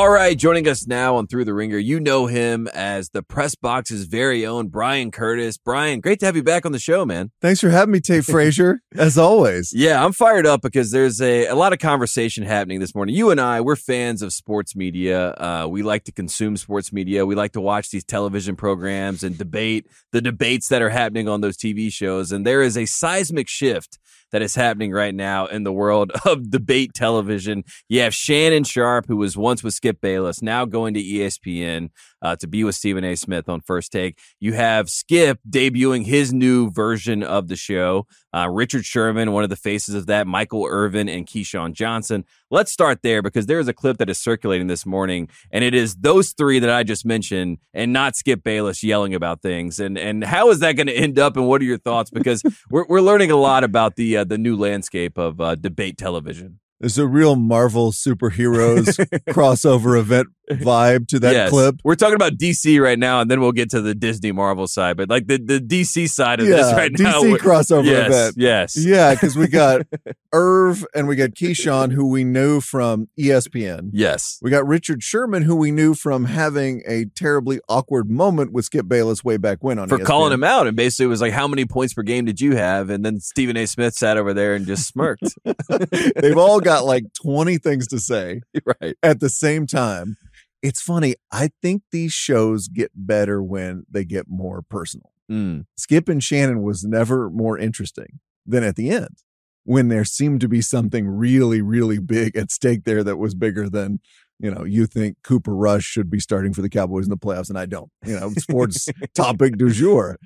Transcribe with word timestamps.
All 0.00 0.08
right, 0.08 0.34
joining 0.34 0.66
us 0.66 0.86
now 0.86 1.16
on 1.16 1.26
Thru 1.26 1.44
the 1.44 1.52
Ringer, 1.52 1.76
you 1.76 2.00
know 2.00 2.24
him 2.24 2.68
as 2.68 3.10
the 3.10 3.22
press 3.22 3.54
box's 3.54 4.04
very 4.04 4.46
own 4.46 4.68
Bryan 4.68 5.10
Curtis. 5.10 5.58
Bryan, 5.58 6.00
great 6.00 6.20
to 6.20 6.26
have 6.26 6.34
you 6.34 6.42
back 6.42 6.64
on 6.64 6.72
the 6.72 6.78
show, 6.78 7.04
man. 7.04 7.32
Thanks 7.42 7.60
for 7.60 7.68
having 7.68 7.92
me, 7.92 8.00
Tate 8.00 8.24
Frazier, 8.24 8.80
as 8.96 9.18
always. 9.18 9.74
Yeah, 9.74 10.02
I'm 10.02 10.14
fired 10.14 10.46
up 10.46 10.62
because 10.62 10.90
there's 10.90 11.20
a, 11.20 11.48
a 11.48 11.54
lot 11.54 11.74
of 11.74 11.80
conversation 11.80 12.44
happening 12.44 12.80
this 12.80 12.94
morning. 12.94 13.14
You 13.14 13.30
and 13.30 13.38
I, 13.38 13.60
we're 13.60 13.76
fans 13.76 14.22
of 14.22 14.32
sports 14.32 14.74
media. 14.74 15.32
Uh, 15.32 15.66
we 15.68 15.82
like 15.82 16.04
to 16.04 16.12
consume 16.12 16.56
sports 16.56 16.94
media. 16.94 17.26
We 17.26 17.34
like 17.34 17.52
to 17.52 17.60
watch 17.60 17.90
these 17.90 18.02
television 18.02 18.56
programs 18.56 19.22
and 19.22 19.36
debate 19.36 19.86
the 20.12 20.22
debates 20.22 20.68
that 20.68 20.80
are 20.80 20.88
happening 20.88 21.28
on 21.28 21.42
those 21.42 21.58
TV 21.58 21.92
shows. 21.92 22.32
And 22.32 22.46
there 22.46 22.62
is 22.62 22.78
a 22.78 22.86
seismic 22.86 23.50
shift 23.50 23.98
that 24.32 24.42
is 24.42 24.54
happening 24.54 24.92
right 24.92 25.14
now 25.14 25.46
in 25.46 25.64
the 25.64 25.72
world 25.72 26.12
of 26.24 26.50
debate 26.50 26.94
television. 26.94 27.64
You 27.88 28.00
have 28.00 28.14
Shannon 28.14 28.64
Sharpe, 28.64 29.06
who 29.06 29.16
was 29.16 29.36
once 29.36 29.62
with 29.62 29.74
Skip 29.74 30.00
Bayless, 30.00 30.42
now 30.42 30.64
going 30.64 30.94
to 30.94 31.02
ESPN 31.02 31.90
uh, 32.22 32.36
to 32.36 32.46
be 32.46 32.64
with 32.64 32.74
Stephen 32.74 33.04
A. 33.04 33.14
Smith 33.14 33.48
on 33.48 33.60
First 33.60 33.92
Take. 33.92 34.18
You 34.38 34.52
have 34.54 34.88
Skip 34.88 35.38
debuting 35.48 36.06
his 36.06 36.32
new 36.32 36.70
version 36.70 37.22
of 37.22 37.48
the 37.48 37.56
show. 37.56 38.06
Uh, 38.34 38.48
Richard 38.48 38.84
Sherman, 38.84 39.32
one 39.32 39.42
of 39.42 39.50
the 39.50 39.56
faces 39.56 39.94
of 39.94 40.06
that, 40.06 40.26
Michael 40.26 40.66
Irvin, 40.68 41.08
and 41.08 41.26
Keyshawn 41.26 41.72
Johnson. 41.72 42.24
Let's 42.50 42.72
start 42.72 43.00
there 43.02 43.22
because 43.22 43.46
there 43.46 43.58
is 43.58 43.68
a 43.68 43.72
clip 43.72 43.98
that 43.98 44.10
is 44.10 44.18
circulating 44.18 44.66
this 44.66 44.86
morning, 44.86 45.28
and 45.50 45.64
it 45.64 45.74
is 45.74 45.96
those 45.96 46.32
three 46.32 46.58
that 46.58 46.70
I 46.70 46.82
just 46.82 47.04
mentioned, 47.04 47.58
and 47.74 47.92
not 47.92 48.16
Skip 48.16 48.44
Bayless 48.44 48.82
yelling 48.82 49.14
about 49.14 49.42
things. 49.42 49.80
And 49.80 49.98
and 49.98 50.24
how 50.24 50.50
is 50.50 50.60
that 50.60 50.72
going 50.72 50.86
to 50.86 50.96
end 50.96 51.18
up? 51.18 51.36
And 51.36 51.48
what 51.48 51.60
are 51.60 51.64
your 51.64 51.78
thoughts? 51.78 52.10
Because 52.10 52.42
we're 52.70 52.86
we're 52.88 53.00
learning 53.00 53.30
a 53.30 53.36
lot 53.36 53.64
about 53.64 53.96
the 53.96 54.18
uh, 54.18 54.24
the 54.24 54.38
new 54.38 54.56
landscape 54.56 55.18
of 55.18 55.40
uh, 55.40 55.54
debate 55.54 55.98
television. 55.98 56.60
There's 56.80 56.96
a 56.96 57.06
real 57.06 57.36
Marvel 57.36 57.92
superheroes 57.92 58.96
crossover 59.28 59.98
event 60.00 60.28
vibe 60.50 61.08
to 61.08 61.18
that 61.20 61.32
Yes. 61.32 61.50
clip. 61.50 61.76
We're 61.84 61.94
talking 61.94 62.14
about 62.16 62.34
DC 62.34 62.80
right 62.82 62.98
now, 62.98 63.20
and 63.20 63.30
then 63.30 63.40
we'll 63.40 63.52
get 63.52 63.70
to 63.70 63.80
the 63.80 63.94
Disney 63.94 64.32
Marvel 64.32 64.66
side. 64.66 64.96
But 64.96 65.08
like 65.08 65.26
the, 65.26 65.38
the 65.38 65.60
DC 65.60 66.08
side 66.08 66.40
of 66.40 66.46
Yeah, 66.48 66.56
this 66.56 66.72
right 66.72 66.92
DC 66.92 67.02
now, 67.02 67.22
we're- 67.22 67.38
crossover 67.38 67.84
yes, 67.84 68.06
event. 68.08 68.34
Yes, 68.38 68.76
Yeah, 68.76 69.14
because 69.14 69.36
we 69.36 69.46
got 69.48 69.82
Irv 70.32 70.84
and 70.94 71.08
we 71.08 71.16
got 71.16 71.30
Keyshawn, 71.30 71.92
who 71.92 72.08
we 72.08 72.24
knew 72.24 72.60
from 72.60 73.08
ESPN. 73.18 73.90
yes. 73.92 74.38
We 74.42 74.50
got 74.50 74.66
Richard 74.66 75.02
Sherman, 75.02 75.42
who 75.42 75.56
we 75.56 75.70
knew 75.70 75.94
from 75.94 76.24
having 76.26 76.82
a 76.86 77.06
terribly 77.16 77.60
awkward 77.68 78.10
moment 78.10 78.52
with 78.52 78.64
Skip 78.66 78.88
Bayless 78.88 79.24
way 79.24 79.36
back 79.36 79.58
when 79.62 79.78
on 79.78 79.88
For 79.88 79.98
ESPN. 79.98 80.04
calling 80.06 80.32
him 80.32 80.44
out, 80.44 80.66
and 80.66 80.76
basically 80.76 81.06
it 81.06 81.08
was 81.08 81.20
like, 81.20 81.32
"How 81.32 81.46
many 81.48 81.64
points 81.64 81.94
per 81.94 82.02
game 82.02 82.24
did 82.24 82.40
you 82.40 82.56
have?" 82.56 82.90
And 82.90 83.04
then 83.04 83.20
Stephen 83.20 83.56
A. 83.56 83.66
Smith 83.66 83.94
sat 83.94 84.16
over 84.16 84.32
there 84.34 84.54
and 84.54 84.66
just 84.66 84.86
smirked. 84.88 85.34
They've 86.16 86.36
all 86.36 86.60
got 86.60 86.84
like 86.84 87.04
20 87.22 87.58
things 87.58 87.86
to 87.88 87.98
say 87.98 88.40
right? 88.82 88.94
at 89.02 89.20
the 89.20 89.28
same 89.28 89.66
time. 89.66 90.16
It's 90.62 90.80
funny. 90.80 91.14
I 91.32 91.50
think 91.62 91.82
these 91.90 92.12
shows 92.12 92.68
get 92.68 92.90
better 92.94 93.42
when 93.42 93.84
they 93.90 94.04
get 94.04 94.26
more 94.28 94.62
personal. 94.62 95.12
Mm. 95.30 95.66
Skip 95.76 96.08
and 96.08 96.22
Shannon 96.22 96.62
was 96.62 96.84
never 96.84 97.30
more 97.30 97.58
interesting 97.58 98.20
than 98.44 98.64
at 98.64 98.76
the 98.76 98.90
end 98.90 99.22
when 99.64 99.88
there 99.88 100.04
seemed 100.04 100.40
to 100.40 100.48
be 100.48 100.60
something 100.60 101.06
really, 101.06 101.62
really 101.62 101.98
big 101.98 102.36
at 102.36 102.50
stake 102.50 102.84
there 102.84 103.04
that 103.04 103.16
was 103.16 103.34
bigger 103.34 103.68
than, 103.68 104.00
you 104.38 104.50
know, 104.50 104.64
you 104.64 104.86
think 104.86 105.18
Cooper 105.22 105.54
Rush 105.54 105.84
should 105.84 106.10
be 106.10 106.18
starting 106.18 106.52
for 106.52 106.62
the 106.62 106.68
Cowboys 106.68 107.04
in 107.04 107.10
the 107.10 107.16
playoffs, 107.16 107.50
and 107.50 107.58
I 107.58 107.66
don't. 107.66 107.90
You 108.04 108.18
know, 108.18 108.30
sports 108.38 108.88
topic 109.14 109.56
du 109.56 109.70
jour. 109.70 110.18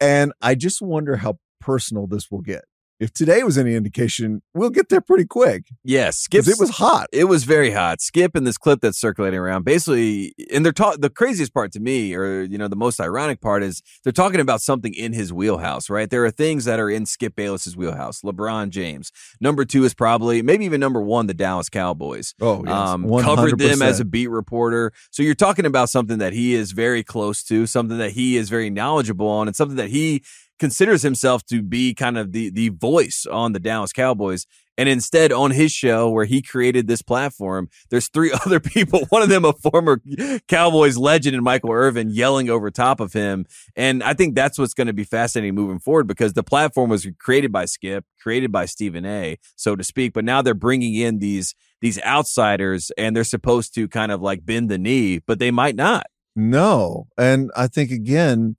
And 0.00 0.32
I 0.40 0.54
just 0.54 0.80
wonder 0.80 1.16
how 1.16 1.38
personal 1.60 2.06
this 2.06 2.30
will 2.30 2.40
get. 2.40 2.64
If 3.00 3.12
today 3.12 3.44
was 3.44 3.56
any 3.56 3.74
indication, 3.74 4.42
we'll 4.54 4.70
get 4.70 4.88
there 4.88 5.00
pretty 5.00 5.24
quick. 5.24 5.66
Yes, 5.84 6.26
Because 6.26 6.46
Skip's 6.46 6.58
it 6.58 6.62
was 6.62 6.70
hot. 6.70 7.06
It 7.12 7.24
was 7.24 7.44
very 7.44 7.70
hot. 7.70 8.00
Skip 8.00 8.34
in 8.34 8.42
this 8.44 8.58
clip 8.58 8.80
that's 8.80 8.98
circulating 8.98 9.38
around, 9.38 9.64
basically, 9.64 10.34
and 10.52 10.64
they're 10.64 10.72
talking. 10.72 11.00
The 11.00 11.10
craziest 11.10 11.54
part 11.54 11.70
to 11.72 11.80
me, 11.80 12.14
or 12.14 12.42
you 12.42 12.58
know, 12.58 12.66
the 12.66 12.76
most 12.76 13.00
ironic 13.00 13.40
part 13.40 13.62
is 13.62 13.82
they're 14.02 14.12
talking 14.12 14.40
about 14.40 14.60
something 14.60 14.92
in 14.94 15.12
his 15.12 15.32
wheelhouse. 15.32 15.88
Right? 15.88 16.10
There 16.10 16.24
are 16.24 16.30
things 16.30 16.64
that 16.64 16.80
are 16.80 16.90
in 16.90 17.06
Skip 17.06 17.36
Bayless's 17.36 17.76
wheelhouse. 17.76 18.22
LeBron 18.22 18.70
James. 18.70 19.12
Number 19.40 19.64
two 19.64 19.84
is 19.84 19.94
probably 19.94 20.42
maybe 20.42 20.64
even 20.64 20.80
number 20.80 21.00
one, 21.00 21.28
the 21.28 21.34
Dallas 21.34 21.68
Cowboys. 21.68 22.34
Oh, 22.40 22.64
yes. 22.64 22.74
Um, 22.74 23.08
covered 23.22 23.58
them 23.58 23.80
as 23.80 24.00
a 24.00 24.04
beat 24.04 24.28
reporter. 24.28 24.92
So 25.10 25.22
you're 25.22 25.34
talking 25.34 25.66
about 25.66 25.88
something 25.88 26.18
that 26.18 26.32
he 26.32 26.54
is 26.54 26.72
very 26.72 27.04
close 27.04 27.44
to, 27.44 27.66
something 27.66 27.98
that 27.98 28.12
he 28.12 28.36
is 28.36 28.48
very 28.48 28.70
knowledgeable 28.70 29.28
on, 29.28 29.46
and 29.46 29.56
something 29.56 29.76
that 29.76 29.90
he 29.90 30.24
considers 30.58 31.02
himself 31.02 31.44
to 31.46 31.62
be 31.62 31.94
kind 31.94 32.18
of 32.18 32.32
the 32.32 32.50
the 32.50 32.70
voice 32.70 33.26
on 33.30 33.52
the 33.52 33.60
Dallas 33.60 33.92
Cowboys. 33.92 34.46
And 34.76 34.88
instead, 34.88 35.32
on 35.32 35.50
his 35.50 35.72
show 35.72 36.08
where 36.08 36.24
he 36.24 36.40
created 36.40 36.86
this 36.86 37.02
platform, 37.02 37.68
there's 37.90 38.08
three 38.08 38.32
other 38.46 38.60
people. 38.60 39.06
One 39.08 39.22
of 39.22 39.28
them, 39.28 39.44
a 39.44 39.52
former 39.52 40.00
Cowboys 40.46 40.96
legend, 40.96 41.34
and 41.34 41.42
Michael 41.42 41.72
Irvin, 41.72 42.10
yelling 42.10 42.48
over 42.48 42.70
top 42.70 43.00
of 43.00 43.12
him. 43.12 43.44
And 43.74 44.04
I 44.04 44.14
think 44.14 44.36
that's 44.36 44.56
what's 44.56 44.74
going 44.74 44.86
to 44.86 44.92
be 44.92 45.02
fascinating 45.02 45.56
moving 45.56 45.80
forward 45.80 46.06
because 46.06 46.34
the 46.34 46.44
platform 46.44 46.90
was 46.90 47.08
created 47.18 47.50
by 47.50 47.64
Skip, 47.64 48.04
created 48.20 48.52
by 48.52 48.66
Stephen 48.66 49.04
A, 49.04 49.36
so 49.56 49.74
to 49.74 49.82
speak. 49.82 50.12
But 50.12 50.24
now 50.24 50.42
they're 50.42 50.54
bringing 50.54 50.94
in 50.94 51.18
these 51.18 51.56
these 51.80 52.00
outsiders, 52.02 52.92
and 52.96 53.16
they're 53.16 53.24
supposed 53.24 53.74
to 53.74 53.88
kind 53.88 54.12
of 54.12 54.20
like 54.22 54.46
bend 54.46 54.68
the 54.68 54.78
knee, 54.78 55.20
but 55.26 55.40
they 55.40 55.50
might 55.50 55.74
not. 55.74 56.06
No. 56.36 57.08
And 57.16 57.50
I 57.56 57.66
think 57.66 57.90
again, 57.90 58.54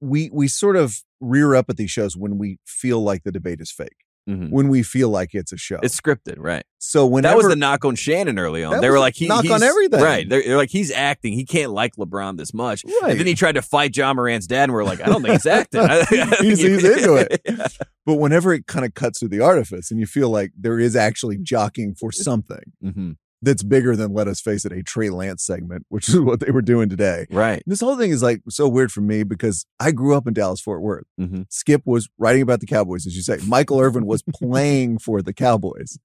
we 0.00 0.30
we 0.32 0.48
sort 0.48 0.76
of 0.76 1.02
rear 1.20 1.54
up 1.54 1.70
at 1.70 1.76
these 1.76 1.90
shows 1.90 2.16
when 2.16 2.38
we 2.38 2.58
feel 2.66 3.02
like 3.02 3.22
the 3.24 3.32
debate 3.32 3.60
is 3.60 3.70
fake. 3.72 3.96
Mhm. 4.28 4.50
When 4.50 4.66
we 4.68 4.82
feel 4.82 5.08
like 5.08 5.34
it's 5.34 5.52
a 5.52 5.56
show. 5.56 5.78
It's 5.84 5.98
scripted, 6.00 6.34
right? 6.38 6.64
so 6.78 7.06
whenever 7.06 7.34
that 7.34 7.36
was 7.36 7.48
the 7.48 7.56
knock 7.56 7.84
on 7.84 7.94
Shannon 7.94 8.38
early 8.40 8.62
on. 8.64 8.80
They 8.80 8.90
were 8.90 8.98
like, 8.98 9.14
he, 9.14 9.26
knock 9.28 9.42
he's, 9.42 9.52
on 9.52 9.62
everything. 9.62 10.00
Right. 10.00 10.28
They're, 10.28 10.42
they're 10.42 10.56
like, 10.56 10.70
he's 10.70 10.90
acting. 10.92 11.32
He 11.32 11.44
can't 11.44 11.70
like 11.72 11.94
LeBron 11.96 12.36
this 12.36 12.52
much. 12.54 12.84
Right. 13.02 13.10
And 13.12 13.20
then 13.20 13.26
he 13.26 13.34
tried 13.34 13.52
to 13.56 13.62
fight 13.62 13.96
Ja 13.96 14.12
Morant's 14.14 14.46
dad, 14.48 14.64
and 14.64 14.72
we're 14.72 14.82
like, 14.84 15.00
I 15.00 15.06
don't 15.06 15.20
think 15.22 15.32
he's 15.34 15.46
acting. 15.46 15.80
I- 15.84 16.00
I 16.00 16.04
He's- 16.40 16.58
he's 16.58 16.84
into 16.84 17.14
it. 17.16 17.40
Yeah. 17.48 17.66
but 18.04 18.14
whenever 18.16 18.52
it 18.52 18.66
kind 18.66 18.84
of 18.84 18.94
cuts 18.94 19.18
through 19.20 19.28
the 19.28 19.40
artifice 19.40 19.90
and 19.92 19.98
you 20.00 20.06
feel 20.06 20.28
like 20.30 20.50
there 20.58 20.78
is 20.80 20.94
actually 20.96 21.38
jockeying 21.38 21.94
for 21.94 22.10
something, 22.12 22.72
Mhm. 22.84 23.16
That's 23.46 23.62
bigger 23.62 23.94
than 23.94 24.12
let 24.12 24.26
us 24.26 24.40
face 24.40 24.64
it 24.64 24.72
a 24.72 24.82
Trey 24.82 25.08
Lance 25.08 25.44
segment, 25.44 25.86
which 25.88 26.08
is 26.08 26.20
what 26.20 26.40
they 26.40 26.50
were 26.50 26.60
doing 26.62 26.88
today. 26.88 27.26
Right. 27.30 27.62
This 27.64 27.80
whole 27.80 27.96
thing 27.96 28.10
is 28.10 28.22
like 28.22 28.42
so 28.48 28.68
weird 28.68 28.90
for 28.90 29.00
me 29.00 29.22
because 29.22 29.64
I 29.78 29.92
grew 29.92 30.16
up 30.16 30.26
in 30.26 30.34
Dallas 30.34 30.60
Fort 30.60 30.82
Worth. 30.82 31.06
hmm 31.16 31.42
Skip 31.48 31.82
was 31.86 32.08
writing 32.18 32.42
about 32.42 32.60
the 32.60 32.66
Cowboys, 32.66 33.06
as 33.06 33.14
you 33.14 33.22
say. 33.22 33.38
Michael 33.46 33.80
Irvin 33.80 34.04
was 34.04 34.22
playing 34.34 34.98
for 34.98 35.22
the 35.22 35.32
Cowboys. 35.32 35.96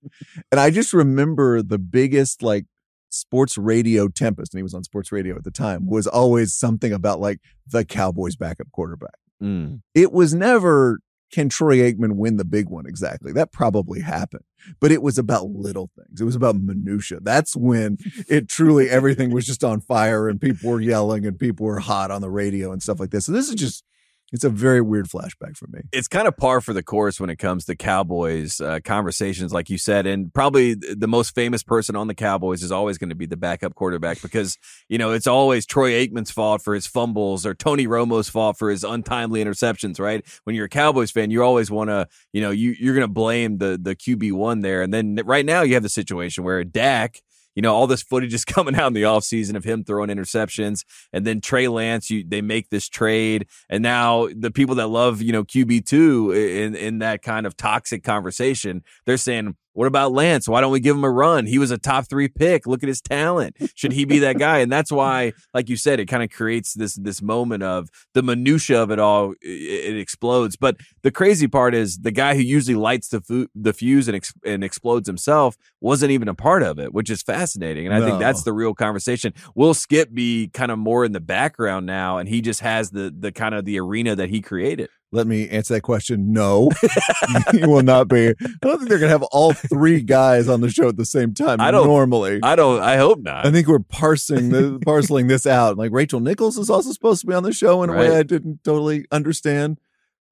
And 0.52 0.62
I 0.62 0.70
just 0.70 0.94
remember 0.94 1.64
the 1.64 1.80
biggest 1.80 2.44
like 2.44 2.66
sports 3.10 3.58
radio 3.58 4.08
tempest, 4.08 4.54
and 4.54 4.60
he 4.60 4.64
was 4.64 4.76
on 4.76 4.84
sports 4.84 5.12
radio 5.12 5.36
at 5.36 5.44
the 5.44 5.52
time, 5.52 5.88
was 5.88 6.06
always 6.08 6.54
something 6.54 6.94
about 6.94 7.20
like 7.20 7.40
the 7.68 7.84
Cowboys 7.84 8.36
backup 8.36 8.68
quarterback. 8.72 9.16
Mm. 9.42 9.82
It 9.96 10.12
was 10.12 10.36
never 10.36 11.00
can 11.32 11.50
Troy 11.50 11.78
Aikman 11.78 12.16
win 12.16 12.38
the 12.38 12.46
big 12.46 12.70
one 12.70 12.86
exactly. 12.86 13.32
That 13.32 13.52
probably 13.52 14.02
happened. 14.02 14.44
But 14.80 14.92
it 14.92 15.02
was 15.02 15.18
about 15.18 15.50
little 15.50 15.90
things. 15.98 16.22
It 16.22 16.26
was 16.26 16.36
about 16.36 16.56
minutia. 16.56 17.20
That's 17.22 17.56
when 17.56 17.98
it 18.28 18.48
truly 18.48 18.90
everything 18.90 19.32
was 19.32 19.46
just 19.46 19.64
on 19.64 19.82
fire 19.82 20.30
and 20.30 20.40
people 20.40 20.70
were 20.70 20.82
yelling 20.82 21.26
and 21.26 21.40
people 21.40 21.66
were 21.66 21.80
hot 21.80 22.12
on 22.12 22.22
the 22.22 22.30
radio 22.30 22.72
and 22.72 22.84
stuff 22.84 23.00
like 23.00 23.10
this. 23.10 23.26
So 23.26 23.32
this 23.32 23.50
is 23.50 23.56
just 23.56 23.84
it's 24.32 24.44
a 24.44 24.50
very 24.50 24.82
weird 24.82 25.08
flashback 25.08 25.58
for 25.58 25.68
me. 25.68 25.82
It's 25.92 26.08
kind 26.08 26.28
of 26.28 26.38
par 26.38 26.62
for 26.62 26.74
the 26.74 26.84
course 26.84 27.20
when 27.20 27.30
it 27.30 27.36
comes 27.36 27.66
to 27.66 27.76
Cowboys 27.76 28.62
uh, 28.62 28.80
conversations, 28.84 29.52
like 29.52 29.70
you 29.70 29.78
said. 29.78 30.08
And 30.08 30.34
probably 30.34 30.74
the 30.74 31.08
most 31.08 31.36
famous 31.36 31.64
person 31.64 31.96
on 31.96 32.08
the 32.08 32.16
Cowboys 32.16 32.64
is 32.64 32.72
always 32.72 32.98
going 32.98 33.10
to 33.10 33.16
be 33.16 33.26
the 33.26 33.36
backup 33.36 33.76
quarterback 33.76 34.22
because, 34.22 34.58
you 34.88 34.98
know, 34.98 35.12
it's 35.12 35.28
always 35.28 35.66
Troy 35.66 35.92
Aikman's 35.92 36.32
fault 36.32 36.62
for 36.62 36.74
his 36.74 36.88
fumbles 36.88 37.46
or 37.46 37.54
Tony 37.54 37.88
Romo's 37.88 38.30
fault 38.30 38.58
for 38.58 38.70
his 38.70 38.84
untimely 38.84 39.44
interceptions, 39.44 40.00
right? 40.00 40.26
When 40.46 40.56
you're 40.56 40.66
a 40.66 40.70
Cowboys 40.70 41.12
fan, 41.12 41.30
you 41.30 41.44
always 41.44 41.70
want 41.70 41.90
to, 41.90 42.08
you 42.32 42.42
know, 42.42 42.52
you, 42.52 42.76
you're 42.80 42.96
going 42.96 43.08
to 43.08 43.14
blame 43.14 43.58
the, 43.58 43.78
the 43.82 43.96
QB1 43.96 44.62
there. 44.62 44.82
And 44.82 44.94
then 44.94 45.20
right 45.26 45.46
now 45.46 45.62
you 45.62 45.74
have 45.74 45.84
the 45.84 45.90
situation 45.90 46.44
where 46.46 46.64
Dak, 46.64 47.22
you 47.56 47.62
know, 47.62 47.74
all 47.74 47.88
this 47.88 48.04
footage 48.04 48.34
is 48.34 48.46
coming 48.46 48.76
out 48.76 48.88
in 48.88 48.94
the 48.94 49.04
offseason 49.04 49.56
of 49.56 49.64
him 49.64 49.84
throwing 49.84 50.10
interceptions. 50.10 50.84
And 51.14 51.26
then 51.26 51.42
Trey 51.42 51.68
Lance, 51.68 52.10
you, 52.10 52.24
they 52.28 52.42
make 52.42 52.70
this 52.70 52.88
trade. 52.88 53.48
And 53.70 53.84
now 53.84 54.28
the 54.36 54.52
people 54.52 54.76
that 54.76 54.88
love, 54.88 55.22
you 55.22 55.32
know, 55.32 55.44
QB2 55.44 56.36
in, 56.36 56.76
in 56.76 57.00
that 57.00 57.22
kind 57.22 57.46
of 57.46 57.58
toxic 57.58 58.04
conversation, 58.04 58.84
they're 59.06 59.18
saying, 59.18 59.56
what 59.74 59.88
about 59.88 60.12
Lance? 60.12 60.48
Why 60.48 60.62
don't 60.62 60.72
we 60.72 60.80
give 60.80 60.96
him 60.96 61.04
a 61.04 61.10
run? 61.10 61.46
He 61.46 61.58
was 61.58 61.72
a 61.72 61.78
top 61.78 62.10
three 62.10 62.28
pick. 62.28 62.68
Look 62.68 62.84
at 62.84 62.90
his 62.90 63.02
talent. 63.02 63.56
Should 63.76 63.94
he 63.94 64.06
be 64.06 64.20
that 64.20 64.38
guy? 64.38 64.60
And 64.60 64.72
that's 64.72 64.92
why, 64.92 65.34
like 65.54 65.70
you 65.70 65.78
said, 65.78 66.00
it 66.00 66.08
kind 66.08 66.24
of 66.24 66.30
creates 66.30 66.74
this 66.74 66.96
this 66.96 67.22
moment 67.22 67.64
of 67.64 67.90
the 68.14 68.22
minutia 68.22 68.82
of 68.82 68.92
it 68.92 69.00
all. 69.00 69.34
It, 69.42 69.94
it 69.94 69.98
explodes. 69.98 70.56
But 70.56 70.78
the 71.04 71.12
crazy 71.12 71.48
part 71.48 71.74
is 71.74 72.00
the 72.00 72.12
guy 72.12 72.36
who 72.36 72.42
usually 72.42 72.76
lights 72.76 73.10
the 73.10 73.22
fu- 73.22 73.48
the 73.56 73.74
fuse 73.74 74.08
and 74.08 74.16
ex- 74.16 74.34
and 74.46 74.64
explodes 74.64 75.08
himself 75.08 75.56
wasn't 75.80 76.12
even 76.12 76.28
a 76.28 76.36
part 76.36 76.64
of 76.64 76.78
it, 76.80 76.94
which 76.94 77.10
is 77.10 77.22
fascinating. 77.22 77.88
And 77.88 77.96
I 77.96 78.06
think 78.06 78.20
that's 78.20 78.44
the 78.44 78.54
real 78.54 78.74
conversation. 78.74 79.34
Will 79.56 79.74
Skip 79.74 80.14
be 80.14 80.50
kind 80.50 80.72
of 80.72 80.80
more 80.80 81.06
in 81.06 81.12
the 81.14 81.20
background 81.20 81.86
now, 81.86 82.18
and 82.18 82.28
he 82.28 82.42
just 82.42 82.60
has 82.62 82.92
the 82.92 83.14
the 83.18 83.32
kind 83.32 83.56
of 83.56 83.66
the 83.66 83.80
arena 83.80 84.16
that 84.16 84.30
he 84.30 84.42
created? 84.42 84.90
Let 85.14 85.28
me 85.28 85.50
answer 85.50 85.74
that 85.74 85.82
question. 85.82 86.32
No, 86.32 86.70
you 87.54 87.70
will 87.70 87.84
not 87.84 88.08
be. 88.08 88.30
I 88.30 88.34
don't 88.62 88.78
think 88.78 88.90
they're 88.90 88.98
going 88.98 89.10
to 89.10 89.20
have 89.20 89.24
all 89.24 89.52
three 89.52 90.00
guys 90.02 90.48
on 90.48 90.62
the 90.62 90.70
show 90.70 90.88
at 90.88 90.96
the 90.96 91.04
same 91.06 91.34
time. 91.34 91.60
I 91.60 91.70
don't- 91.70 91.86
normally. 91.86 92.40
I 92.42 92.56
don't. 92.56 92.82
I 92.82 92.96
hope 92.96 93.20
not. 93.20 93.46
I 93.46 93.52
think 93.52 93.68
we're 93.68 93.80
parsing 93.80 94.50
the 94.50 94.80
parceling 94.86 95.28
this 95.28 95.46
out. 95.46 95.78
Like 95.78 95.92
Rachel 95.92 96.22
Nichols 96.22 96.58
is 96.58 96.70
also 96.70 96.92
supposed 96.94 97.22
to 97.22 97.28
be 97.28 97.34
on 97.34 97.44
the 97.44 97.52
show 97.52 97.84
in 97.84 97.90
a 97.90 97.94
way 97.94 98.16
I 98.16 98.24
didn't 98.24 98.64
totally 98.64 99.06
understand, 99.12 99.80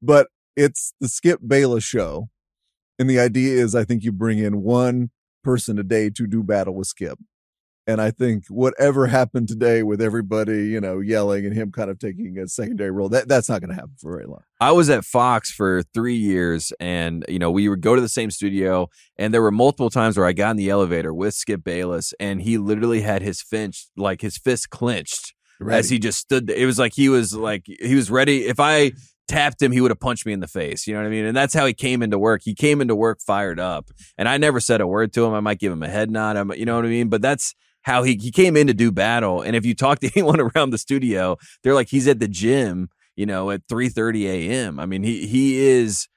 but 0.02 0.28
it's 0.56 0.94
the 1.02 1.10
Skip 1.10 1.42
Bayless 1.46 1.84
show, 1.84 2.30
and 2.98 3.10
the 3.10 3.20
idea 3.20 3.62
is 3.62 3.76
I 3.76 3.84
think 3.84 4.04
you 4.04 4.12
bring 4.14 4.40
in 4.40 4.62
one 4.64 5.10
person 5.44 5.78
a 5.78 5.84
day 5.84 6.10
to 6.12 6.26
do 6.28 6.42
battle 6.42 6.76
with 6.76 6.88
Skip, 6.88 7.20
and 7.90 8.00
I 8.00 8.12
think 8.12 8.46
whatever 8.50 9.08
happened 9.08 9.48
today 9.48 9.82
with 9.82 10.00
everybody 10.00 10.68
you 10.68 10.80
know 10.80 11.00
yelling 11.00 11.46
and 11.46 11.56
him 11.56 11.72
kind 11.72 11.90
of 11.90 11.98
taking 11.98 12.38
a 12.38 12.48
secondary 12.48 12.92
role 12.92 13.10
that 13.10 13.28
that's 13.28 13.50
not 13.50 13.62
going 13.62 13.70
to 13.70 13.76
happen 13.76 13.96
for 13.98 14.12
very 14.12 14.28
long. 14.28 14.44
I 14.62 14.72
was 14.72 14.90
at 14.90 15.06
Fox 15.06 15.52
for 15.52 15.82
three 15.94 16.16
years, 16.16 16.72
and 16.80 17.26
you 17.28 17.40
know 17.40 17.50
we 17.50 17.68
would 17.68 17.82
go 17.82 17.96
to 17.96 18.02
the 18.02 18.10
same 18.10 18.30
studio, 18.30 18.90
and 19.18 19.34
there 19.34 19.42
were 19.42 19.52
multiple 19.52 19.90
times 19.90 20.18
where 20.18 20.28
I 20.28 20.34
got 20.34 20.52
in 20.52 20.58
the 20.58 20.70
elevator 20.70 21.14
with 21.14 21.34
Skip 21.34 21.64
Bayless, 21.64 22.14
and 22.20 22.42
he 22.42 22.58
literally 22.58 23.02
had 23.02 23.24
his 23.24 23.42
finch, 23.42 23.88
like 23.98 24.22
his 24.22 24.38
fist 24.38 24.70
clenched 24.70 25.34
as 25.70 25.90
he 25.90 26.00
just 26.00 26.20
stood 26.20 26.48
there. 26.48 26.56
It 26.56 26.66
was 26.66 26.78
like 26.78 26.94
he 26.94 27.10
was 27.10 27.34
like 27.34 27.66
he 27.66 27.96
was 27.96 28.12
ready. 28.12 28.46
If 28.46 28.60
I 28.60 28.92
tapped 29.28 29.62
him, 29.62 29.72
he 29.72 29.82
would 29.82 29.92
have 29.92 30.00
punched 30.00 30.26
me 30.26 30.34
in 30.34 30.40
the 30.42 30.48
face. 30.48 30.86
You 30.86 30.94
know 30.94 31.02
what 31.02 31.08
I 31.08 31.12
mean? 31.12 31.26
And 31.26 31.36
that's 31.36 31.54
how 31.54 31.66
he 31.66 31.74
came 31.74 32.02
into 32.02 32.20
work. 32.20 32.42
He 32.44 32.54
came 32.54 32.82
into 32.82 32.96
work 32.96 33.20
fired 33.22 33.60
up, 33.60 33.90
and 34.18 34.30
I 34.30 34.38
never 34.38 34.60
said 34.60 34.80
a 34.80 34.88
word 34.88 35.12
to 35.14 35.26
him. 35.26 35.34
I 35.34 35.40
might 35.40 35.60
give 35.60 35.72
him 35.72 35.84
a 35.84 35.90
head 35.90 36.12
nod. 36.12 36.38
I'm, 36.38 36.52
you 36.54 36.66
know 36.66 36.76
what 36.76 36.86
I 36.86 36.90
mean? 36.90 37.10
But 37.10 37.22
that's 37.22 37.56
how 37.84 38.04
he 38.04 38.18
he 38.22 38.32
came 38.32 38.56
in 38.58 38.68
to 38.68 38.74
do 38.74 38.92
battle. 38.92 39.42
And 39.42 39.56
if 39.56 39.66
you 39.66 39.74
talk 39.76 40.00
to 40.00 40.12
anyone 40.16 40.40
around 40.40 40.70
the 40.72 40.78
studio, 40.78 41.38
they're 41.64 41.74
like 41.76 41.90
he's 41.90 42.08
at 42.08 42.20
the 42.20 42.28
gym, 42.28 42.90
you 43.16 43.26
know, 43.26 43.52
at 43.52 43.68
3:30 43.68 44.26
a.m. 44.26 44.80
I 44.80 44.86
mean, 44.86 45.04
he 45.04 45.28
he 45.28 45.60
is 45.60 46.08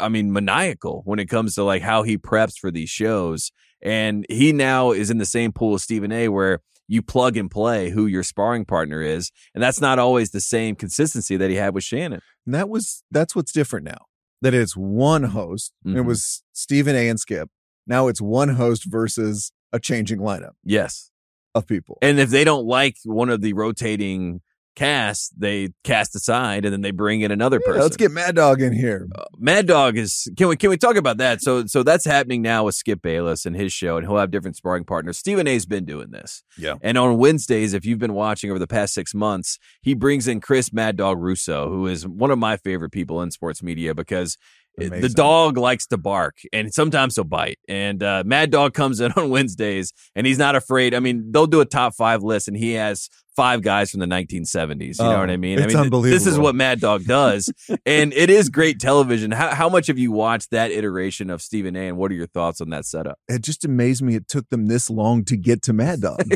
I 0.00 0.08
mean, 0.08 0.32
maniacal 0.32 1.02
when 1.04 1.18
it 1.18 1.26
comes 1.26 1.54
to 1.56 1.62
like 1.62 1.82
how 1.82 2.02
he 2.04 2.16
preps 2.16 2.58
for 2.58 2.70
these 2.70 2.88
shows. 2.88 3.52
And 3.82 4.24
he 4.30 4.50
now 4.52 4.92
is 4.92 5.10
in 5.10 5.18
the 5.18 5.26
same 5.26 5.52
pool 5.52 5.74
as 5.74 5.82
Stephen 5.82 6.10
A, 6.10 6.28
where 6.28 6.60
you 6.88 7.02
plug 7.02 7.36
and 7.36 7.50
play 7.50 7.90
who 7.90 8.06
your 8.06 8.22
sparring 8.22 8.64
partner 8.64 9.02
is. 9.02 9.30
And 9.54 9.62
that's 9.62 9.80
not 9.82 9.98
always 9.98 10.30
the 10.30 10.40
same 10.40 10.74
consistency 10.74 11.36
that 11.36 11.50
he 11.50 11.56
had 11.56 11.74
with 11.74 11.84
Shannon. 11.84 12.20
And 12.46 12.54
that 12.54 12.70
was 12.70 13.02
that's 13.10 13.36
what's 13.36 13.52
different 13.52 13.84
now. 13.84 14.06
That 14.40 14.54
it's 14.54 14.74
one 14.74 15.24
host. 15.24 15.72
It 15.84 15.88
Mhm. 15.90 16.06
was 16.06 16.42
Stephen 16.52 16.96
A. 16.96 17.08
and 17.08 17.20
Skip. 17.20 17.50
Now 17.86 18.08
it's 18.08 18.22
one 18.22 18.50
host 18.50 18.84
versus 18.86 19.52
a 19.74 19.78
changing 19.80 20.20
lineup 20.20 20.52
Yes. 20.64 21.10
of 21.54 21.66
people. 21.66 21.98
And 22.00 22.18
if 22.18 22.30
they 22.30 22.44
don't 22.44 22.64
like 22.66 22.96
one 23.04 23.28
of 23.28 23.42
the 23.42 23.52
rotating 23.52 24.40
casts, 24.76 25.30
they 25.36 25.68
cast 25.84 26.16
aside 26.16 26.64
and 26.64 26.72
then 26.72 26.80
they 26.80 26.90
bring 26.90 27.20
in 27.20 27.30
another 27.30 27.60
Yeah, 27.60 27.66
person. 27.66 27.82
let's 27.82 27.96
get 27.96 28.10
Mad 28.10 28.34
Dog 28.34 28.60
in 28.60 28.72
here. 28.72 29.06
Uh, 29.14 29.22
Mad 29.38 29.66
Dog 29.68 29.96
is 29.96 30.28
can 30.36 30.48
we 30.48 30.56
can 30.56 30.68
we 30.70 30.76
talk 30.76 30.96
about 30.96 31.18
that? 31.18 31.40
So 31.42 31.66
so 31.66 31.84
that's 31.84 32.04
happening 32.04 32.42
now 32.42 32.64
with 32.64 32.74
Skip 32.74 33.00
Bayless 33.00 33.46
and 33.46 33.54
his 33.54 33.72
show, 33.72 33.96
and 33.98 34.04
he'll 34.06 34.16
have 34.16 34.32
different 34.32 34.56
sparring 34.56 34.82
partners. 34.84 35.16
Stephen 35.16 35.46
A's 35.46 35.64
been 35.64 35.84
doing 35.84 36.10
this. 36.10 36.42
Yeah. 36.58 36.74
And 36.82 36.98
on 36.98 37.18
Wednesdays, 37.18 37.72
if 37.72 37.84
you've 37.84 38.00
been 38.00 38.14
watching 38.14 38.50
over 38.50 38.58
the 38.58 38.66
past 38.66 38.94
six 38.94 39.14
months, 39.14 39.58
he 39.80 39.94
brings 39.94 40.26
in 40.26 40.40
Chris 40.40 40.72
Mad 40.72 40.96
Dog 40.96 41.20
Russo, 41.20 41.68
who 41.68 41.86
is 41.86 42.04
one 42.06 42.32
of 42.32 42.38
my 42.40 42.56
favorite 42.56 42.90
people 42.90 43.22
in 43.22 43.30
sports 43.30 43.62
media 43.62 43.94
because 43.94 44.36
it- 44.78 45.00
the 45.00 45.08
dog 45.08 45.56
likes 45.56 45.86
to 45.88 45.96
bark 45.96 46.38
and 46.52 46.72
sometimes 46.72 47.14
he'll 47.14 47.24
bite. 47.24 47.58
And 47.68 48.02
uh, 48.02 48.22
Mad 48.26 48.50
Dog 48.50 48.74
comes 48.74 49.00
in 49.00 49.12
on 49.16 49.30
Wednesdays 49.30 49.92
and 50.14 50.26
he's 50.26 50.38
not 50.38 50.56
afraid. 50.56 50.94
I 50.94 51.00
mean, 51.00 51.30
they'll 51.32 51.46
do 51.46 51.60
a 51.60 51.64
top 51.66 51.94
five 51.94 52.22
list 52.22 52.48
and 52.48 52.56
he 52.56 52.72
has 52.72 53.08
five 53.36 53.62
guys 53.62 53.90
from 53.90 53.98
the 54.00 54.06
1970s. 54.06 54.98
You 54.98 55.04
know 55.04 55.16
Oh, 55.16 55.18
what 55.20 55.30
I 55.30 55.36
mean? 55.36 55.58
it's 55.58 55.74
I 55.74 55.82
mean, 55.82 55.90
th- 55.90 56.04
This 56.04 56.26
is 56.26 56.38
what 56.38 56.54
Mad 56.54 56.80
Dog 56.80 57.04
does. 57.04 57.52
and 57.84 58.12
it 58.12 58.30
is 58.30 58.48
great 58.48 58.78
television. 58.80 59.30
How, 59.32 59.54
how 59.54 59.68
much 59.68 59.88
have 59.88 59.98
you 59.98 60.12
watched 60.12 60.50
that 60.52 60.70
iteration 60.70 61.30
of 61.30 61.42
Stephen 61.42 61.74
A. 61.76 61.88
and 61.88 61.96
what 61.96 62.10
are 62.12 62.14
your 62.14 62.28
thoughts 62.28 62.60
on 62.60 62.70
that 62.70 62.84
setup? 62.84 63.18
It 63.28 63.42
just 63.42 63.64
amazed 63.64 64.02
me 64.02 64.14
it 64.14 64.28
took 64.28 64.48
them 64.50 64.66
this 64.66 64.88
long 64.88 65.24
to 65.26 65.36
get 65.36 65.62
to 65.62 65.72
Mad 65.72 66.00
Dog. 66.00 66.22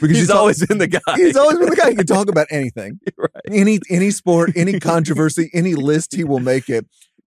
Because 0.00 0.16
He's 0.16 0.30
al- 0.30 0.38
always 0.38 0.64
been 0.66 0.78
the 0.78 0.88
guy. 0.88 1.00
he's 1.14 1.36
always 1.36 1.56
been 1.58 1.70
the 1.70 1.76
guy 1.76 1.90
who 1.90 1.96
can 1.96 2.06
talk 2.06 2.28
about 2.28 2.48
anything. 2.50 2.98
Right. 3.16 3.30
Any 3.52 3.78
any 3.88 4.10
sport, 4.10 4.50
any 4.56 4.80
controversy, 4.80 5.50
any 5.54 5.74
list, 5.76 6.14
he 6.16 6.24
will 6.24 6.40
make 6.40 6.68
it. 6.68 6.84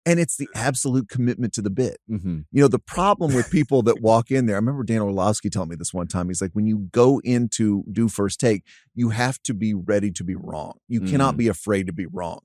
And 0.06 0.20
it's 0.20 0.36
the 0.36 0.48
absolute 0.54 1.08
commitment 1.08 1.52
to 1.54 1.62
the 1.62 1.68
bit. 1.70 1.98
hmm 2.08 2.40
You 2.52 2.62
know, 2.62 2.68
the 2.68 2.78
problem 2.78 3.32
with 3.32 3.50
people 3.50 3.82
that 3.82 4.00
walk 4.00 4.30
in 4.30 4.46
there, 4.46 4.54
I 4.54 4.58
remember 4.58 4.84
Dan 4.84 5.00
Orlovsky 5.02 5.50
telling 5.50 5.68
me 5.70 5.76
this 5.76 5.92
one 5.92 6.06
time. 6.06 6.28
He's 6.28 6.40
like, 6.40 6.52
when 6.52 6.66
you 6.66 6.88
go 6.92 7.20
in 7.24 7.48
to 7.56 7.84
do 7.90 8.08
first 8.08 8.38
take, 8.38 8.62
you 8.94 9.10
have 9.10 9.42
to 9.42 9.52
be 9.52 9.74
ready 9.74 10.12
to 10.12 10.22
be 10.24 10.36
wrong. 10.36 10.78
You 10.88 11.00
cannot 11.00 11.34
Mm. 11.34 11.38
be 11.38 11.48
afraid 11.48 11.88
to 11.88 11.92
be 11.92 12.06
wrong. 12.06 12.38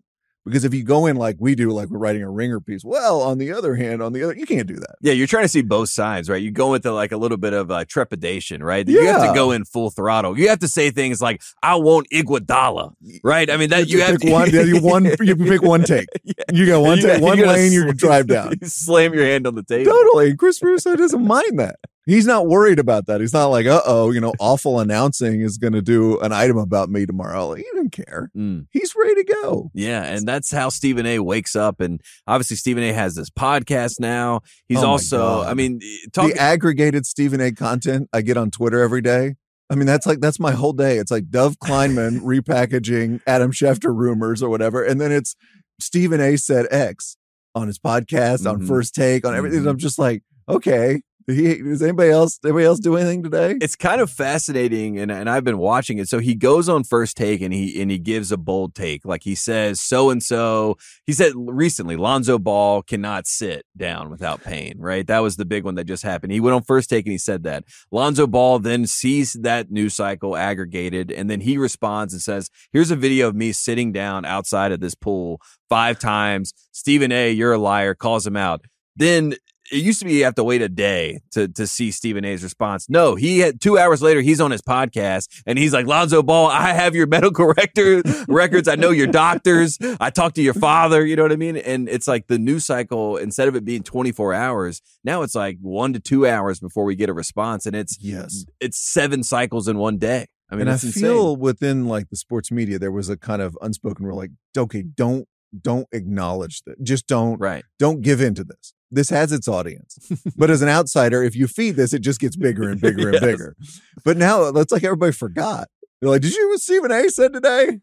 Because 0.45 0.65
if 0.65 0.73
you 0.73 0.83
go 0.83 1.05
in 1.05 1.17
like 1.17 1.35
we 1.39 1.53
do, 1.53 1.69
like 1.69 1.89
we're 1.89 1.99
writing 1.99 2.23
a 2.23 2.29
ringer 2.29 2.59
piece, 2.59 2.83
well, 2.83 3.21
on 3.21 3.37
the 3.37 3.51
other 3.51 3.75
hand, 3.75 4.01
on 4.01 4.11
the 4.11 4.23
other, 4.23 4.35
you 4.35 4.47
can't 4.47 4.67
do 4.67 4.75
that. 4.75 4.95
Yeah, 4.99 5.13
you're 5.13 5.27
trying 5.27 5.43
to 5.43 5.47
see 5.49 5.61
both 5.61 5.89
sides, 5.89 6.29
right? 6.29 6.41
You 6.41 6.49
go 6.49 6.73
into 6.73 6.91
like 6.91 7.11
a 7.11 7.17
little 7.17 7.37
bit 7.37 7.53
of 7.53 7.69
uh, 7.69 7.85
trepidation, 7.87 8.63
right? 8.63 8.87
Yeah. 8.87 9.01
You 9.01 9.07
have 9.07 9.27
to 9.29 9.33
go 9.35 9.51
in 9.51 9.65
full 9.65 9.91
throttle. 9.91 10.39
You 10.39 10.49
have 10.49 10.57
to 10.59 10.67
say 10.67 10.89
things 10.89 11.21
like, 11.21 11.41
"I 11.61 11.75
want 11.75 12.07
Iguodala," 12.11 12.93
right? 13.23 13.49
I 13.51 13.57
mean, 13.57 13.69
that 13.69 13.87
you, 13.87 13.97
You 13.99 14.03
have 14.03 14.13
pick 14.19 14.21
to, 14.21 14.31
one, 14.31 14.49
you 14.51 14.79
one, 14.81 15.05
you 15.21 15.35
pick 15.35 15.61
one 15.61 15.83
take. 15.83 16.07
Yeah. 16.23 16.33
You 16.53 16.65
got 16.65 16.81
one 16.81 16.97
You 16.97 17.03
take, 17.03 17.13
got- 17.19 17.21
one 17.21 17.37
you 17.37 17.45
lane, 17.45 17.71
you 17.71 17.81
sl- 17.81 17.87
can 17.89 17.97
drive 17.97 18.27
down. 18.27 18.53
slam 18.63 19.13
your 19.13 19.25
hand 19.25 19.45
on 19.47 19.55
the 19.55 19.63
table. 19.63 19.91
Totally. 19.91 20.35
Chris 20.35 20.61
Russo 20.61 20.95
doesn't 20.95 21.25
mind 21.25 21.59
that. 21.59 21.75
He's 22.07 22.25
not 22.25 22.47
worried 22.47 22.79
about 22.79 23.05
that. 23.05 23.21
He's 23.21 23.33
not 23.33 23.47
like, 23.47 23.67
uh 23.67 23.81
oh, 23.85 24.09
you 24.11 24.19
know, 24.19 24.33
awful 24.39 24.79
announcing 24.79 25.41
is 25.41 25.57
going 25.57 25.73
to 25.73 25.81
do 25.83 26.19
an 26.21 26.31
item 26.31 26.57
about 26.57 26.89
me 26.89 27.05
tomorrow. 27.05 27.53
He 27.53 27.63
didn't 27.73 27.91
care. 27.91 28.31
Mm. 28.35 28.65
He's 28.71 28.93
ready 28.95 29.15
to 29.23 29.33
go. 29.43 29.69
Yeah, 29.75 30.03
and 30.03 30.27
that's 30.27 30.51
how 30.51 30.69
Stephen 30.69 31.05
A. 31.05 31.19
wakes 31.19 31.55
up. 31.55 31.79
And 31.79 32.01
obviously, 32.25 32.57
Stephen 32.57 32.83
A. 32.83 32.91
has 32.91 33.13
this 33.15 33.29
podcast 33.29 33.99
now. 33.99 34.41
He's 34.67 34.79
Oh 34.83 34.87
also, 34.87 35.17
God. 35.17 35.47
I 35.49 35.53
mean, 35.53 35.79
talk, 36.11 36.31
the 36.33 36.39
aggregated 36.41 37.05
Stephen 37.05 37.39
A. 37.39 37.51
content 37.51 38.09
I 38.11 38.21
get 38.21 38.35
on 38.37 38.49
Twitter 38.49 38.81
every 38.81 39.01
day. 39.01 39.35
I 39.69 39.75
mean, 39.75 39.85
that's 39.85 40.05
like 40.07 40.19
that's 40.19 40.39
my 40.39 40.51
whole 40.51 40.73
day. 40.73 40.97
It's 40.97 41.11
like 41.11 41.29
Dov 41.29 41.59
Kleiman 41.59 42.19
repackaging 42.61 43.21
Adam 43.27 43.51
Schefter 43.51 43.95
rumors 43.95 44.41
or 44.43 44.49
whatever, 44.49 44.83
and 44.83 44.99
then 44.99 45.11
it's 45.11 45.35
Stephen 45.79 46.19
A. 46.19 46.35
said 46.35 46.65
X 46.71 47.15
on 47.55 47.67
his 47.67 47.77
podcast, 47.79 48.49
on 48.49 48.61
Mhm. 48.61 48.67
First 48.67 48.95
Take, 48.95 49.25
on 49.25 49.35
everything. 49.35 49.61
Mhm. 49.63 49.69
I'm 49.69 49.77
just 49.77 49.99
like, 49.99 50.23
okay, 50.49 51.01
he, 51.31 51.61
does 51.61 51.81
anybody 51.81 52.11
else 52.11 52.39
anybody 52.43 52.65
else 52.65 52.79
do 52.79 52.95
anything 52.95 53.23
today? 53.23 53.55
It's 53.61 53.75
kind 53.75 54.01
of 54.01 54.09
fascinating, 54.09 54.99
and, 54.99 55.11
and 55.11 55.29
I've 55.29 55.43
been 55.43 55.57
watching 55.57 55.97
it. 55.97 56.07
So 56.07 56.19
he 56.19 56.35
goes 56.35 56.69
on 56.69 56.83
first 56.83 57.17
take 57.17 57.41
and 57.41 57.53
he 57.53 57.81
and 57.81 57.89
he 57.89 57.97
gives 57.97 58.31
a 58.31 58.37
bold 58.37 58.75
take. 58.75 59.05
Like 59.05 59.23
he 59.23 59.35
says, 59.35 59.81
so 59.81 60.09
and 60.09 60.21
so. 60.21 60.77
He 61.05 61.13
said 61.13 61.33
recently, 61.35 61.95
Lonzo 61.95 62.37
Ball 62.37 62.81
cannot 62.83 63.27
sit 63.27 63.65
down 63.75 64.09
without 64.09 64.43
pain. 64.43 64.75
Right, 64.77 65.05
that 65.07 65.19
was 65.19 65.37
the 65.37 65.45
big 65.45 65.63
one 65.63 65.75
that 65.75 65.85
just 65.85 66.03
happened. 66.03 66.31
He 66.31 66.39
went 66.39 66.55
on 66.55 66.63
first 66.63 66.89
take 66.89 67.05
and 67.05 67.11
he 67.11 67.17
said 67.17 67.43
that. 67.43 67.63
Lonzo 67.91 68.27
Ball 68.27 68.59
then 68.59 68.85
sees 68.85 69.33
that 69.33 69.71
news 69.71 69.95
cycle 69.95 70.35
aggregated, 70.37 71.11
and 71.11 71.29
then 71.29 71.41
he 71.41 71.57
responds 71.57 72.13
and 72.13 72.21
says, 72.21 72.49
"Here's 72.71 72.91
a 72.91 72.95
video 72.95 73.27
of 73.27 73.35
me 73.35 73.51
sitting 73.51 73.91
down 73.91 74.25
outside 74.25 74.71
of 74.71 74.79
this 74.79 74.95
pool 74.95 75.41
five 75.69 75.99
times. 75.99 76.53
Stephen 76.71 77.11
A, 77.11 77.31
you're 77.31 77.53
a 77.53 77.57
liar." 77.57 77.95
Calls 77.95 78.25
him 78.25 78.37
out. 78.37 78.65
Then 78.95 79.35
it 79.71 79.77
used 79.77 79.99
to 79.99 80.05
be 80.05 80.13
you 80.13 80.23
have 80.25 80.35
to 80.35 80.43
wait 80.43 80.61
a 80.61 80.69
day 80.69 81.21
to 81.31 81.47
to 81.47 81.65
see 81.65 81.91
Stephen 81.91 82.25
A's 82.25 82.43
response. 82.43 82.89
No, 82.89 83.15
he 83.15 83.39
had 83.39 83.61
two 83.61 83.77
hours 83.77 84.01
later, 84.01 84.21
he's 84.21 84.41
on 84.41 84.51
his 84.51 84.61
podcast 84.61 85.27
and 85.45 85.57
he's 85.57 85.73
like, 85.73 85.87
Lonzo 85.87 86.21
Ball, 86.21 86.47
I 86.47 86.73
have 86.73 86.95
your 86.95 87.07
medical 87.11 87.47
record 87.47 88.05
records. 88.27 88.67
I 88.67 88.75
know 88.75 88.91
your 88.91 89.07
doctors. 89.07 89.77
I 89.99 90.09
talked 90.09 90.35
to 90.35 90.41
your 90.41 90.53
father. 90.53 91.05
You 91.05 91.15
know 91.15 91.23
what 91.23 91.31
I 91.31 91.37
mean? 91.37 91.57
And 91.57 91.87
it's 91.89 92.07
like 92.07 92.27
the 92.27 92.37
news 92.37 92.65
cycle, 92.65 93.17
instead 93.17 93.47
of 93.47 93.55
it 93.55 93.65
being 93.65 93.83
24 93.83 94.33
hours, 94.33 94.81
now 95.03 95.21
it's 95.21 95.35
like 95.35 95.57
one 95.61 95.93
to 95.93 95.99
two 95.99 96.27
hours 96.27 96.59
before 96.59 96.83
we 96.83 96.95
get 96.95 97.09
a 97.09 97.13
response. 97.13 97.65
And 97.65 97.75
it's 97.75 97.97
yes, 98.01 98.45
it's 98.59 98.77
seven 98.77 99.23
cycles 99.23 99.67
in 99.67 99.77
one 99.77 99.97
day. 99.97 100.27
I 100.49 100.55
mean, 100.55 100.67
and 100.67 100.71
I 100.71 100.77
feel 100.77 101.29
insane. 101.29 101.39
within 101.39 101.87
like 101.87 102.09
the 102.09 102.17
sports 102.17 102.51
media, 102.51 102.77
there 102.77 102.91
was 102.91 103.09
a 103.09 103.15
kind 103.15 103.41
of 103.41 103.57
unspoken 103.61 104.05
rule, 104.05 104.17
like, 104.17 104.31
okay, 104.57 104.83
don't 104.83 105.27
don't 105.59 105.87
acknowledge 105.91 106.61
that. 106.65 106.83
Just 106.83 107.07
don't 107.07 107.39
right. 107.39 107.63
don't 107.79 108.01
give 108.01 108.21
in 108.21 108.35
to 108.35 108.43
this. 108.43 108.73
This 108.91 109.09
has 109.09 109.31
its 109.31 109.47
audience. 109.47 109.97
but 110.35 110.49
as 110.49 110.61
an 110.61 110.67
outsider, 110.69 111.23
if 111.23 111.35
you 111.35 111.47
feed 111.47 111.77
this, 111.77 111.93
it 111.93 111.99
just 111.99 112.19
gets 112.19 112.35
bigger 112.35 112.69
and 112.69 112.79
bigger 112.81 113.07
and 113.09 113.13
Yes. 113.21 113.21
bigger. 113.23 113.55
But 114.03 114.17
now 114.17 114.43
uh, 114.43 114.51
it's 114.55 114.71
like 114.71 114.83
everybody 114.83 115.13
forgot. 115.13 115.69
They're 116.01 116.09
like, 116.09 116.21
did 116.21 116.33
you 116.33 116.57
hear 116.67 116.81
what 116.81 116.91
A 116.91 117.09
said 117.09 117.31
today? 117.33 117.79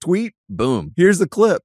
Tweet, 0.00 0.32
Boom. 0.48 0.92
here's 0.96 1.18
the 1.18 1.28
clip. 1.28 1.62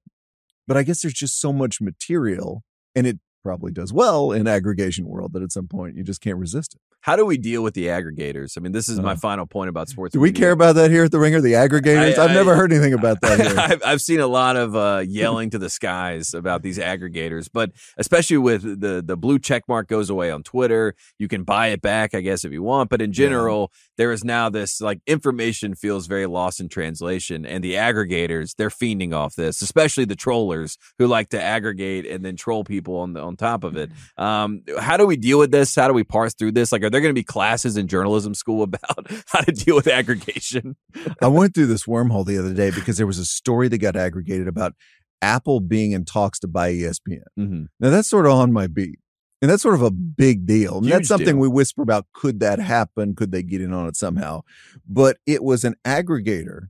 But 0.66 0.76
I 0.76 0.82
guess 0.82 1.02
there's 1.02 1.14
just 1.14 1.40
so 1.40 1.52
much 1.52 1.80
material 1.80 2.62
and 2.94 3.06
it 3.06 3.18
probably 3.44 3.70
does 3.70 3.92
well 3.92 4.32
in 4.32 4.48
aggregation 4.48 5.06
world 5.06 5.32
that 5.34 5.42
at 5.42 5.52
some 5.52 5.68
point 5.68 5.96
you 5.96 6.02
just 6.02 6.20
can't 6.20 6.38
resist 6.38 6.74
it. 6.74 6.80
How 7.02 7.16
do 7.16 7.26
we 7.26 7.36
deal 7.36 7.62
with 7.62 7.74
the 7.74 7.88
aggregators? 7.88 8.56
I 8.56 8.60
mean, 8.62 8.72
this 8.72 8.88
is 8.88 8.98
my 8.98 9.12
Uh, 9.12 9.16
final 9.16 9.46
point 9.46 9.68
about 9.68 9.90
sports. 9.90 10.14
Do 10.14 10.20
we 10.20 10.32
care 10.32 10.52
about 10.52 10.74
that 10.76 10.90
here 10.90 11.04
at 11.04 11.10
the 11.12 11.18
Ringer? 11.18 11.42
The 11.42 11.52
aggregators? 11.52 12.16
I- 12.16 12.22
have 12.22 12.30
never 12.30 12.56
heard 12.56 12.72
anything 12.72 12.94
about 12.94 13.20
that 13.20 13.38
here. 13.38 13.54
I've, 13.58 13.82
I've 13.84 14.00
seen 14.00 14.20
a 14.20 14.26
lot 14.26 14.56
of 14.56 14.74
uh, 14.74 15.04
yelling 15.06 15.50
to 15.50 15.58
the 15.58 15.68
skies 15.68 16.32
about 16.32 16.62
these 16.62 16.78
aggregators, 16.78 17.48
but 17.52 17.72
especially 17.98 18.38
with 18.38 18.62
the 18.80 19.02
the 19.06 19.18
blue 19.18 19.38
check 19.38 19.64
mark 19.68 19.86
goes 19.86 20.08
away 20.08 20.30
on 20.30 20.42
Twitter. 20.42 20.94
You 21.18 21.28
can 21.28 21.42
buy 21.44 21.66
it 21.68 21.82
back, 21.82 22.14
I 22.14 22.22
guess, 22.22 22.42
if 22.42 22.52
you 22.52 22.62
want. 22.62 22.88
But 22.88 23.02
in 23.02 23.12
general, 23.12 23.70
there 23.98 24.10
is 24.10 24.24
now 24.24 24.48
this 24.48 24.80
like 24.80 25.00
information 25.06 25.74
feels 25.74 26.06
very 26.06 26.24
lost 26.26 26.58
in 26.58 26.70
translation, 26.70 27.44
and 27.44 27.62
the 27.62 27.74
aggregators 27.74 28.54
they're 28.56 28.70
fiending 28.70 29.12
off 29.14 29.34
this, 29.36 29.60
especially 29.60 30.06
the 30.06 30.16
trollers 30.16 30.78
who 30.98 31.06
like 31.06 31.28
to 31.28 31.42
aggregate 31.42 32.06
and 32.06 32.24
then 32.24 32.34
troll 32.36 32.64
people 32.64 32.96
on 32.96 33.12
the, 33.12 33.20
on 33.20 33.33
top 33.36 33.64
of 33.64 33.76
it. 33.76 33.90
Um, 34.16 34.62
how 34.78 34.96
do 34.96 35.06
we 35.06 35.16
deal 35.16 35.38
with 35.38 35.50
this? 35.50 35.74
How 35.74 35.88
do 35.88 35.94
we 35.94 36.04
parse 36.04 36.34
through 36.34 36.52
this? 36.52 36.72
Like, 36.72 36.82
are 36.82 36.90
there 36.90 37.00
going 37.00 37.14
to 37.14 37.18
be 37.18 37.24
classes 37.24 37.76
in 37.76 37.88
journalism 37.88 38.34
school 38.34 38.62
about 38.64 39.10
how 39.28 39.40
to 39.40 39.52
deal 39.52 39.76
with 39.76 39.86
aggregation? 39.86 40.76
I 41.20 41.28
went 41.28 41.54
through 41.54 41.66
this 41.66 41.84
wormhole 41.84 42.26
the 42.26 42.38
other 42.38 42.54
day 42.54 42.70
because 42.70 42.96
there 42.96 43.06
was 43.06 43.18
a 43.18 43.24
story 43.24 43.68
that 43.68 43.78
got 43.78 43.96
aggregated 43.96 44.48
about 44.48 44.74
Apple 45.22 45.60
being 45.60 45.92
in 45.92 46.04
talks 46.04 46.38
to 46.40 46.48
buy 46.48 46.72
ESPN. 46.72 47.22
Mm-hmm. 47.38 47.64
Now 47.80 47.90
that's 47.90 48.08
sort 48.08 48.26
of 48.26 48.32
on 48.32 48.52
my 48.52 48.66
beat. 48.66 48.98
And 49.42 49.50
that's 49.50 49.62
sort 49.62 49.74
of 49.74 49.82
a 49.82 49.90
big 49.90 50.46
deal. 50.46 50.78
And 50.78 50.86
Huge 50.86 50.92
that's 50.92 51.08
something 51.08 51.34
deal. 51.34 51.38
we 51.38 51.48
whisper 51.48 51.82
about. 51.82 52.06
Could 52.14 52.40
that 52.40 52.60
happen? 52.60 53.14
Could 53.14 53.30
they 53.30 53.42
get 53.42 53.60
in 53.60 53.74
on 53.74 53.86
it 53.86 53.94
somehow? 53.94 54.40
But 54.88 55.18
it 55.26 55.42
was 55.42 55.64
an 55.64 55.74
aggregator 55.84 56.68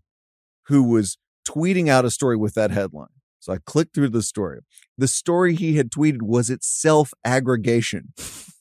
who 0.66 0.82
was 0.82 1.16
tweeting 1.48 1.88
out 1.88 2.04
a 2.04 2.10
story 2.10 2.36
with 2.36 2.54
that 2.54 2.72
headline. 2.72 3.06
So 3.44 3.52
I 3.52 3.58
clicked 3.66 3.94
through 3.94 4.08
the 4.08 4.22
story. 4.22 4.60
The 4.96 5.06
story 5.06 5.54
he 5.54 5.76
had 5.76 5.90
tweeted 5.90 6.22
was 6.22 6.48
itself 6.48 7.12
aggregation 7.26 8.14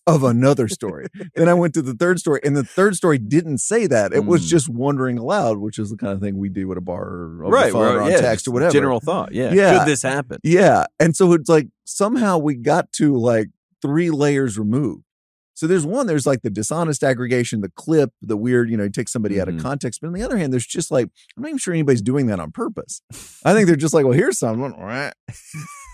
of 0.05 0.25
another 0.25 0.67
story. 0.67 1.07
then 1.35 1.47
I 1.47 1.53
went 1.61 1.73
to 1.75 1.81
the 1.81 1.93
third 1.93 2.19
story, 2.19 2.41
and 2.43 2.57
the 2.57 2.65
third 2.65 2.93
story 2.97 3.17
didn't 3.17 3.59
say 3.59 3.87
that. 3.87 4.11
It 4.11 4.25
was 4.25 4.41
Mm. 4.45 4.47
just 4.49 4.67
wondering 4.67 5.17
aloud, 5.17 5.59
which 5.59 5.79
is 5.79 5.89
the 5.89 5.95
kind 5.95 6.11
of 6.11 6.19
thing 6.19 6.37
we 6.37 6.49
do 6.49 6.69
at 6.73 6.77
a 6.77 6.81
bar 6.81 7.01
or 7.05 7.29
right, 7.37 7.71
phone 7.71 7.95
or 7.95 8.01
on 8.01 8.11
yeah, 8.11 8.19
text 8.19 8.45
or 8.45 8.51
whatever. 8.51 8.73
General 8.73 8.99
thought, 8.99 9.33
yeah. 9.33 9.53
Yeah. 9.53 9.79
Could 9.79 9.87
this 9.87 10.01
happen? 10.01 10.39
Yeah. 10.43 10.87
And 10.99 11.15
so 11.15 11.31
it's 11.31 11.47
like 11.47 11.69
somehow 11.85 12.37
we 12.37 12.55
got 12.55 12.91
to 12.93 13.15
like 13.17 13.47
three 13.81 14.09
layers 14.09 14.59
removed. 14.59 15.03
So 15.55 15.67
there's 15.67 15.85
one, 15.85 16.07
there's 16.07 16.25
like 16.25 16.41
the 16.41 16.49
dishonest 16.49 17.03
aggregation, 17.03 17.61
the 17.61 17.71
clip, 17.75 18.11
the 18.21 18.35
weird, 18.37 18.69
you 18.69 18.77
know, 18.77 18.83
you 18.85 18.89
take 18.89 19.07
somebody 19.09 19.39
out 19.39 19.47
of 19.47 19.55
Mhm. 19.55 19.61
context. 19.61 20.01
But 20.01 20.07
on 20.07 20.13
the 20.13 20.23
other 20.23 20.37
hand, 20.37 20.51
there's 20.51 20.65
just 20.65 20.89
like, 20.91 21.09
I'm 21.37 21.43
not 21.43 21.49
even 21.49 21.57
sure 21.59 21.73
anybody's 21.73 22.01
doing 22.01 22.25
that 22.27 22.39
on 22.39 22.51
purpose. 22.51 23.01
I 23.45 23.53
think 23.53 23.67
they're 23.67 23.75
just 23.75 23.93
like, 23.93 24.03
well, 24.05 24.13
here's 24.13 24.39
something. 24.39 24.73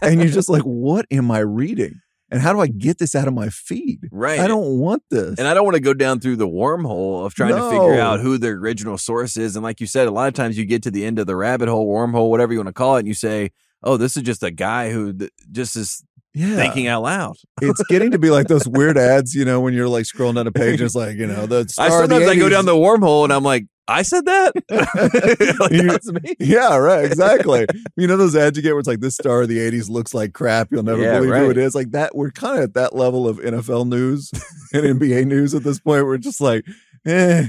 And 0.01 0.21
you're 0.21 0.29
just 0.31 0.47
like, 0.49 0.63
what 0.63 1.05
am 1.11 1.29
I 1.29 1.39
reading? 1.39 1.99
And 2.31 2.41
how 2.41 2.53
do 2.53 2.59
I 2.61 2.67
get 2.67 2.99
this 2.99 3.15
out 3.15 3.27
of 3.27 3.33
my 3.33 3.49
feed? 3.49 4.07
Right. 4.11 4.39
I 4.39 4.47
don't 4.47 4.77
want 4.79 5.03
this. 5.09 5.37
And 5.39 5.47
I 5.47 5.53
don't 5.53 5.65
want 5.65 5.75
to 5.75 5.81
go 5.81 5.93
down 5.93 6.19
through 6.21 6.37
the 6.37 6.47
wormhole 6.47 7.25
of 7.25 7.33
trying 7.33 7.55
to 7.55 7.69
figure 7.69 7.99
out 7.99 8.19
who 8.21 8.37
the 8.37 8.49
original 8.49 8.97
source 8.97 9.35
is. 9.35 9.55
And 9.57 9.63
like 9.63 9.81
you 9.81 9.87
said, 9.87 10.07
a 10.07 10.11
lot 10.11 10.27
of 10.29 10.35
times 10.35 10.57
you 10.57 10.65
get 10.65 10.83
to 10.83 10.91
the 10.91 11.03
end 11.05 11.19
of 11.19 11.27
the 11.27 11.35
rabbit 11.35 11.67
hole, 11.67 11.87
wormhole, 11.87 12.29
whatever 12.29 12.53
you 12.53 12.59
want 12.59 12.67
to 12.67 12.73
call 12.73 12.95
it, 12.95 12.99
and 12.99 13.07
you 13.09 13.13
say, 13.15 13.49
"Oh, 13.83 13.97
this 13.97 14.15
is 14.15 14.23
just 14.23 14.43
a 14.43 14.51
guy 14.51 14.91
who 14.91 15.11
just 15.51 15.75
is 15.75 16.03
yeah. 16.33 16.55
thinking 16.55 16.87
out 16.87 17.03
loud." 17.03 17.35
it's 17.61 17.83
getting 17.89 18.11
to 18.11 18.19
be 18.19 18.29
like 18.29 18.47
those 18.47 18.67
weird 18.67 18.97
ads, 18.97 19.33
you 19.33 19.45
know, 19.45 19.59
when 19.61 19.73
you're 19.73 19.89
like 19.89 20.05
scrolling 20.05 20.35
down 20.35 20.47
a 20.47 20.51
page, 20.51 20.81
it's 20.81 20.95
like, 20.95 21.17
you 21.17 21.27
know, 21.27 21.45
the 21.45 21.67
star 21.67 21.85
I 21.85 22.03
of 22.03 22.09
the 22.09 22.15
sometimes 22.15 22.31
I 22.31 22.39
go 22.39 22.49
down 22.49 22.65
the 22.65 22.75
wormhole 22.75 23.23
and 23.23 23.33
I'm 23.33 23.43
like, 23.43 23.65
"I 23.87 24.01
said 24.03 24.25
that." 24.25 24.53
like, 25.59 25.71
You- 25.71 25.83
that's 25.83 26.11
me. 26.11 26.35
Yeah, 26.39 26.77
right. 26.77 27.05
Exactly. 27.05 27.65
you 27.97 28.07
know 28.07 28.17
those 28.17 28.35
ads 28.35 28.55
you 28.57 28.63
get 28.63 28.71
where 28.71 28.79
it's 28.79 28.87
like 28.87 28.99
this 28.99 29.15
star 29.15 29.41
of 29.41 29.47
the 29.49 29.57
'80s 29.57 29.89
looks 29.89 30.13
like 30.13 30.33
crap. 30.33 30.69
You'll 30.71 30.83
never 30.83 31.01
Yeah, 31.01 31.19
believe 31.19 31.33
who 31.35 31.49
it 31.49 31.57
is. 31.57 31.75
Like 31.75 31.91
that. 31.91 32.15
We're 32.15 32.31
kind 32.31 32.57
of 32.57 32.63
at 32.63 32.73
that 32.75 32.95
level 32.95 33.27
of 33.27 33.37
NFL 33.37 33.87
news 33.87 34.31
and 34.73 34.99
NBA 34.99 35.25
news 35.25 35.53
at 35.55 35.63
this 35.63 35.79
point. 35.79 36.05
We're 36.05 36.17
just 36.17 36.39
like, 36.41 36.65
eh, 37.05 37.47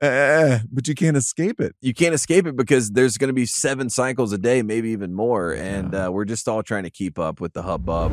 eh, 0.00 0.60
but 0.70 0.88
you 0.88 0.94
can't 0.94 1.16
escape 1.16 1.60
it. 1.60 1.74
You 1.80 1.94
can't 1.94 2.14
escape 2.14 2.46
it 2.46 2.56
because 2.56 2.90
there's 2.90 3.16
going 3.16 3.28
to 3.28 3.34
be 3.34 3.46
seven 3.46 3.90
cycles 3.90 4.32
a 4.32 4.38
day, 4.38 4.62
maybe 4.62 4.90
even 4.90 5.14
more, 5.14 5.52
and 5.52 5.94
uh, 5.94 6.10
we're 6.12 6.24
just 6.24 6.48
all 6.48 6.62
trying 6.62 6.84
to 6.84 6.90
keep 6.90 7.18
up 7.18 7.40
with 7.40 7.52
the 7.52 7.62
hubbub. 7.62 8.12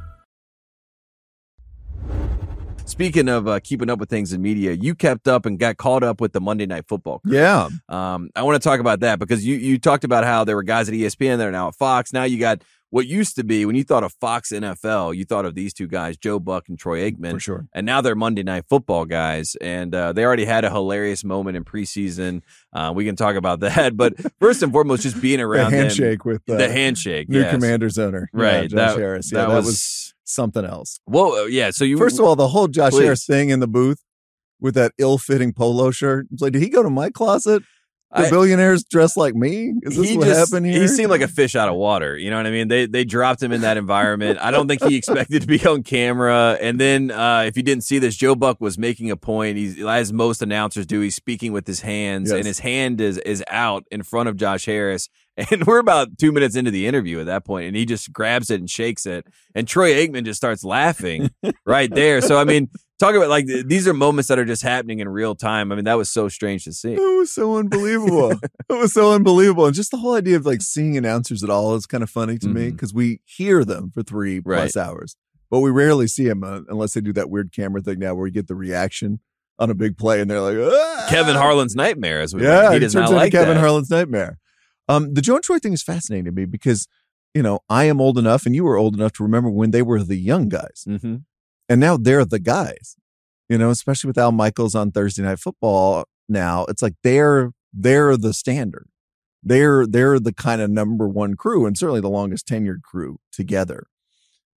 Speaking 2.91 3.29
of 3.29 3.47
uh, 3.47 3.59
keeping 3.63 3.89
up 3.89 3.99
with 3.99 4.09
things 4.09 4.33
in 4.33 4.41
media, 4.41 4.73
you 4.73 4.95
kept 4.95 5.25
up 5.27 5.45
and 5.45 5.57
got 5.57 5.77
caught 5.77 6.03
up 6.03 6.19
with 6.19 6.33
the 6.33 6.41
Monday 6.41 6.65
Night 6.65 6.85
Football. 6.89 7.21
Yeah. 7.25 7.69
Um, 7.87 8.29
I 8.35 8.43
want 8.43 8.61
to 8.61 8.69
talk 8.69 8.81
about 8.81 8.99
that 8.99 9.17
because 9.17 9.45
you 9.45 9.55
you 9.55 9.79
talked 9.79 10.03
about 10.03 10.25
how 10.25 10.43
there 10.43 10.57
were 10.57 10.63
guys 10.63 10.89
at 10.89 10.93
ESPN 10.93 11.37
that 11.37 11.47
are 11.47 11.51
now 11.51 11.69
at 11.69 11.75
Fox. 11.75 12.11
Now 12.11 12.25
you 12.25 12.37
got 12.37 12.63
what 12.89 13.07
used 13.07 13.37
to 13.37 13.45
be 13.45 13.65
when 13.65 13.77
you 13.77 13.85
thought 13.85 14.03
of 14.03 14.11
Fox 14.19 14.51
NFL, 14.51 15.15
you 15.15 15.23
thought 15.23 15.45
of 15.45 15.55
these 15.55 15.73
two 15.73 15.87
guys, 15.87 16.17
Joe 16.17 16.37
Buck 16.37 16.67
and 16.67 16.77
Troy 16.77 17.09
Aikman. 17.09 17.31
For 17.31 17.39
sure. 17.39 17.65
And 17.73 17.85
now 17.85 18.01
they're 18.01 18.13
Monday 18.15 18.43
Night 18.43 18.65
Football 18.67 19.05
guys, 19.05 19.55
and 19.61 19.95
uh, 19.95 20.11
they 20.11 20.25
already 20.25 20.43
had 20.43 20.65
a 20.65 20.69
hilarious 20.69 21.23
moment 21.23 21.55
in 21.55 21.63
preseason. 21.63 22.41
Uh, 22.73 22.91
we 22.93 23.05
can 23.05 23.15
talk 23.15 23.37
about 23.37 23.59
that, 23.61 23.95
but 23.95 24.15
first 24.41 24.61
and 24.61 24.73
foremost, 24.73 25.03
just 25.03 25.21
being 25.21 25.37
The 25.37 25.45
around 25.45 25.71
them- 25.71 25.79
handshake 25.79 26.25
with 26.25 26.41
uh, 26.49 26.57
the 26.57 26.69
handshake, 26.69 27.29
new 27.29 27.39
yes. 27.39 27.53
Commanders 27.53 27.97
owner, 27.97 28.29
Yeah, 28.33 28.43
right? 28.43 28.69
Josh 28.69 28.75
that, 28.77 28.97
Harris. 28.97 29.31
Yeah, 29.31 29.39
that, 29.45 29.47
that, 29.47 29.55
was, 29.63 30.13
something 30.33 30.65
else. 30.65 30.99
well, 31.05 31.33
uh, 31.33 31.45
yeah. 31.45 31.71
So 31.71 31.83
you 31.83 31.97
First 31.97 32.19
of 32.19 32.25
all, 32.25 32.35
the 32.35 32.47
whole 32.49 32.67
Josh 32.67 32.91
Please. 32.91 33.03
Harris 33.03 33.25
thing 33.25 33.49
in 33.49 33.59
the 33.59 33.67
booth 33.67 34.01
with 34.59 34.75
that 34.75 34.93
ill-fitting 34.97 35.53
polo 35.53 35.91
shirt. 35.91 36.27
It's 36.31 36.41
like, 36.41 36.53
did 36.53 36.61
he 36.61 36.69
go 36.69 36.83
to 36.83 36.89
my 36.89 37.09
closet? 37.09 37.63
The 38.13 38.27
I- 38.27 38.29
billionaires 38.29 38.83
dressed 38.83 39.15
like 39.15 39.35
me? 39.35 39.73
Is 39.83 39.95
this 39.95 40.15
what 40.15 40.25
just- 40.25 40.51
happened 40.51 40.65
here? 40.65 40.81
He 40.81 40.87
seemed 40.87 41.09
like 41.09 41.21
a 41.21 41.27
fish 41.27 41.55
out 41.55 41.69
of 41.69 41.75
water. 41.75 42.17
You 42.17 42.29
know 42.29 42.37
what 42.37 42.45
I 42.45 42.51
mean? 42.51 42.67
They 42.67 42.85
they 42.85 43.05
dropped 43.05 43.41
him 43.41 43.51
in 43.51 43.61
that 43.61 43.77
environment. 43.77 44.39
I 44.41 44.51
don't 44.51 44.67
think 44.67 44.83
he 44.83 44.95
expected 44.95 45.41
to 45.41 45.47
be 45.47 45.65
on 45.65 45.83
camera. 45.83 46.57
And 46.59 46.79
then 46.79 47.11
uh, 47.11 47.43
if 47.47 47.55
you 47.55 47.63
didn't 47.63 47.83
see 47.85 47.99
this, 47.99 48.15
Joe 48.15 48.35
Buck 48.35 48.59
was 48.59 48.77
making 48.77 49.11
a 49.11 49.15
point. 49.17 49.57
He's 49.57 49.81
as 49.81 50.11
most 50.11 50.41
announcers 50.41 50.85
do. 50.85 50.99
He's 50.99 51.15
speaking 51.15 51.53
with 51.53 51.65
his 51.67 51.81
hands, 51.81 52.29
Yes. 52.31 52.37
and 52.37 52.45
his 52.45 52.59
hand 52.59 52.99
is 52.99 53.17
is 53.19 53.43
out 53.49 53.85
in 53.91 54.03
front 54.03 54.27
of 54.29 54.35
Josh 54.37 54.65
Harris. 54.65 55.07
And 55.49 55.65
we're 55.65 55.79
about 55.79 56.17
two 56.19 56.33
minutes 56.33 56.57
into 56.57 56.71
the 56.71 56.85
interview 56.87 57.19
at 57.21 57.25
that 57.27 57.45
point, 57.45 57.65
and 57.67 57.75
he 57.75 57.85
just 57.85 58.11
grabs 58.11 58.51
it 58.51 58.59
and 58.59 58.69
shakes 58.69 59.05
it. 59.05 59.25
And 59.55 59.65
Troy 59.65 59.93
Aikman 59.93 60.25
just 60.25 60.37
starts 60.37 60.63
laughing 60.65 61.29
right 61.65 61.89
there. 61.89 62.19
So 62.19 62.37
I 62.37 62.43
mean, 62.43 62.69
talk 63.01 63.15
about 63.15 63.29
like 63.29 63.45
these 63.47 63.87
are 63.87 63.93
moments 63.93 64.29
that 64.29 64.39
are 64.39 64.45
just 64.45 64.61
happening 64.63 64.99
in 64.99 65.09
real 65.09 65.35
time. 65.35 65.71
I 65.71 65.75
mean, 65.75 65.85
that 65.85 65.97
was 65.97 66.09
so 66.09 66.29
strange 66.29 66.63
to 66.65 66.71
see. 66.73 66.93
It 66.93 66.99
was 67.17 67.31
so 67.33 67.57
unbelievable. 67.57 68.31
it 68.69 68.73
was 68.73 68.93
so 68.93 69.11
unbelievable. 69.13 69.65
And 69.65 69.75
just 69.75 69.91
the 69.91 69.97
whole 69.97 70.15
idea 70.15 70.37
of 70.37 70.45
like 70.45 70.61
seeing 70.61 70.95
announcers 70.97 71.43
at 71.43 71.49
all 71.49 71.75
is 71.75 71.85
kind 71.85 72.03
of 72.03 72.09
funny 72.09 72.37
to 72.39 72.47
me 72.47 72.67
Mhm. 72.69 72.71
because 72.75 72.93
we 72.93 73.19
hear 73.25 73.65
them 73.65 73.91
for 73.93 74.03
three 74.03 74.39
plus 74.39 74.77
hours, 74.77 75.15
but 75.49 75.59
we 75.59 75.69
rarely 75.71 76.07
see 76.07 76.27
them 76.27 76.43
uh, 76.43 76.61
unless 76.69 76.93
they 76.93 77.01
do 77.01 77.11
that 77.13 77.29
weird 77.29 77.51
camera 77.51 77.81
thing 77.81 77.99
now 77.99 78.13
where 78.15 78.23
we 78.23 78.31
get 78.31 78.47
the 78.47 78.55
reaction 78.55 79.19
on 79.59 79.69
a 79.69 79.75
big 79.75 79.97
play 79.97 80.21
and 80.21 80.29
they're 80.31 80.39
like, 80.41 80.57
ah! 80.57 81.07
Kevin 81.09 81.35
Harlan's 81.35 81.75
nightmare, 81.75 82.21
as 82.21 82.33
we 82.33 82.43
Yeah, 82.43 82.71
he 82.71 82.77
it 82.77 82.79
does 82.79 82.93
turns 82.93 83.01
not 83.03 83.09
into 83.09 83.15
like 83.17 83.31
Kevin 83.31 83.55
that. 83.55 83.59
Harlan's 83.61 83.89
nightmare. 83.89 84.39
Um, 84.87 85.13
the 85.13 85.21
Joe 85.21 85.35
and 85.35 85.43
Troy 85.43 85.59
thing 85.59 85.73
is 85.73 85.83
fascinating 85.83 86.25
to 86.25 86.31
me 86.31 86.45
because, 86.45 86.87
you 87.33 87.43
know, 87.43 87.59
I 87.69 87.83
am 87.85 88.01
old 88.01 88.17
enough 88.17 88.45
and 88.45 88.55
you 88.55 88.63
were 88.63 88.75
old 88.77 88.95
enough 88.95 89.13
to 89.13 89.23
remember 89.23 89.49
when 89.49 89.71
they 89.71 89.81
were 89.83 90.03
the 90.03 90.15
young 90.17 90.49
guys. 90.49 90.83
hmm 90.85 91.17
And 91.71 91.79
now 91.79 91.95
they're 91.95 92.25
the 92.25 92.37
guys, 92.37 92.97
you 93.47 93.57
know, 93.57 93.69
especially 93.69 94.09
with 94.09 94.17
Al 94.17 94.33
Michaels 94.33 94.75
on 94.75 94.91
Thursday 94.91 95.23
Night 95.23 95.39
Football. 95.39 96.03
Now 96.27 96.65
it's 96.65 96.81
like 96.81 96.95
they're 97.01 97.53
they're 97.71 98.17
the 98.17 98.33
standard. 98.33 98.89
They're 99.41 99.87
they're 99.87 100.19
the 100.19 100.33
kind 100.33 100.59
of 100.59 100.69
number 100.69 101.07
one 101.07 101.35
crew 101.35 101.65
and 101.65 101.77
certainly 101.77 102.01
the 102.01 102.09
longest 102.09 102.45
tenured 102.45 102.81
crew 102.81 103.19
together. 103.31 103.85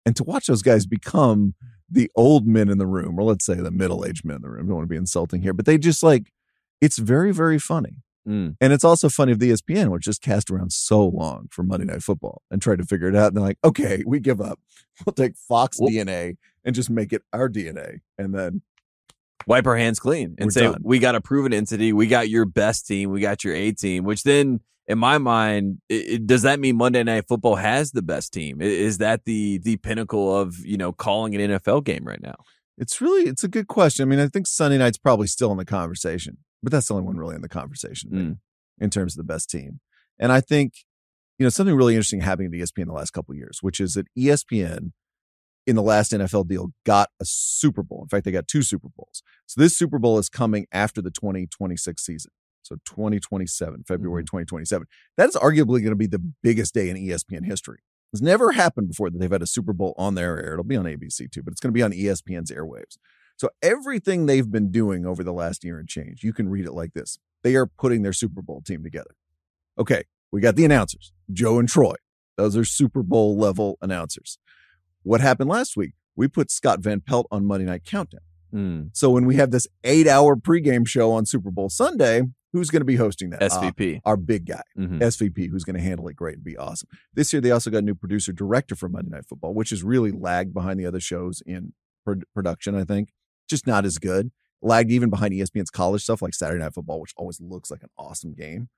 And 0.07 0.17
to 0.17 0.25
watch 0.25 0.47
those 0.47 0.63
guys 0.63 0.87
become 0.87 1.55
the 1.87 2.11
old 2.17 2.47
men 2.47 2.71
in 2.71 2.79
the 2.79 2.87
room, 2.87 3.19
or 3.19 3.25
let's 3.25 3.45
say 3.45 3.57
the 3.57 3.71
middle 3.71 4.07
aged 4.07 4.25
men 4.25 4.37
in 4.37 4.43
the 4.43 4.49
room, 4.49 4.67
don't 4.67 4.77
want 4.77 4.89
to 4.89 4.91
be 4.91 4.97
insulting 4.97 5.43
here, 5.43 5.53
but 5.53 5.67
they 5.67 5.77
just 5.77 6.03
like 6.03 6.33
it's 6.81 6.97
very, 6.97 7.31
very 7.31 7.59
funny. 7.59 7.99
Mm. 8.27 8.57
And 8.59 8.73
it's 8.73 8.85
also 8.85 9.11
funny 9.11 9.33
of 9.33 9.39
the 9.39 9.51
ESPN, 9.51 9.91
which 9.91 10.05
just 10.05 10.23
cast 10.23 10.51
around 10.51 10.73
so 10.73 11.07
long 11.07 11.49
for 11.51 11.63
Monday 11.63 11.85
Night 11.85 12.03
Football 12.03 12.41
and 12.51 12.63
tried 12.63 12.79
to 12.79 12.87
figure 12.87 13.09
it 13.09 13.17
out. 13.17 13.29
And 13.29 13.37
they're 13.37 13.45
like, 13.45 13.59
okay, 13.63 14.03
we 14.07 14.19
give 14.19 14.41
up. 14.41 14.59
We'll 15.05 15.15
take 15.15 15.37
Fox 15.37 15.79
Well- 15.81 15.91
DNA 15.91 16.37
and 16.65 16.75
just 16.75 16.91
make 16.91 17.13
it 17.13 17.23
our 17.33 17.49
DNA. 17.49 18.01
And 18.19 18.35
then 18.35 18.63
Wipe 19.47 19.67
our 19.67 19.77
hands 19.77 19.99
clean 19.99 20.37
and 20.39 20.53
say 20.53 20.61
done. 20.63 20.81
we 20.85 21.01
got 21.01 21.17
a 21.17 21.21
proven 21.21 21.53
entity. 21.53 21.93
We 21.93 22.07
got 22.07 22.29
your 22.29 22.45
best 22.45 22.87
team. 22.87 23.11
We 23.11 23.21
got 23.21 23.43
your 23.43 23.55
A 23.55 23.73
team. 23.73 24.05
Which 24.05 24.23
then, 24.23 24.61
in 24.87 24.99
my 24.99 25.19
mind, 25.19 25.79
it, 25.89 25.95
it- 25.95 26.27
does 26.29 26.43
that 26.43 26.61
mean 26.61 26.77
Monday 26.77 27.03
Night 27.03 27.27
Football 27.27 27.57
has 27.57 27.91
the 27.91 28.03
best 28.03 28.33
team? 28.33 28.61
Is 28.63 28.99
that 28.99 29.25
the 29.25 29.59
the 29.59 29.79
pinnacle 29.79 30.37
of 30.39 30.65
you 30.65 30.77
know 30.77 30.93
calling 30.93 31.35
an 31.35 31.51
NFL 31.59 31.83
game 31.85 32.05
right 32.05 32.23
now? 32.23 32.37
it's 32.79 33.01
really 33.01 33.29
it's 33.29 33.43
a 33.45 33.49
good 33.49 33.67
question. 33.67 34.03
I 34.05 34.07
mean, 34.07 34.21
I 34.21 34.29
think 34.29 34.47
Sunday 34.47 34.79
night's 34.79 34.97
probably 34.97 35.27
still 35.27 35.51
in 35.51 35.59
the 35.59 35.65
conversation, 35.65 36.39
but 36.63 36.71
that's 36.73 36.87
the 36.89 36.95
only 36.95 37.05
one 37.07 37.17
really 37.17 37.35
in 37.35 37.43
the 37.43 37.49
conversation 37.49 38.11
Mm. 38.11 38.39
in 38.83 38.91
terms 38.91 39.15
of 39.15 39.19
the 39.19 39.31
best 39.33 39.51
team. 39.51 39.81
And 40.21 40.31
I 40.33 40.41
think, 40.41 40.75
you 41.39 41.45
know, 41.45 41.51
something 41.51 41.75
really 41.75 41.95
interesting 41.97 42.21
happening 42.21 42.53
at 42.55 42.61
ESPN 42.61 42.87
the 42.87 42.93
last 42.93 43.11
couple 43.11 43.33
of 43.33 43.39
years, 43.39 43.59
which 43.61 43.79
is 43.81 43.95
that 43.95 44.07
ESPN 44.17 44.93
in 45.67 45.77
the 45.77 45.83
last 45.83 46.13
NFL 46.13 46.49
deal 46.49 46.73
got 46.85 47.09
a 47.21 47.25
Super 47.25 47.83
Bowl. 47.83 48.03
In 48.03 48.09
fact, 48.09 48.25
they 48.25 48.33
got 48.33 48.49
two 48.49 48.63
Super 48.63 48.89
Bowls. 48.97 49.23
So 49.47 49.61
this 49.61 49.77
Super 49.77 49.99
Bowl 49.99 50.19
is 50.19 50.29
coming 50.29 50.67
after 50.73 51.01
the 51.01 51.11
2026 51.11 52.05
season. 52.05 52.33
So 52.63 52.77
2027, 52.85 53.85
February 53.87 54.23
mm-hmm. 54.23 54.39
2027. 54.39 54.87
That 55.17 55.29
is 55.29 55.37
arguably 55.37 55.81
going 55.81 55.91
to 55.91 55.97
be 55.97 56.07
the 56.07 56.23
biggest 56.43 56.75
day 56.75 56.89
in 56.89 56.97
ESPN 56.97 57.45
history. 57.45 57.81
It's 58.13 58.23
never 58.23 58.53
happened 58.53 58.89
before 58.89 59.11
that 59.11 59.19
they've 59.19 59.31
had 59.31 59.43
a 59.43 59.47
Super 59.47 59.73
Bowl 59.73 59.95
on 59.97 60.15
their 60.15 60.39
air. 60.39 60.53
It'll 60.53 60.65
be 60.65 60.77
on 60.77 60.85
ABC 60.85 61.31
too, 61.31 61.43
but 61.43 61.53
it's 61.53 61.61
going 61.61 61.73
to 61.73 61.77
be 61.77 61.83
on 61.83 61.93
ESPN's 61.93 62.51
airwaves. 62.51 62.99
So 63.37 63.49
everything 63.63 64.27
they've 64.27 64.51
been 64.51 64.71
doing 64.71 65.07
over 65.07 65.25
the 65.25 65.33
last 65.33 65.65
year 65.65 65.79
and 65.79 65.89
change, 65.89 66.23
you 66.23 66.33
can 66.33 66.49
read 66.49 66.67
it 66.67 66.73
like 66.73 66.93
this. 66.93 67.19
They 67.43 67.57
are 67.57 67.67
putting 67.67 68.03
their 68.03 68.13
Super 68.13 68.43
Bowl 68.43 68.61
team 68.61 68.83
together. 68.83 69.17
Okay, 69.79 70.05
we 70.31 70.41
got 70.41 70.57
the 70.57 70.65
announcers, 70.65 71.13
Joe 71.33 71.59
and 71.59 71.69
Troy. 71.69 71.95
Those 72.37 72.57
are 72.57 72.65
Super 72.65 73.03
Bowl 73.03 73.37
level 73.37 73.79
announcers. 73.81 74.39
What 75.03 75.21
happened 75.21 75.49
last 75.51 75.77
week? 75.77 75.93
We 76.17 76.29
put 76.29 76.51
Scott 76.51 76.81
Van 76.81 77.01
Pelt 77.01 77.27
on 77.31 77.45
Monday 77.47 77.67
Night 77.67 77.85
Countdown. 77.85 78.21
Mm. 78.55 78.91
So 78.93 79.11
when 79.11 79.25
we 79.25 79.37
have 79.37 79.51
this 79.51 79.67
eight 79.83 80.07
hour 80.07 80.37
pregame 80.37 80.87
show 80.87 81.11
on 81.13 81.25
Super 81.25 81.51
Bowl 81.51 81.71
Sunday, 81.71 82.23
who's 82.53 82.69
going 82.71 82.81
to 82.83 82.87
be 82.87 82.97
hosting 82.97 83.31
that? 83.31 83.41
SVP. 83.41 84.01
our 84.05 84.17
big 84.19 84.47
guy. 84.47 84.61
Mhm. 84.79 85.01
SVP, 85.01 85.49
who's 85.51 85.65
going 85.65 85.77
to 85.77 85.83
handle 85.83 86.07
it 86.09 86.17
great 86.17 86.35
and 86.37 86.45
be 86.45 86.57
awesome. 86.57 86.89
This 87.15 87.33
year, 87.33 87.41
they 87.41 87.51
also 87.51 87.71
got 87.71 87.79
a 87.79 87.83
new 87.83 87.95
producer 87.95 88.33
director 88.33 88.75
for 88.77 88.89
Monday 88.91 89.11
Night 89.11 89.25
Football, 89.27 89.55
which 89.55 89.71
has 89.71 89.83
really 89.83 90.13
lagged 90.13 90.53
behind 90.53 90.79
the 90.79 90.85
other 90.87 91.01
shows 91.01 91.43
in 91.47 91.73
pro- 92.05 92.21
production, 92.35 92.75
I 92.75 92.85
think. 92.85 93.09
Just 93.49 93.67
not 93.67 93.87
as 93.87 93.99
good. 93.99 94.31
Lagged 94.61 94.91
even 94.93 95.09
behind 95.11 95.33
ESPN's 95.33 95.71
college 95.71 96.03
stuff 96.03 96.21
like 96.23 96.35
Saturday 96.35 96.63
Night 96.63 96.75
Football, 96.75 97.01
which 97.01 97.15
always 97.17 97.41
looks 97.41 97.71
like 97.71 97.83
an 97.83 97.89
awesome 97.99 98.35
game. 98.35 98.69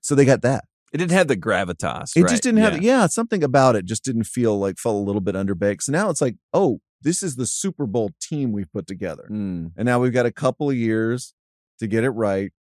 So 0.00 0.14
they 0.14 0.24
got 0.24 0.40
that. 0.42 0.64
It 0.92 0.98
didn't 0.98 1.12
have 1.12 1.28
the 1.28 1.36
gravitas. 1.36 2.16
It 2.16 2.22
right? 2.22 2.30
just 2.30 2.42
didn't 2.42 2.60
have, 2.60 2.82
Yeah. 2.82 3.00
yeah, 3.00 3.06
something 3.06 3.44
about 3.44 3.76
it 3.76 3.84
just 3.84 4.04
didn't 4.04 4.24
feel 4.24 4.58
like, 4.58 4.78
felt 4.78 4.96
a 4.96 4.98
little 4.98 5.20
bit 5.20 5.34
underbaked. 5.34 5.82
So 5.82 5.92
now 5.92 6.08
it's 6.10 6.20
like, 6.20 6.36
oh, 6.52 6.80
this 7.02 7.22
is 7.22 7.36
the 7.36 7.46
Super 7.46 7.86
Bowl 7.86 8.10
team 8.20 8.52
we've 8.52 8.72
put 8.72 8.86
together. 8.86 9.28
Mm. 9.30 9.72
And 9.76 9.86
now 9.86 10.00
we've 10.00 10.12
got 10.12 10.26
a 10.26 10.32
couple 10.32 10.70
of 10.70 10.76
years 10.76 11.34
to 11.78 11.86
get 11.86 12.04
it 12.04 12.10
right, 12.10 12.52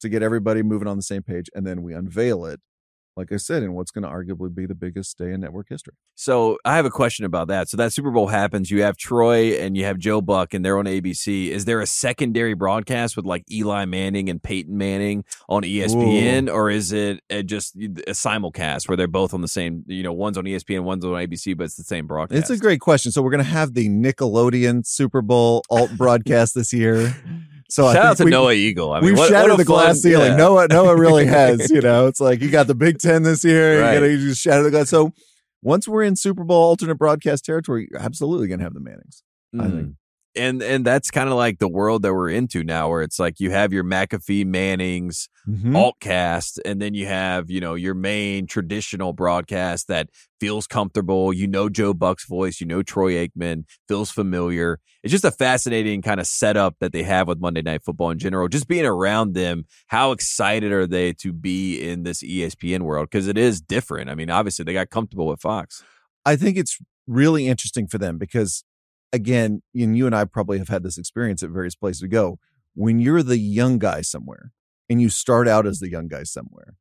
to 0.00 0.08
get 0.08 0.22
everybody 0.22 0.62
moving 0.62 0.88
on 0.88 0.96
the 0.96 1.02
same 1.02 1.22
page. 1.22 1.48
And 1.54 1.66
then 1.66 1.82
we 1.82 1.94
unveil 1.94 2.46
it, 2.46 2.60
like 3.16 3.32
I 3.32 3.36
said, 3.36 3.62
in 3.62 3.72
what's 3.72 3.90
going 3.90 4.02
to 4.02 4.08
arguably 4.08 4.54
be 4.54 4.66
the 4.66 4.74
biggest 4.74 5.16
day 5.16 5.32
in 5.32 5.40
network 5.40 5.68
history. 5.70 5.94
So 6.14 6.58
I 6.64 6.76
have 6.76 6.84
a 6.84 6.90
question 6.90 7.24
about 7.24 7.48
that. 7.48 7.68
So 7.68 7.76
that 7.78 7.92
Super 7.92 8.10
Bowl 8.10 8.28
happens. 8.28 8.70
You 8.70 8.82
have 8.82 8.96
Troy 8.96 9.52
and 9.52 9.76
you 9.76 9.84
have 9.84 9.98
Joe 9.98 10.20
Buck, 10.20 10.52
and 10.52 10.64
they're 10.64 10.78
on 10.78 10.84
ABC. 10.84 11.48
Is 11.48 11.64
there 11.64 11.80
a 11.80 11.86
secondary 11.86 12.54
broadcast 12.54 13.16
with 13.16 13.24
like 13.24 13.44
Eli 13.50 13.86
Manning 13.86 14.28
and 14.28 14.42
Peyton 14.42 14.76
Manning 14.76 15.24
on 15.48 15.62
ESPN, 15.62 16.52
or 16.52 16.70
is 16.70 16.92
it 16.92 17.20
uh, 17.30 17.42
just 17.42 17.74
a 17.76 18.12
simulcast 18.12 18.88
where 18.88 18.96
they're 18.96 19.06
both 19.06 19.32
on 19.32 19.40
the 19.40 19.48
same? 19.48 19.84
You 19.86 20.02
know, 20.02 20.12
one's 20.12 20.36
on 20.36 20.44
ESPN, 20.44 20.82
one's 20.82 21.04
on 21.04 21.12
ABC, 21.12 21.56
but 21.56 21.64
it's 21.64 21.76
the 21.76 21.84
same 21.84 22.06
broadcast. 22.06 22.38
It's 22.38 22.50
a 22.50 22.58
great 22.58 22.80
question. 22.80 23.12
So 23.12 23.22
we're 23.22 23.30
going 23.30 23.44
to 23.44 23.50
have 23.50 23.74
the 23.74 23.88
Nickelodeon 23.88 24.86
Super 24.86 25.22
Bowl 25.22 25.62
alt 25.70 25.96
broadcast 25.96 26.54
this 26.54 26.72
year. 26.72 27.14
So 27.68 27.86
I 27.86 27.94
Shout 27.94 28.02
think 28.02 28.10
out 28.10 28.16
to 28.18 28.24
we, 28.24 28.30
Noah 28.30 28.52
Eagle. 28.52 28.92
I 28.92 29.00
mean, 29.00 29.10
we've 29.10 29.18
what, 29.18 29.28
shattered 29.28 29.50
what 29.50 29.56
the 29.58 29.64
glass 29.64 30.00
ceiling. 30.00 30.32
yeah. 30.32 30.36
Noah, 30.36 30.68
Noah 30.68 30.96
really 30.96 31.26
has. 31.38 31.70
You 31.70 31.80
know, 31.80 32.06
it's 32.06 32.20
like 32.20 32.40
you 32.40 32.50
got 32.50 32.66
the 32.68 32.74
Big 32.74 32.98
Ten 32.98 33.22
this 33.24 33.44
year. 33.44 33.80
Right. 33.82 33.94
You 33.94 34.00
got 34.00 34.06
to 34.06 34.18
just 34.18 34.40
shatter 34.40 34.62
the 34.62 34.70
glass. 34.70 34.88
So 34.88 35.12
once 35.62 35.88
we're 35.88 36.02
in 36.04 36.14
Super 36.16 36.44
Bowl 36.44 36.62
alternate 36.62 36.94
broadcast 36.96 37.44
territory, 37.44 37.88
you're 37.90 38.00
absolutely 38.00 38.46
going 38.48 38.58
to 38.60 38.64
have 38.64 38.74
the 38.74 38.80
Mannings. 38.80 39.22
I 39.54 39.56
Mm. 39.64 39.70
think. 39.72 39.94
And 40.36 40.62
and 40.62 40.84
that's 40.84 41.10
kind 41.10 41.28
of 41.28 41.34
like 41.36 41.58
the 41.58 41.68
world 41.68 42.02
that 42.02 42.12
we're 42.14 42.30
into 42.30 42.62
now, 42.64 42.88
where 42.88 43.02
it's 43.02 43.18
like 43.18 43.40
you 43.40 43.50
have 43.50 43.72
your 43.72 43.84
McAfee, 43.84 44.44
Mannings, 44.46 45.28
Mhm. 45.48 45.72
altcast, 45.72 46.58
and 46.64 46.82
then 46.82 46.94
you 46.94 47.06
have 47.06 47.50
you 47.50 47.60
know 47.60 47.74
your 47.74 47.94
main 47.94 48.46
traditional 48.46 49.12
broadcast 49.12 49.88
that 49.88 50.08
feels 50.40 50.66
comfortable. 50.66 51.32
You 51.32 51.46
know 51.46 51.68
Joe 51.68 51.94
Buck's 51.94 52.26
voice, 52.26 52.60
you 52.60 52.66
know 52.66 52.82
Troy 52.82 53.12
Aikman, 53.14 53.64
feels 53.88 54.10
familiar. 54.10 54.78
It's 55.02 55.12
just 55.12 55.24
a 55.24 55.30
fascinating 55.30 56.02
kind 56.02 56.18
of 56.18 56.26
setup 56.26 56.76
that 56.80 56.92
they 56.92 57.04
have 57.04 57.28
with 57.28 57.38
Monday 57.40 57.62
Night 57.62 57.82
Football 57.84 58.10
in 58.10 58.18
general. 58.18 58.48
Just 58.48 58.66
being 58.66 58.84
around 58.86 59.34
them, 59.34 59.64
how 59.86 60.10
excited 60.10 60.72
are 60.72 60.86
they 60.86 61.12
to 61.14 61.32
be 61.32 61.78
in 61.80 62.02
this 62.02 62.22
ESPN 62.24 62.82
world? 62.82 63.08
Because 63.10 63.28
it 63.28 63.38
is 63.38 63.60
different. 63.60 64.10
I 64.10 64.14
mean, 64.16 64.30
obviously 64.30 64.64
they 64.64 64.72
got 64.72 64.90
comfortable 64.90 65.26
with 65.28 65.40
Fox. 65.40 65.82
I 66.24 66.34
think 66.34 66.56
it's 66.56 66.78
really 67.06 67.46
interesting 67.46 67.86
for 67.86 67.98
them 67.98 68.18
because, 68.18 68.64
again, 69.12 69.62
and 69.74 69.96
you 69.96 70.06
and 70.06 70.14
I 70.14 70.24
probably 70.24 70.58
have 70.58 70.68
had 70.68 70.82
this 70.82 70.98
experience 70.98 71.42
at 71.42 71.50
various 71.50 71.74
places 71.74 72.02
we 72.02 72.08
go. 72.08 72.38
When 72.74 72.98
you're 72.98 73.22
the 73.22 73.38
young 73.38 73.78
guy 73.78 74.02
somewhere 74.02 74.52
and 74.88 75.00
you 75.00 75.08
start 75.08 75.48
out 75.48 75.66
as 75.66 75.80
the 75.80 75.90
young 75.90 76.08
guy 76.08 76.24
somewhere, 76.24 76.74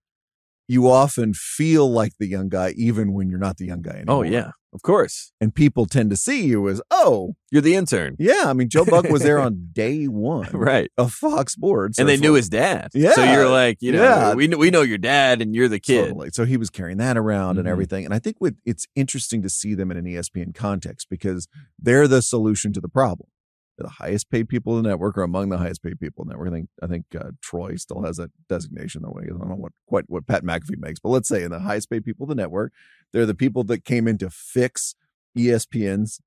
you 0.67 0.89
often 0.89 1.33
feel 1.33 1.89
like 1.91 2.13
the 2.19 2.27
young 2.27 2.49
guy 2.49 2.73
even 2.77 3.13
when 3.13 3.29
you're 3.29 3.39
not 3.39 3.57
the 3.57 3.65
young 3.65 3.81
guy 3.81 3.91
anymore. 3.97 4.15
Oh 4.17 4.21
yeah, 4.23 4.51
of 4.73 4.81
course. 4.81 5.31
And 5.39 5.53
people 5.53 5.85
tend 5.85 6.09
to 6.09 6.17
see 6.17 6.45
you 6.45 6.67
as, 6.69 6.81
oh, 6.89 7.35
You're 7.51 7.61
the 7.61 7.75
intern, 7.75 8.15
yeah. 8.19 8.43
I 8.47 8.53
mean, 8.53 8.67
Joe 8.69 8.83
Buck 8.85 9.07
was 9.09 9.21
there 9.21 9.39
on 9.47 9.69
day 9.71 10.05
one 10.05 10.49
right? 10.51 10.89
of 10.97 11.13
Fox 11.13 11.53
Sports. 11.53 11.99
and 11.99 12.09
they 12.09 12.17
knew 12.17 12.33
his 12.33 12.49
dad. 12.49 12.89
Yeah. 12.93 13.11
So 13.13 13.23
you're 13.23 13.47
like, 13.49 13.77
you 13.79 13.91
know, 13.91 14.01
Yeah. 14.03 14.33
we 14.33 14.47
we 14.47 14.71
know 14.71 14.81
your 14.81 14.97
dad, 14.97 15.41
and 15.41 15.53
you're 15.55 15.67
the 15.69 15.79
kid. 15.79 16.07
Totally. 16.09 16.29
So 16.33 16.45
he 16.45 16.57
was 16.57 16.69
carrying 16.69 16.97
that 16.97 17.15
around 17.17 17.57
and 17.57 17.67
Mhm. 17.67 17.71
everything. 17.71 18.05
And 18.05 18.13
I 18.13 18.19
think 18.19 18.37
with, 18.39 18.55
it's 18.65 18.87
interesting 18.95 19.41
to 19.43 19.49
see 19.49 19.75
them 19.75 19.91
in 19.91 19.97
an 19.97 20.05
ESPN 20.05 20.53
context 20.53 21.07
because 21.09 21.47
they're 21.79 22.07
the 22.07 22.21
solution 22.21 22.73
to 22.73 22.81
the 22.81 22.89
problem. 22.89 23.29
The 23.77 23.89
highest 23.89 24.29
paid 24.29 24.47
people 24.47 24.77
in 24.77 24.83
the 24.83 24.89
network 24.89 25.17
or 25.17 25.23
among 25.23 25.49
the 25.49 25.57
highest 25.57 25.83
paid 25.83 25.99
people 25.99 26.23
in 26.23 26.29
the 26.29 26.33
network. 26.33 26.47
I 26.47 26.51
think 26.51 26.69
I 26.81 26.87
think 26.87 27.05
uh, 27.19 27.31
Troy 27.41 27.75
still 27.75 28.03
has 28.03 28.17
that 28.17 28.31
designation 28.47 29.01
that 29.01 29.11
way. 29.13 29.23
I 29.25 29.29
don't 29.37 29.49
know 29.49 29.55
what 29.55 29.73
quite 29.87 30.05
what 30.07 30.25
Pat 30.27 30.43
McAfee 30.43 30.77
makes, 30.77 30.99
but 30.99 31.09
let's 31.09 31.27
say 31.27 31.43
in 31.43 31.51
the 31.51 31.59
highest 31.59 31.89
paid 31.89 32.05
people 32.05 32.25
in 32.25 32.29
the 32.29 32.41
network, 32.41 32.71
they're 33.11 33.25
the 33.25 33.35
people 33.35 33.63
that 33.65 33.83
came 33.83 34.07
in 34.07 34.17
to 34.19 34.29
fix 34.29 34.95
ESPN's 35.37 36.21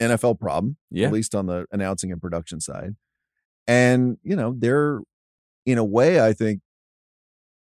NFL 0.00 0.40
problem, 0.40 0.76
Yeah. 0.90 1.06
at 1.08 1.12
least 1.12 1.34
on 1.34 1.46
the 1.46 1.66
announcing 1.70 2.10
and 2.10 2.20
production 2.20 2.60
side. 2.60 2.96
And, 3.66 4.18
you 4.22 4.34
know, 4.36 4.54
they're 4.56 5.00
in 5.66 5.78
a 5.78 5.84
way, 5.84 6.20
I 6.24 6.32
think, 6.32 6.60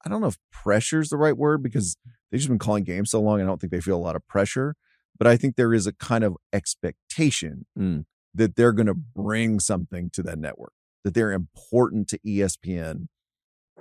I 0.06 0.10
don't 0.10 0.20
know 0.22 0.28
if 0.28 0.38
pressure 0.52 1.00
is 1.00 1.10
the 1.10 1.18
right 1.18 1.38
word 1.38 1.62
because 1.64 1.96
they've 2.32 2.40
just 2.40 2.50
been 2.50 2.60
calling 2.60 2.84
games 2.84 3.12
so 3.12 3.22
long. 3.22 3.40
I 3.42 3.46
don't 3.46 3.60
think 3.62 3.72
they 3.72 3.80
feel 3.82 3.96
a 3.98 4.02
lot 4.02 4.16
of 4.16 4.28
pressure, 4.28 4.76
but 5.18 5.28
I 5.28 5.38
think 5.38 5.56
there 5.56 5.74
is 5.74 5.86
a 5.88 5.94
kind 5.94 6.24
of 6.24 6.36
expectation 6.52 7.66
Mm. 7.78 8.06
That 8.36 8.56
they're 8.56 8.72
going 8.72 8.88
to 8.88 8.94
bring 8.94 9.60
something 9.60 10.10
to 10.12 10.24
that 10.24 10.40
network, 10.40 10.74
that 11.04 11.14
they're 11.14 11.32
important 11.32 12.08
to 12.10 12.20
ESPN 12.20 13.08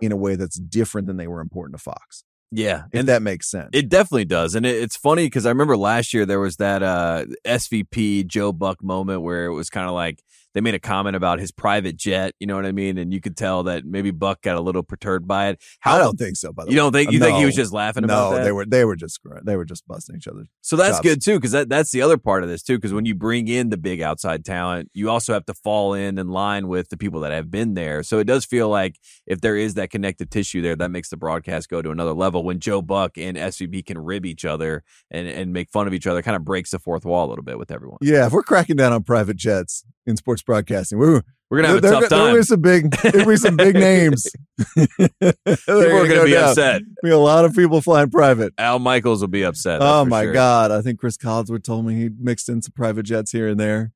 in 0.01 0.13
a 0.13 0.17
way 0.17 0.35
that's 0.37 0.59
different 0.59 1.07
than 1.07 1.17
they 1.17 1.27
were 1.27 1.41
important 1.41 1.79
to 1.79 1.83
Fox. 1.83 2.25
Yeah, 2.55 2.83
and 2.93 3.09
that 3.09 3.23
makes 3.23 3.51
sense. 3.51 3.71
It 3.73 3.89
definitely 3.89 4.27
does. 4.27 4.55
And 4.55 4.67
it, 4.67 4.77
it's 4.77 4.97
funny 4.97 5.25
because 5.25 5.47
I 5.47 5.49
remember 5.49 5.77
last 5.77 6.13
year 6.13 6.27
there 6.27 6.41
was 6.41 6.57
that 6.57 6.83
uh, 6.83 7.25
SVP 7.47 8.27
Joe 8.27 8.53
Buck 8.53 8.83
moment 8.83 9.23
where 9.23 9.47
it 9.47 9.55
was 9.55 9.71
kind 9.71 9.89
of 9.89 9.95
like 9.95 10.23
they 10.55 10.61
made 10.61 10.75
a 10.75 10.79
comment 10.79 11.17
about 11.17 11.39
his 11.39 11.51
private 11.51 11.97
jet. 11.97 12.35
You 12.39 12.47
know 12.47 12.57
what 12.57 12.67
I 12.67 12.73
mean? 12.73 12.99
And 12.99 13.13
you 13.13 13.21
could 13.21 13.37
tell 13.37 13.63
that 13.65 13.85
maybe 13.85 14.11
Buck 14.11 14.43
got 14.43 14.57
a 14.57 14.61
little 14.61 14.83
perturbed 14.83 15.27
by 15.27 15.49
it. 15.49 15.63
I 15.85 15.99
don't 15.99 16.19
think 16.19 16.37
so. 16.37 16.53
By 16.53 16.65
the 16.65 16.71
You 16.71 16.77
way, 16.77 16.83
don't 16.83 16.93
think 16.93 17.13
you 17.13 17.19
think 17.19 17.39
he 17.39 17.45
was 17.45 17.55
just 17.55 17.73
laughing 17.73 18.07
no, 18.07 18.07
about 18.07 18.31
that? 18.37 18.45
they 18.45 18.53
were 18.53 18.67
they 18.67 18.85
were 18.85 18.97
just 18.97 19.21
they 19.45 19.57
were 19.57 19.65
just 19.65 19.87
busting 19.87 20.17
each 20.17 20.29
other. 20.29 20.45
So 20.61 20.77
that's 20.77 20.99
chops. 20.99 21.01
good 21.09 21.23
too, 21.23 21.37
because 21.37 21.53
that, 21.53 21.69
that's 21.69 21.91
the 21.91 22.03
other 22.03 22.19
part 22.19 22.43
of 22.43 22.49
this 22.49 22.63
too. 22.63 22.77
Because 22.77 22.93
when 22.93 23.07
you 23.07 23.15
bring 23.15 23.49
in 23.49 23.71
the 23.71 23.77
big 23.77 24.01
outside 24.01 24.45
talent, 24.45 24.91
you 24.95 25.11
also 25.11 25.33
have 25.33 25.47
to 25.47 25.55
fall 25.55 25.95
in 25.95 26.19
in 26.19 26.29
line 26.29 26.69
with 26.69 26.89
the 26.89 26.97
people 26.97 27.21
that 27.21 27.33
have 27.33 27.51
been 27.51 27.75
there. 27.75 28.03
So 28.03 28.19
it 28.19 28.25
does 28.25 28.45
feel 28.45 28.69
like 28.69 28.97
if 29.27 29.41
there 29.41 29.57
is 29.57 29.75
that 29.75 29.91
connective 29.91 30.31
tissue 30.31 30.61
there, 30.63 30.77
that 30.77 30.91
makes 30.91 31.09
the 31.09 31.17
broadcast 31.17 31.69
go 31.69 31.83
to 31.83 31.91
another 31.91 32.13
level. 32.13 32.45
When 32.45 32.61
Joe 32.61 32.83
Buck 32.83 33.17
and 33.17 33.37
SVP 33.37 33.87
can 33.87 33.99
rib 33.99 34.27
each 34.27 34.45
other 34.45 34.85
and 35.11 35.27
and 35.29 35.53
make 35.53 35.71
fun 35.71 35.87
of 35.87 35.95
each 35.95 36.07
other, 36.07 36.23
kind 36.23 36.37
of 36.37 36.45
breaks 36.45 36.71
the 36.71 36.79
fourth 36.79 37.05
wall 37.05 37.27
a 37.27 37.31
little 37.31 37.45
bit 37.45 37.59
with 37.59 37.71
everyone. 37.71 37.99
Yeah, 38.01 38.27
if 38.27 38.33
we're 38.33 38.43
cracking 38.43 38.77
down 38.77 38.93
on 38.93 39.03
private 39.03 39.37
jets 39.37 39.85
in 40.07 40.17
sports 40.17 40.43
broadcasting, 40.43 40.99
we're 40.99 41.23
We're 41.51 41.59
gonna 41.59 41.69
have 41.69 41.77
a 41.79 41.81
there, 41.83 41.93
tough 41.93 42.09
There'll 42.09 42.27
time. 42.29 42.37
be 42.37 42.43
some 42.43 42.61
big, 42.61 42.91
there'll 43.03 43.29
be 43.29 43.37
some 43.37 43.57
big 43.57 43.75
names. 43.75 44.27
People 44.75 44.97
are 45.19 46.09
going 46.09 46.21
to 46.21 46.25
be 46.25 46.37
upset. 46.37 46.83
Be 47.03 47.11
a 47.11 47.19
lot 47.19 47.45
of 47.45 47.55
people 47.55 47.81
flying 47.81 48.11
private. 48.11 48.53
Al 48.59 48.79
Michaels 48.79 49.21
will 49.21 49.29
be 49.29 49.43
upset. 49.45 49.81
Oh 49.83 50.05
my 50.05 50.23
sure. 50.25 50.33
God! 50.33 50.71
I 50.71 50.81
think 50.83 50.99
Cris 51.01 51.17
Collinsworth 51.17 51.65
told 51.65 51.85
me 51.87 51.95
he 51.95 52.11
mixed 52.19 52.49
in 52.49 52.63
some 52.63 52.73
private 52.75 53.03
jets 53.05 53.33
here 53.33 53.49
and 53.49 53.59
there. 53.61 53.93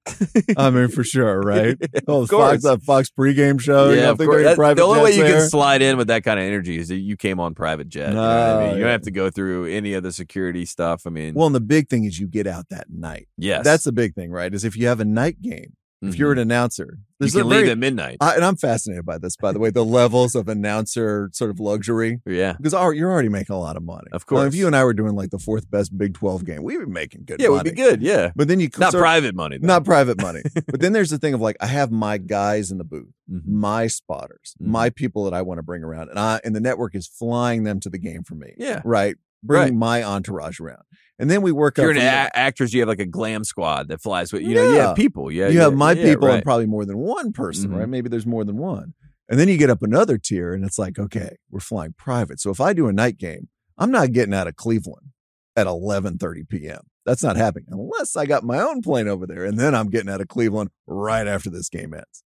I 0.57 0.71
mean, 0.71 0.89
for 0.89 1.05
sure, 1.05 1.41
right? 1.41 1.77
Oh, 2.09 2.23
Of 2.27 2.29
Fox, 2.29 2.31
course. 2.31 2.63
that 2.65 2.83
Fox 2.83 3.11
pregame 3.11 3.61
show. 3.61 3.91
Yeah, 3.91 4.11
of 4.11 4.19
think 4.19 4.31
course. 4.31 4.43
there 4.45 4.57
That- 4.57 4.77
the 4.77 4.83
only 4.83 5.01
way 5.03 5.13
you 5.17 5.23
there? 5.23 5.41
can 5.41 5.49
slide 5.49 5.83
in 5.83 5.97
with 5.97 6.09
that 6.09 6.25
kind 6.25 6.39
of 6.41 6.45
energy 6.45 6.77
is 6.79 6.89
that 6.89 6.97
you 6.97 7.17
came 7.17 7.39
on 7.41 7.55
private 7.55 7.89
jet. 7.89 8.09
you 8.11 8.15
know 8.15 8.23
I 8.23 8.49
No, 8.53 8.59
mean? 8.61 8.69
You 8.71 8.77
yeah. 8.77 8.83
don't 8.85 8.93
have 8.93 9.03
to 9.03 9.11
go 9.11 9.31
through 9.31 9.67
any 9.67 9.95
of 9.95 10.03
the 10.03 10.13
security 10.13 10.65
stuff. 10.67 11.03
I 11.07 11.11
mean, 11.11 11.35
Well, 11.35 11.47
and 11.47 11.55
the 11.55 11.61
big 11.61 11.89
thing 11.89 12.05
is 12.05 12.19
you 12.19 12.27
get 12.27 12.47
out 12.47 12.69
that 12.71 12.87
night. 12.91 13.29
yes, 13.39 13.65
That's 13.65 13.85
the 13.85 13.93
big 13.93 14.15
thing, 14.15 14.31
right? 14.31 14.53
Is 14.53 14.65
if 14.65 14.77
you 14.77 14.87
have 14.89 15.01
a 15.01 15.05
night 15.05 15.41
game, 15.43 15.75
if 16.09 16.19
you're 16.19 16.33
an 16.33 16.39
announcer, 16.39 16.99
you 17.21 17.31
can 17.31 17.49
leave 17.49 17.61
very- 17.61 17.71
at 17.71 17.79
midnight. 17.79 18.17
I, 18.21 18.35
and 18.35 18.45
I'm 18.45 18.57
fascinated 18.57 19.05
by 19.07 19.19
this, 19.19 19.37
by 19.37 19.53
the 19.53 19.59
way, 19.59 19.71
the 19.71 19.85
levels 19.85 20.35
of 20.35 20.49
announcer 20.49 21.31
sort 21.33 21.51
of 21.51 21.59
luxury. 21.61 22.21
yeah, 22.27 22.55
Because 22.61 22.73
you're 22.97 23.11
already 23.11 23.29
making 23.29 23.55
a 23.55 23.59
lot 23.59 23.77
of 23.77 23.83
money. 23.83 24.07
Of 24.13 24.27
course, 24.27 24.39
Well, 24.39 24.47
if 24.47 24.55
you 24.55 24.67
and 24.67 24.77
I 24.77 24.85
were 24.85 24.93
doing 24.95 25.15
like 25.15 25.31
the 25.31 25.39
fourth 25.39 25.71
best 25.71 25.97
Big 25.97 26.15
12 26.15 26.45
game, 26.45 26.63
we 26.63 26.77
would 26.77 26.87
be 26.87 26.93
making 26.93 27.23
good 27.25 27.41
yeah, 27.41 27.49
money. 27.49 27.57
would 27.59 27.65
be 27.77 27.83
good. 27.83 28.03
Yeah, 28.03 28.33
But 28.37 28.49
then 28.49 28.61
you 28.61 28.69
not 28.79 28.95
of- 28.95 29.01
private 29.01 29.35
money. 29.35 29.59
though. 29.59 29.67
not 29.67 29.85
private 29.85 30.21
money. 30.21 30.43
but 30.67 30.81
then 30.81 30.93
there's 30.93 31.11
the 31.11 31.19
thing 31.19 31.35
of 31.35 31.41
like, 31.41 31.57
I 31.61 31.67
have 31.67 31.91
my 31.91 32.19
guys 32.19 32.71
in 32.71 32.79
the 32.79 32.85
booth, 32.85 33.13
Mhm. 33.31 33.47
my 33.47 33.87
spotters, 33.87 34.55
Mhm. 34.63 34.67
my 34.67 34.91
people 34.91 35.25
that 35.25 35.35
I 35.35 35.43
want 35.43 35.59
to 35.59 35.63
bring 35.63 35.83
around. 35.83 36.11
And 36.11 36.19
I, 36.19 36.41
and 36.45 36.55
the 36.55 36.61
network 36.61 36.95
is 36.95 37.07
flying 37.07 37.65
them 37.65 37.81
to 37.81 37.89
the 37.91 37.99
game 37.99 38.23
for 38.25 38.35
me. 38.35 38.53
Yeah. 38.59 38.83
Right. 38.85 39.17
Bringing 39.43 39.75
Right. 39.75 40.03
my 40.03 40.03
entourage 40.03 40.59
around. 40.61 40.83
And 41.19 41.31
then 41.31 41.41
we 41.43 41.51
work 41.53 41.79
If 41.79 41.83
you're 41.83 41.91
up 41.93 41.97
an 41.97 42.03
a- 42.03 42.37
actress. 42.37 42.75
You 42.75 42.81
have 42.81 42.89
like 42.89 43.01
a 43.01 43.07
glam 43.07 43.43
squad 43.45 43.89
that 43.89 44.03
flies 44.03 44.33
with 44.33 44.43
you. 44.43 44.55
know, 44.55 44.71
you 44.71 44.77
have 44.79 44.97
people. 44.97 45.31
Yeah, 45.33 45.49
you 45.49 45.55
yeah, 45.59 45.65
have 45.65 45.75
my 45.75 45.93
yeah, 45.93 46.05
people 46.13 46.29
right. 46.29 46.35
and 46.37 46.45
probably 46.45 46.67
more 46.67 46.85
than 46.85 46.99
one 46.99 47.33
person, 47.33 47.71
Mhm. 47.71 47.79
right? 47.79 47.89
Maybe 47.89 48.09
there's 48.09 48.27
more 48.27 48.45
than 48.45 48.59
one. 48.59 48.93
And 49.29 49.41
then 49.41 49.49
you 49.49 49.57
get 49.57 49.71
up 49.71 49.83
another 49.83 50.19
tier 50.19 50.53
and 50.53 50.65
it's 50.65 50.79
like, 50.79 50.99
okay, 50.99 51.37
we're 51.51 51.61
flying 51.61 51.95
private. 51.97 52.39
So 52.41 52.51
if 52.51 52.61
I 52.61 52.73
do 52.75 52.87
a 52.87 52.93
night 52.93 53.17
game, 53.19 53.49
I'm 53.79 53.91
not 53.91 54.13
getting 54.13 54.35
out 54.35 54.47
of 54.47 54.57
Cleveland 54.57 55.09
at 55.57 55.67
11:30 55.67 56.49
p.m. 56.49 56.81
That's 57.07 57.23
not 57.23 57.37
happening 57.37 57.67
unless 57.71 58.15
I 58.17 58.27
got 58.27 58.45
my 58.45 58.59
own 58.61 58.83
plane 58.83 59.09
over 59.09 59.27
there 59.27 59.45
and 59.45 59.59
then 59.59 59.75
I'm 59.75 59.89
getting 59.89 60.11
out 60.11 60.21
of 60.21 60.29
Cleveland 60.29 60.71
right 60.87 61.27
after 61.27 61.51
this 61.51 61.69
game 61.71 61.95
ends. 61.95 62.23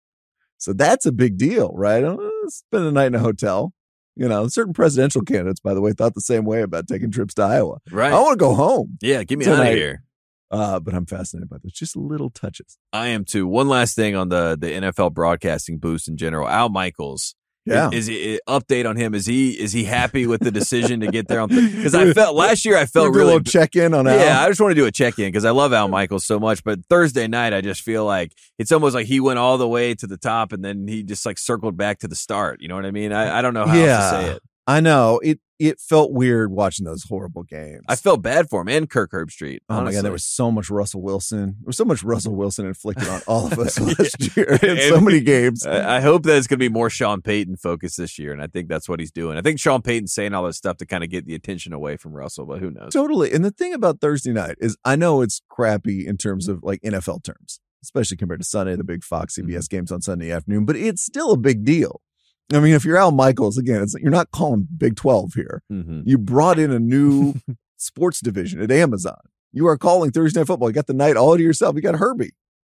So 0.58 0.72
that's 0.72 1.06
a 1.06 1.12
big 1.12 1.38
deal, 1.38 1.72
right? 1.74 2.02
Uh, 2.04 2.16
Spend 2.48 2.84
a 2.84 2.90
night 2.92 3.06
in 3.06 3.14
a 3.14 3.18
hotel. 3.20 3.72
You 4.20 4.28
know, 4.28 4.46
certain 4.48 4.74
presidential 4.74 5.22
candidates, 5.22 5.60
by 5.60 5.72
the 5.72 5.80
way, 5.80 5.92
thought 5.92 6.12
the 6.12 6.20
same 6.20 6.44
way 6.44 6.60
about 6.60 6.86
taking 6.86 7.10
trips 7.10 7.32
to 7.34 7.42
Iowa. 7.42 7.78
right. 7.90 8.12
I 8.12 8.20
want 8.20 8.38
to 8.38 8.44
go 8.44 8.54
home, 8.54 8.98
yeah, 9.00 9.24
get 9.24 9.38
me 9.38 9.46
out 9.46 9.66
of 9.66 9.74
here. 9.74 10.04
uh, 10.50 10.78
but 10.78 10.92
I'm 10.92 11.06
fascinated 11.06 11.48
by 11.48 11.56
those 11.62 11.72
just 11.72 11.96
little 11.96 12.28
touches. 12.28 12.76
I 12.92 13.08
am 13.08 13.24
too. 13.24 13.46
One 13.46 13.66
last 13.68 13.96
thing 13.96 14.14
on 14.14 14.28
the 14.28 14.58
the 14.60 14.66
NFL 14.72 15.14
broadcasting 15.14 15.78
boost 15.78 16.06
in 16.06 16.18
general. 16.18 16.46
Al 16.46 16.68
Michaels. 16.68 17.34
Yeah. 17.70 17.88
Is, 17.92 18.08
is 18.08 18.08
he 18.08 18.40
update 18.48 18.88
on 18.88 18.96
him? 18.96 19.14
Is 19.14 19.26
he 19.26 19.50
is 19.50 19.72
he 19.72 19.84
happy 19.84 20.26
with 20.26 20.40
the 20.40 20.50
decision 20.50 21.00
to 21.00 21.06
get 21.06 21.28
there? 21.28 21.46
Because 21.46 21.94
I 21.94 22.12
felt 22.14 22.36
last 22.36 22.64
year 22.64 22.76
I 22.76 22.86
felt 22.86 23.08
a 23.08 23.10
really 23.10 23.40
check 23.42 23.76
in 23.76 23.94
on 23.94 24.06
Al. 24.06 24.18
Yeah, 24.18 24.40
I 24.40 24.48
just 24.48 24.60
want 24.60 24.72
to 24.72 24.74
do 24.74 24.86
a 24.86 24.90
check 24.90 25.18
in 25.18 25.28
because 25.28 25.44
I 25.44 25.50
love 25.50 25.72
Al 25.72 25.88
Michaels 25.88 26.26
so 26.26 26.38
much. 26.40 26.64
But 26.64 26.84
Thursday 26.86 27.28
night, 27.28 27.52
I 27.52 27.60
just 27.60 27.82
feel 27.82 28.04
like 28.04 28.32
it's 28.58 28.72
almost 28.72 28.94
like 28.94 29.06
he 29.06 29.20
went 29.20 29.38
all 29.38 29.58
the 29.58 29.68
way 29.68 29.94
to 29.94 30.06
the 30.06 30.16
top 30.16 30.52
and 30.52 30.64
then 30.64 30.88
he 30.88 31.02
just 31.02 31.24
like 31.24 31.38
circled 31.38 31.76
back 31.76 32.00
to 32.00 32.08
the 32.08 32.16
start. 32.16 32.60
You 32.60 32.68
know 32.68 32.74
what 32.74 32.86
I 32.86 32.90
mean? 32.90 33.12
I, 33.12 33.38
I 33.38 33.42
don't 33.42 33.54
know 33.54 33.66
how 33.66 33.76
else 33.76 34.04
to 34.04 34.10
say 34.10 34.30
it. 34.32 34.42
I 34.66 34.80
know 34.80 35.20
it. 35.22 35.40
It 35.60 35.78
felt 35.78 36.10
weird 36.12 36.50
watching 36.50 36.86
those 36.86 37.04
horrible 37.04 37.42
games. 37.42 37.82
I 37.86 37.94
felt 37.96 38.22
bad 38.22 38.48
for 38.48 38.62
him 38.62 38.68
and 38.68 38.88
Kirk 38.88 39.12
Herbstreit. 39.12 39.58
Oh 39.68 39.82
my 39.82 39.92
god, 39.92 40.02
there 40.04 40.10
was 40.10 40.24
so 40.24 40.50
much 40.50 40.70
Russell 40.70 41.02
Wilson. 41.02 41.56
There 41.60 41.66
was 41.66 41.76
so 41.76 41.84
much 41.84 42.02
Russell 42.02 42.34
Wilson 42.34 42.66
inflicted 42.66 43.06
on 43.08 43.20
all 43.26 43.46
of 43.46 43.58
us 43.58 43.78
last 43.98 44.36
year 44.36 44.58
in 44.62 44.78
so 44.88 45.00
many 45.00 45.20
games. 45.20 45.66
I 45.66 45.98
I 45.98 46.00
hope 46.00 46.22
that 46.24 46.36
it's 46.38 46.46
going 46.46 46.58
to 46.58 46.64
be 46.64 46.70
more 46.70 46.88
Sean 46.88 47.20
Payton 47.20 47.56
focused 47.58 47.98
this 47.98 48.18
year, 48.18 48.32
and 48.32 48.42
I 48.42 48.46
think 48.46 48.68
that's 48.68 48.88
what 48.88 49.00
he's 49.00 49.12
doing. 49.12 49.36
I 49.36 49.42
think 49.42 49.60
Sean 49.60 49.82
Payton's 49.82 50.14
saying 50.14 50.32
all 50.34 50.44
this 50.46 50.56
stuff 50.56 50.78
to 50.78 50.86
kind 50.86 51.04
of 51.04 51.10
get 51.10 51.26
the 51.26 51.34
attention 51.34 51.72
away 51.74 51.96
from 51.98 52.12
Russell, 52.12 52.46
but 52.46 52.58
who 52.60 52.70
knows? 52.70 52.92
Totally. 52.92 53.32
And 53.32 53.44
the 53.44 53.50
thing 53.50 53.74
about 53.74 54.00
Thursday 54.00 54.32
night 54.32 54.56
is 54.60 54.76
I 54.84 54.96
know 54.96 55.20
it's 55.20 55.42
crappy 55.50 56.06
in 56.06 56.16
terms 56.16 56.48
of 56.48 56.62
like 56.62 56.80
NFL 56.80 57.22
terms, 57.22 57.60
especially 57.82 58.16
compared 58.16 58.40
to 58.40 58.46
Sunday, 58.46 58.76
the 58.76 58.84
big 58.84 59.04
Fox 59.04 59.36
CBS 59.36 59.42
Mm-hmm. 59.44 59.76
games 59.76 59.92
on 59.92 60.00
Sunday 60.00 60.30
afternoon, 60.30 60.64
but 60.64 60.76
it's 60.76 61.02
still 61.02 61.32
a 61.32 61.36
big 61.36 61.64
deal. 61.64 62.00
I 62.52 62.60
mean, 62.60 62.74
if 62.74 62.84
you're 62.84 62.96
Al 62.96 63.12
Michaels, 63.12 63.56
again, 63.58 63.82
it's, 63.82 63.94
you're 63.94 64.10
not 64.10 64.30
calling 64.32 64.66
Big 64.76 64.96
12 64.96 65.34
here. 65.34 65.62
hmm 65.68 66.00
You 66.04 66.18
brought 66.18 66.58
in 66.58 66.70
a 66.70 66.78
new 66.78 67.34
sports 67.76 68.20
division 68.20 68.60
at 68.60 68.70
Amazon. 68.70 69.18
You 69.52 69.66
are 69.66 69.78
calling 69.78 70.10
Thursday 70.10 70.40
Night 70.40 70.46
Football. 70.46 70.68
You 70.68 70.74
got 70.74 70.86
the 70.86 70.94
night 70.94 71.16
all 71.16 71.36
to 71.36 71.42
yourself. 71.42 71.74
You 71.74 71.82
got 71.82 71.96
Herbie, 71.96 72.32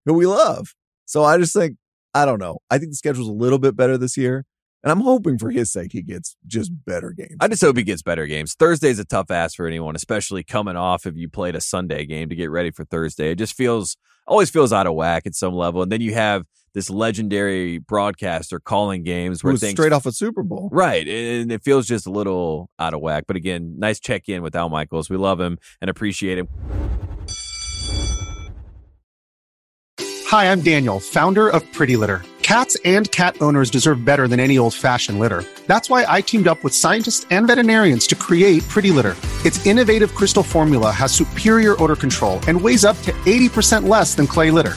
who 0.07 0.15
we 0.15 0.27
love. 0.27 0.75
So 1.05 1.25
I 1.25 1.37
just 1.39 1.53
think, 1.53 1.77
I 2.15 2.25
don't 2.25 2.39
know. 2.39 2.59
I 2.71 2.79
think 2.79 2.93
the 2.93 2.97
schedule's 2.97 3.29
a 3.29 3.33
little 3.33 3.59
bit 3.59 3.77
better 3.77 3.97
this 3.99 4.17
year. 4.17 4.45
And 4.83 4.91
I'm 4.91 5.01
hoping 5.01 5.37
for 5.37 5.51
his 5.51 5.71
sake 5.71 5.93
he 5.93 6.01
gets 6.01 6.37
just 6.47 6.73
better 6.87 7.11
games. 7.11 7.37
I 7.41 7.49
just 7.49 7.61
hope 7.61 7.77
he 7.77 7.83
gets 7.83 8.03
better 8.03 8.27
games. 8.27 8.55
Thursday's 8.55 8.99
a 8.99 9.05
tough 9.05 9.31
ask 9.31 9.57
for 9.57 9.67
anyone, 9.67 9.95
especially 9.95 10.43
coming 10.43 10.77
off 10.77 11.05
if 11.07 11.17
you 11.17 11.29
played 11.29 11.55
a 11.55 11.61
Sunday 11.61 12.07
game 12.07 12.31
to 12.31 12.35
get 12.35 12.51
ready 12.51 12.71
for 12.71 12.85
Thursday. 12.85 13.33
It 13.33 13.37
just 13.37 13.55
feels 13.55 13.97
always 14.27 14.49
feels 14.49 14.73
out 14.73 14.87
of 14.87 14.95
whack 14.95 15.27
at 15.27 15.35
some 15.35 15.55
level. 15.55 15.83
And 15.83 15.93
then 15.93 16.01
you 16.01 16.15
have 16.15 16.45
this 16.75 16.91
legendary 16.91 17.79
broadcaster 17.79 18.61
calling 18.61 19.03
games 19.03 19.43
where 19.43 19.53
was 19.53 19.61
things 19.61 19.73
straight 19.73 19.93
off 19.93 20.07
a 20.07 20.13
Super 20.13 20.43
Bowl. 20.43 20.69
Right. 20.73 21.07
And 21.07 21.51
it 21.51 21.63
feels 21.63 21.87
just 21.87 22.07
a 22.07 22.11
little 22.11 22.71
out 22.79 22.95
of 22.95 23.01
whack. 23.01 23.25
But 23.27 23.37
again, 23.37 23.75
nice 23.79 24.01
check 24.01 24.29
in 24.29 24.43
with 24.43 24.55
Al 24.55 24.69
Michaels. 24.69 25.11
We 25.11 25.17
love 25.17 25.41
him 25.41 25.59
and 25.81 25.91
appreciate 25.91 26.39
him. 26.39 26.49
Hi, 30.29 30.53
I'm 30.53 30.61
Daniel, 30.61 31.01
founder 31.01 31.49
of 31.49 31.61
Pretty 31.73 31.97
Litter. 31.97 32.23
Cats 32.43 32.77
and 32.85 33.11
cat 33.11 33.37
owners 33.41 33.71
deserve 33.71 34.05
better 34.05 34.27
than 34.27 34.41
any 34.41 34.59
old 34.59 34.75
fashioned 34.75 35.19
litter. 35.19 35.45
That's 35.67 35.89
why 35.91 36.05
I 36.09 36.21
teamed 36.21 36.49
up 36.49 36.63
with 36.65 36.75
scientists 36.75 37.27
and 37.31 37.47
veterinarians 37.47 38.07
to 38.09 38.15
create 38.15 38.63
Pretty 38.69 38.91
Litter. 38.91 39.17
Its 39.45 39.65
innovative 39.67 40.15
crystal 40.15 40.43
formula 40.43 40.91
has 40.91 41.13
superior 41.13 41.81
odor 41.83 41.97
control 41.97 42.41
and 42.49 42.61
weighs 42.61 42.85
up 42.85 42.97
to 43.03 43.13
80% 43.25 43.89
less 43.89 44.15
than 44.15 44.27
clay 44.27 44.51
litter. 44.51 44.77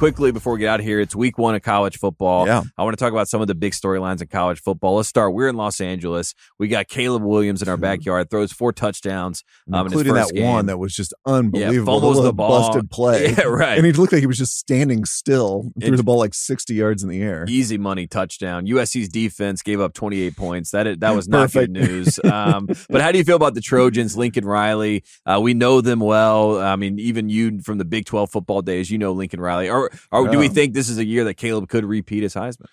Quickly 0.00 0.32
before 0.32 0.54
we 0.54 0.60
get 0.60 0.68
out 0.68 0.80
of 0.80 0.86
here, 0.86 0.98
it's 0.98 1.14
week 1.14 1.36
one 1.36 1.54
of 1.54 1.60
college 1.60 1.98
football. 1.98 2.46
Yeah. 2.46 2.62
I 2.78 2.82
want 2.84 2.96
to 2.98 3.04
talk 3.04 3.12
about 3.12 3.28
some 3.28 3.42
of 3.42 3.48
the 3.48 3.54
big 3.54 3.72
storylines 3.74 4.22
in 4.22 4.28
college 4.28 4.58
football. 4.58 4.96
Let's 4.96 5.10
start. 5.10 5.34
We're 5.34 5.48
in 5.48 5.56
Los 5.56 5.78
Angeles. 5.78 6.34
We 6.58 6.68
got 6.68 6.88
Caleb 6.88 7.22
Williams 7.22 7.60
in 7.60 7.68
our 7.68 7.76
backyard, 7.76 8.30
throws 8.30 8.50
four 8.50 8.72
touchdowns, 8.72 9.44
um, 9.70 9.80
in 9.80 9.84
his 9.84 9.92
including 9.92 10.14
that 10.14 10.32
game. 10.32 10.46
one 10.46 10.66
that 10.66 10.78
was 10.78 10.94
just 10.94 11.12
unbelievable. 11.26 11.92
fumbles 12.00 12.16
little 12.16 12.22
the 12.22 12.32
ball. 12.32 12.68
busted 12.68 12.90
play. 12.90 13.34
Yeah, 13.38 13.44
right. 13.44 13.76
And 13.76 13.84
he 13.84 13.92
looked 13.92 14.12
like 14.14 14.20
he 14.20 14.26
was 14.26 14.38
just 14.38 14.56
standing 14.58 15.04
still. 15.04 15.70
Threw 15.78 15.92
It- 15.92 15.96
the 15.98 16.02
ball 16.02 16.18
like 16.18 16.32
sixty 16.32 16.74
yards 16.74 17.02
in 17.02 17.10
the 17.10 17.20
air. 17.22 17.44
easy 17.46 17.76
money 17.76 18.06
touchdown. 18.06 18.66
USC's 18.66 19.08
defense 19.10 19.60
gave 19.60 19.80
up 19.80 19.92
28 19.92 20.34
points. 20.34 20.70
That 20.70 20.98
that 21.00 21.14
was 21.14 21.28
not 21.28 21.52
good 21.52 21.70
news. 21.70 22.18
Um, 22.30 22.68
but 22.88 23.00
how 23.02 23.12
do 23.12 23.18
you 23.18 23.24
feel 23.24 23.36
about 23.36 23.54
the 23.54 23.60
Trojans, 23.60 24.16
Lincoln 24.16 24.44
Riley? 24.46 25.04
Uh, 25.26 25.40
we 25.42 25.52
know 25.52 25.80
them 25.82 25.98
well. 26.00 26.58
I 26.58 26.76
mean, 26.76 26.98
even 26.98 27.28
you 27.28 27.60
from 27.60 27.76
the 27.78 27.84
Big 27.84 28.06
12 28.06 28.30
football 28.30 28.62
days, 28.62 28.90
you 28.90 28.96
know 28.98 29.12
Lincoln 29.12 29.40
Riley. 29.40 29.68
Or, 30.12 30.26
or 30.26 30.28
do 30.28 30.38
we 30.38 30.48
think 30.48 30.74
this 30.74 30.88
is 30.88 30.98
a 30.98 31.04
year 31.04 31.24
that 31.24 31.34
Caleb 31.34 31.68
could 31.68 31.84
repeat 31.84 32.22
his 32.22 32.34
Heisman? 32.34 32.66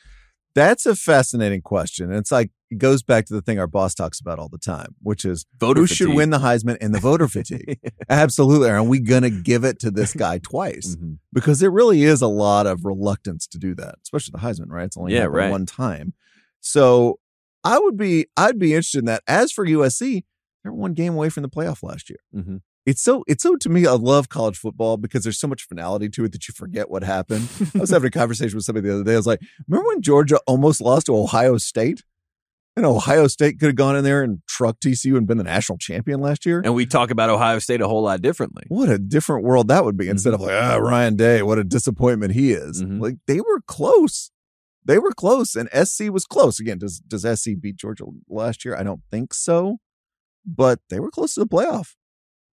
That's 0.56 0.86
a 0.88 0.96
fascinating 0.96 1.62
question. 1.62 2.12
It's 2.12 2.32
like 2.32 2.50
it 2.72 2.80
goes 2.80 3.04
back 3.04 3.26
to 3.28 3.34
the 3.34 3.42
thing 3.44 3.60
our 3.60 3.68
boss 3.68 3.94
talks 3.94 4.20
about 4.20 4.40
all 4.40 4.50
the 4.50 4.58
time, 4.58 4.96
which 5.04 5.24
is 5.24 5.46
Voter 5.60 5.82
who 5.82 5.88
should 5.88 6.10
win 6.16 6.32
the 6.32 6.40
Heisman 6.40 6.78
and 6.82 6.96
the 6.96 7.00
voter 7.00 7.28
fatigue. 7.28 7.80
Absolutely. 8.10 8.70
Are 8.70 8.82
we 8.82 9.00
going 9.00 9.22
to 9.22 9.30
give 9.30 9.64
it 9.64 9.78
to 9.82 9.92
this 9.92 10.14
guy 10.14 10.40
twice? 10.40 10.96
Mhm. 10.96 11.20
Because 11.32 11.60
there 11.60 11.70
really 11.70 12.04
is 12.04 12.24
a 12.24 12.28
lot 12.28 12.66
of 12.66 12.86
reluctance 12.86 13.46
to 13.48 13.60
do 13.60 13.76
that, 13.76 13.96
especially 14.04 14.32
the 14.32 14.40
Heisman, 14.40 14.70
right? 14.70 14.86
It's 14.86 14.98
only 14.98 15.14
Yeah, 15.14 15.26
right. 15.26 15.52
one 15.52 15.68
time. 15.68 16.14
So 16.60 17.20
I 17.64 17.78
would 17.78 17.96
be 17.98 18.26
I'd 18.36 18.58
be 18.58 18.74
interested 18.74 19.00
in 19.00 19.06
that. 19.06 19.22
As 19.28 19.52
for 19.52 19.64
USC, 19.66 20.24
they're 20.64 20.74
one 20.74 20.94
game 20.94 21.14
away 21.14 21.30
from 21.30 21.44
the 21.44 21.50
playoff 21.50 21.84
last 21.84 22.10
year. 22.10 22.20
Mhm. 22.36 22.62
It's 22.88 23.02
so 23.04 23.24
it's 23.28 23.44
so 23.44 23.58
to 23.58 23.70
me, 23.70 23.86
I 23.86 23.92
love 23.92 24.30
college 24.30 24.58
football 24.58 24.96
because 24.96 25.24
there's 25.24 25.38
so 25.40 25.48
much 25.48 25.68
finality 25.68 26.08
to 26.08 26.24
it 26.24 26.32
that 26.32 26.48
you 26.48 26.54
forget 26.54 26.90
what 26.90 27.04
happened. 27.04 27.50
I 27.76 27.80
was 27.80 27.90
having 27.96 28.08
a 28.08 28.12
conversation 28.12 28.56
with 28.56 28.64
somebody 28.64 28.88
the 28.88 28.96
other 28.96 29.04
day. 29.04 29.14
I 29.14 29.18
was 29.18 29.28
like, 29.28 29.42
remember 29.68 29.90
when 29.90 30.02
Georgia 30.02 30.40
almost 30.48 30.80
lost 30.80 31.08
to 31.08 31.16
Ohio 31.16 31.58
State? 31.58 32.04
And 32.78 32.86
Ohio 32.86 33.28
State 33.28 33.60
could 33.60 33.66
have 33.68 33.76
gone 33.76 33.98
in 33.98 34.06
there 34.06 34.22
and 34.24 34.40
trucked 34.48 34.84
TCU 34.84 35.18
and 35.18 35.28
been 35.28 35.38
the 35.40 35.44
national 35.44 35.80
champion 35.80 36.22
last 36.22 36.46
year. 36.46 36.62
And 36.64 36.74
we 36.76 36.86
talk 36.86 37.10
about 37.12 37.30
Ohio 37.30 37.60
State 37.60 37.82
a 37.82 37.88
whole 37.90 38.04
lot 38.04 38.22
differently. 38.22 38.64
What 38.70 38.88
a 38.88 38.98
different 39.00 39.44
world 39.44 39.68
that 39.68 39.84
would 39.84 39.98
be 39.98 40.08
instead 40.08 40.34
of 40.34 40.40
like, 40.40 40.54
ah, 40.54 40.78
Ryan 40.78 41.16
Day, 41.18 41.42
what 41.42 41.58
a 41.58 41.64
disappointment 41.66 42.34
he 42.36 42.54
is. 42.54 42.82
Mhm. 42.84 43.02
Like 43.02 43.16
they 43.28 43.42
were 43.42 43.62
close. 43.68 44.32
They 44.86 45.00
were 45.00 45.12
close. 45.12 45.56
And 45.56 45.68
SC 45.74 46.10
was 46.10 46.24
close. 46.24 46.60
Again, 46.62 46.78
does 46.78 47.00
does 47.00 47.24
SC 47.26 47.60
beat 47.60 47.76
Georgia 47.76 48.06
last 48.30 48.64
year? 48.64 48.78
I 48.78 48.84
don't 48.84 49.02
think 49.12 49.34
so. 49.34 49.80
But 50.46 50.80
they 50.90 51.00
were 51.02 51.12
close 51.12 51.34
to 51.34 51.42
the 51.42 51.48
playoff. 51.48 51.96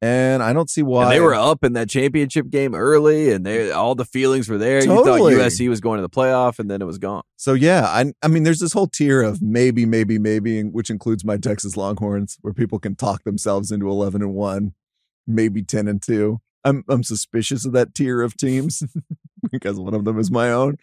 And 0.05 0.43
I 0.43 0.53
don't 0.53 0.69
see 0.69 0.83
why 0.83 1.05
And 1.05 1.13
they 1.13 1.21
were 1.21 1.35
up 1.35 1.65
in 1.65 1.73
that 1.73 1.89
championship 1.89 2.51
game 2.51 2.75
early, 2.75 3.33
and 3.33 3.47
they 3.47 3.71
all 3.71 3.95
the 3.95 4.05
feelings 4.05 4.51
were 4.51 4.59
there. 4.59 4.83
Totally. 4.83 5.33
You 5.33 5.39
thought 5.39 5.47
USC 5.47 5.67
was 5.71 5.81
going 5.81 5.97
to 5.97 6.03
the 6.03 6.11
playoff, 6.11 6.59
and 6.59 6.71
then 6.71 6.83
it 6.83 6.85
was 6.85 6.99
gone. 6.99 7.23
So 7.37 7.55
yeah, 7.55 7.87
I 7.87 8.13
I 8.23 8.29
mean 8.29 8.43
there's 8.43 8.59
this 8.59 8.75
whole 8.75 8.87
tier 8.87 9.23
of 9.23 9.41
maybe, 9.41 9.87
maybe, 9.87 10.19
maybe, 10.19 10.63
which 10.63 10.91
includes 10.91 11.25
my 11.25 11.39
Texas 11.39 11.75
Longhorns, 11.75 12.37
where 12.43 12.53
people 12.53 12.79
can 12.79 12.97
talk 12.97 13.25
themselves 13.25 13.73
into 13.73 13.89
eleven 13.89 14.21
and 14.21 14.35
one, 14.35 14.75
maybe 15.27 15.63
ten 15.63 15.89
and 15.89 16.03
two. 16.03 16.43
I'm 16.65 16.85
I'm 16.87 17.03
suspicious 17.03 17.65
of 17.65 17.73
that 17.73 17.95
tier 17.95 18.21
of 18.21 18.37
teams 18.37 18.83
because 19.51 19.79
one 19.81 19.95
of 19.95 20.05
them 20.05 20.19
is 20.19 20.31
my 20.31 20.51
own. 20.51 20.77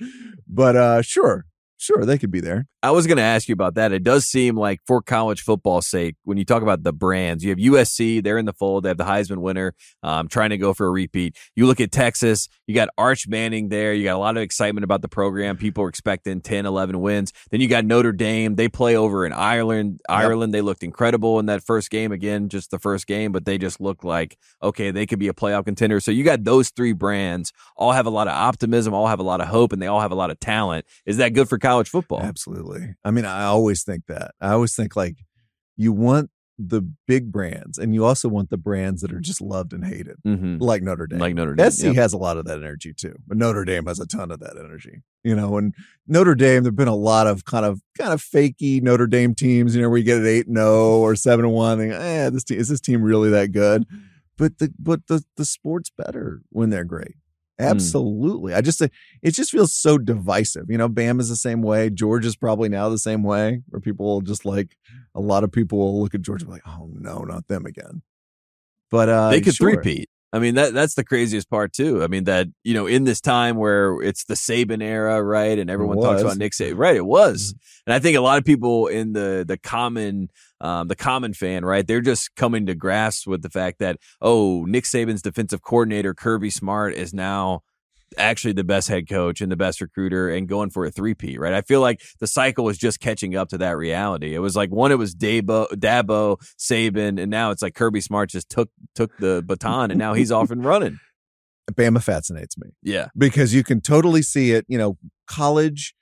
But 0.48 0.76
uh 0.76 1.04
sure, 1.04 1.46
sure, 1.82 2.06
they 2.06 2.17
could 2.17 2.32
be 2.32 2.39
there. 2.39 2.67
I 2.84 2.91
was 2.91 3.08
going 3.08 3.17
to 3.17 3.24
ask 3.24 3.48
you 3.48 3.54
about 3.54 3.76
that. 3.76 3.91
It 3.91 4.04
does 4.04 4.26
seem 4.26 4.56
like, 4.56 4.80
for 4.86 5.02
college 5.02 5.41
football's 5.41 5.88
sake, 5.88 6.15
when 6.24 6.38
you 6.38 6.46
talk 6.46 6.63
about 6.63 6.84
the 6.84 6.94
brands, 6.94 7.44
you 7.44 7.50
have 7.50 7.60
USC, 7.60 8.24
they're 8.24 8.38
in 8.38 8.46
the 8.46 8.54
fold. 8.54 8.84
They 8.84 8.89
have 8.89 8.98
the 8.98 9.04
Heisman 9.04 9.38
winner, 9.38 9.74
um, 10.04 10.28
trying 10.28 10.52
to 10.52 10.58
go 10.58 10.74
for 10.74 10.88
a 10.88 10.91
repeat. 10.91 11.38
You 11.56 11.65
look 11.65 11.80
at 11.80 11.91
Texas, 11.91 12.48
you 12.67 12.76
got 12.76 12.89
Arch 12.98 13.28
Manning 13.28 13.70
there. 13.70 13.94
You 13.94 14.04
got 14.04 14.15
a 14.15 14.20
lot 14.20 14.38
of 14.38 14.44
excitement 14.44 14.84
about 14.84 15.02
the 15.02 15.08
program. 15.08 15.58
People 15.58 15.84
are 15.84 15.89
expecting 15.89 16.41
10, 16.41 16.65
11 16.65 17.00
wins. 17.02 17.34
Then 17.50 17.62
you 17.62 17.67
got 17.67 17.86
Notre 17.86 18.12
Dame. 18.12 18.56
They 18.56 18.70
play 18.70 18.96
over 18.96 19.26
in 19.26 19.34
Ireland. 19.34 20.02
Ireland, 20.08 20.54
they 20.54 20.62
looked 20.62 20.84
incredible 20.84 21.39
in 21.39 21.48
that 21.48 21.63
first 21.63 21.89
game. 21.89 22.12
Again, 22.12 22.50
just 22.50 22.72
the 22.72 22.80
first 22.80 23.08
game, 23.08 23.32
but 23.32 23.46
they 23.46 23.58
just 23.58 23.82
looked 23.82 24.04
like, 24.04 24.38
okay, 24.62 24.91
they 24.91 25.06
could 25.06 25.20
be 25.20 25.28
a 25.28 25.34
playoff 25.34 25.65
contender. 25.65 26.00
So 26.00 26.12
you 26.12 26.24
got 26.24 26.44
those 26.44 26.70
three 26.70 26.94
brands, 26.94 27.52
all 27.76 27.91
have 27.91 28.06
a 28.06 28.12
lot 28.12 28.28
of 28.28 28.34
optimism, 28.34 28.94
all 28.94 29.08
have 29.08 29.20
a 29.20 29.24
lot 29.24 29.41
of 29.41 29.48
hope, 29.48 29.74
and 29.74 29.82
they 29.82 29.88
all 29.88 30.02
have 30.02 30.12
a 30.12 30.15
lot 30.15 30.30
of 30.30 30.39
talent. 30.39 30.86
Is 31.06 31.17
that 31.17 31.34
good 31.34 31.50
for 31.50 31.58
college 31.58 31.71
football? 31.88 32.22
Absolutely. 32.22 32.96
I 33.04 33.12
mean, 33.12 33.26
I 33.26 33.44
always 33.46 33.84
think 33.84 34.06
that. 34.08 34.32
I 34.42 34.52
always 34.52 34.76
think 34.76 34.96
like 34.96 35.18
you 35.78 35.94
want 35.94 36.30
the 36.64 36.82
big 37.08 37.32
brands 37.32 37.80
and 37.80 37.96
you 37.96 38.06
also 38.06 38.30
want 38.30 38.52
the 38.52 38.58
brands 38.58 39.02
that 39.02 39.12
are 39.12 39.20
just 39.20 39.42
loved 39.42 39.74
and 39.74 39.84
hated, 39.84 40.18
Mm-hmm. 40.28 40.58
like 40.60 40.84
Notre 40.84 41.08
Dame. 41.08 41.18
Like 41.20 41.34
Notre 41.34 41.56
Dame. 41.56 41.72
SC 41.72 41.86
yep. 41.86 41.96
has 41.96 42.14
a 42.14 42.18
lot 42.18 42.38
of 42.38 42.46
that 42.46 42.60
energy 42.60 42.94
too, 42.94 43.16
but 43.26 43.36
Notre 43.38 43.66
Dame 43.66 43.86
has 43.88 44.00
a 44.00 44.06
ton 44.06 44.30
of 44.32 44.40
that 44.42 44.58
energy. 44.60 45.02
You 45.24 45.36
know, 45.36 45.58
and 45.58 45.74
Notre 46.08 46.36
Dame, 46.36 46.62
there've 46.64 46.76
been 46.76 46.88
a 46.88 46.96
lot 46.96 47.26
of 47.26 47.46
kind 47.46 47.66
of 47.66 47.82
kind 47.98 48.14
of 48.14 48.22
fakey 48.22 48.82
Notre 48.82 49.08
Dame 49.08 49.34
teams. 49.34 49.76
You 49.76 49.82
know, 49.82 49.90
where 49.90 49.98
you 49.98 50.04
get 50.04 50.18
an 50.20 50.28
eight 50.28 50.48
and 50.48 50.58
zero 50.58 51.00
or 51.00 51.16
seven 51.16 51.46
and 51.46 51.54
one. 51.54 51.78
Think, 51.80 51.94
eh, 51.94 52.30
this 52.30 52.44
team 52.44 52.60
is 52.60 52.68
this 52.70 52.82
team 52.82 53.02
really 53.02 53.30
that 53.32 53.52
good? 53.52 53.86
But 54.38 54.60
the 54.60 54.72
but 54.78 55.08
the 55.08 55.24
the 55.38 55.46
sport's 55.46 55.90
better 55.96 56.42
when 56.50 56.70
they're 56.70 56.84
great. 56.84 57.16
Mm. 57.60 57.70
Absolutely. 57.70 58.54
I 58.54 58.62
just 58.62 58.82
uh, 58.82 58.88
it 59.22 59.32
just 59.32 59.52
feels 59.52 59.74
so 59.74 59.98
divisive. 59.98 60.66
You 60.70 60.78
know, 60.78 60.88
Bam 60.88 61.20
is 61.20 61.30
the 61.30 61.36
same 61.36 61.62
way. 61.62 61.90
George 61.90 62.26
is 62.26 62.36
probably 62.36 62.70
now 62.70 62.90
the 62.90 62.98
same 62.98 63.24
way, 63.24 63.62
where 63.70 63.80
people 63.80 64.06
will 64.06 64.22
just 64.22 64.46
like 64.46 64.78
a 65.16 65.22
lot 65.22 65.44
of 65.44 65.52
people 65.52 65.78
will 65.78 66.02
look 66.02 66.16
at 66.16 66.22
George 66.22 66.42
and 66.42 66.50
be 66.50 66.54
like, 66.54 66.68
oh 66.68 66.90
no, 66.94 67.20
not 67.20 67.48
them 67.48 67.66
again. 67.66 68.02
But 68.90 69.10
uh 69.10 69.30
they 69.30 69.42
could 69.42 69.56
sure. 69.56 69.74
three-peat. 69.74 70.10
I 70.34 70.40
mean 70.40 70.56
that 70.56 70.74
that's 70.74 70.96
the 70.96 71.04
craziest 71.04 71.50
part 71.50 71.74
too. 71.74 72.04
I 72.04 72.08
mean 72.08 72.24
that 72.24 72.48
you 72.64 72.74
know 72.74 72.88
in 72.88 73.04
this 73.04 73.20
time 73.20 73.58
where 73.58 74.02
it's 74.02 74.24
the 74.24 74.36
Saban 74.36 74.82
era, 74.82 75.22
right, 75.22 75.60
and 75.60 75.70
everyone 75.70 76.00
talks 76.00 76.22
about 76.22 76.38
Nick 76.38 76.54
Saban, 76.54 76.78
right? 76.78 76.96
It 76.96 77.06
was, 77.06 77.54
mm. 77.54 77.60
and 77.86 77.94
I 77.94 78.00
think 78.00 78.18
a 78.18 78.22
lot 78.22 78.38
of 78.38 78.46
people 78.46 78.88
in 78.88 79.12
the 79.14 79.44
the 79.46 79.58
common 79.58 80.30
um, 80.62 80.88
the 80.88 80.95
common 80.95 81.34
fan, 81.34 81.65
right, 81.65 81.86
they're 81.86 82.02
just 82.02 82.36
coming 82.36 82.67
to 82.67 82.76
grasp 82.76 83.28
with 83.28 83.41
the 83.41 83.50
fact 83.50 83.80
that 83.80 83.97
oh, 84.21 84.63
Nick 84.65 84.86
Saban's 84.86 85.21
defensive 85.21 85.62
coordinator 85.62 86.13
Kirby 86.13 86.52
Smart 86.52 86.93
is 86.93 87.13
now 87.13 87.62
actually 88.17 88.54
the 88.54 88.63
best 88.63 88.88
head 88.88 89.08
coach 89.08 89.41
and 89.41 89.52
the 89.52 89.56
best 89.56 89.82
recruiter 89.82 90.30
and 90.30 90.47
going 90.47 90.69
for 90.69 90.86
a 90.86 90.91
three-peat, 90.91 91.39
right? 91.39 91.54
I 91.54 91.62
feel 91.62 91.82
like 91.82 92.02
the 92.19 92.28
cycle 92.28 92.65
was 92.65 92.78
just 92.78 93.00
catching 93.00 93.36
up 93.36 93.50
to 93.50 93.58
that 93.60 93.78
reality. 93.78 94.36
It 94.36 94.39
was 94.39 94.56
like 94.56 94.69
one, 94.69 94.91
it 94.91 94.97
was 94.97 95.15
Dabo, 95.15 95.67
Dabo, 95.69 96.38
Saban, 96.60 97.21
and 97.21 97.32
now 97.32 97.52
it's 97.52 97.62
like 97.62 97.74
Kirby 97.74 98.02
Smart 98.02 98.30
just 98.30 98.50
took 98.50 98.69
took 98.95 99.15
the 99.17 99.43
baton 99.45 99.91
and 99.91 99.97
now 99.97 100.13
he's 100.13 100.32
off 100.32 100.52
and 100.52 100.63
running. 100.63 101.00
Bama 101.71 102.04
fascinates 102.04 102.58
me. 102.58 102.69
Yeah. 102.84 103.08
because 103.17 103.54
you 103.54 103.63
can 103.63 103.82
totally 103.82 104.21
see 104.21 104.52
it. 104.52 104.65
You 104.67 104.78
know, 104.78 104.97
college 105.26 105.95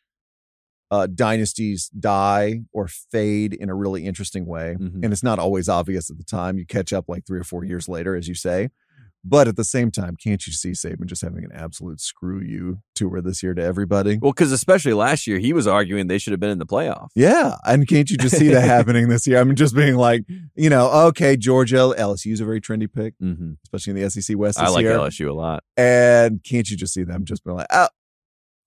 uh, 0.92 1.08
dynasties 1.08 1.90
die 2.00 2.62
or 2.74 2.88
fade 2.88 3.54
in 3.54 3.70
a 3.70 3.76
really 3.76 4.06
interesting 4.06 4.46
way, 4.46 4.76
Mhm. 4.80 5.04
and 5.04 5.14
it's 5.14 5.24
not 5.24 5.40
always 5.40 5.70
obvious 5.70 6.10
at 6.10 6.18
the 6.18 6.24
time. 6.24 6.58
You 6.58 6.66
catch 6.66 6.92
up 6.94 7.06
like 7.08 7.26
three 7.28 7.40
or 7.40 7.44
four 7.44 7.64
years 7.64 7.88
later, 7.88 8.16
as 8.16 8.28
you 8.28 8.36
say. 8.36 8.70
But 9.22 9.50
at 9.50 9.58
the 9.58 9.66
same 9.66 9.92
time, 9.92 10.16
can't 10.16 10.48
you 10.48 10.54
see 10.54 10.72
Saban 10.72 11.06
just 11.06 11.22
having 11.22 11.44
an 11.44 11.52
absolute 11.54 12.00
screw 12.00 12.40
you 12.42 12.80
tour 12.96 13.20
this 13.20 13.44
year 13.44 13.54
to 13.54 13.62
everybody? 13.62 14.18
Well, 14.18 14.32
because 14.32 14.54
especially 14.54 14.94
last 14.94 15.28
year, 15.28 15.40
he 15.40 15.52
was 15.52 15.68
arguing 15.68 16.08
they 16.08 16.20
should 16.20 16.32
have 16.32 16.40
been 16.40 16.50
in 16.52 16.58
the 16.58 16.66
playoff. 16.66 17.10
Yeah, 17.16 17.58
and 17.66 17.86
can't 17.86 18.10
you 18.10 18.16
just 18.16 18.38
see 18.38 18.48
that 18.48 18.62
happening 18.78 19.10
this 19.10 19.28
year? 19.28 19.42
I'm 19.42 19.54
just 19.56 19.76
being 19.76 19.96
like, 19.98 20.24
you 20.56 20.70
know, 20.70 20.90
okay, 21.08 21.36
Georgia, 21.36 21.94
LSU's 21.98 22.40
a 22.40 22.46
very 22.46 22.62
trendy 22.62 22.92
pick, 22.92 23.14
Mm-hmm. 23.22 23.56
especially 23.66 23.92
in 24.00 24.02
the 24.02 24.10
SEC 24.10 24.38
West 24.38 24.58
I 24.58 24.66
this 24.68 24.74
like 24.76 24.84
year. 24.84 24.94
LSU 24.94 25.30
a 25.30 25.34
lot. 25.34 25.64
And 25.76 26.42
can't 26.42 26.70
you 26.70 26.78
just 26.78 26.94
see 26.94 27.04
them 27.04 27.26
just 27.26 27.44
being 27.44 27.58
like, 27.58 27.68
oh, 27.72 27.90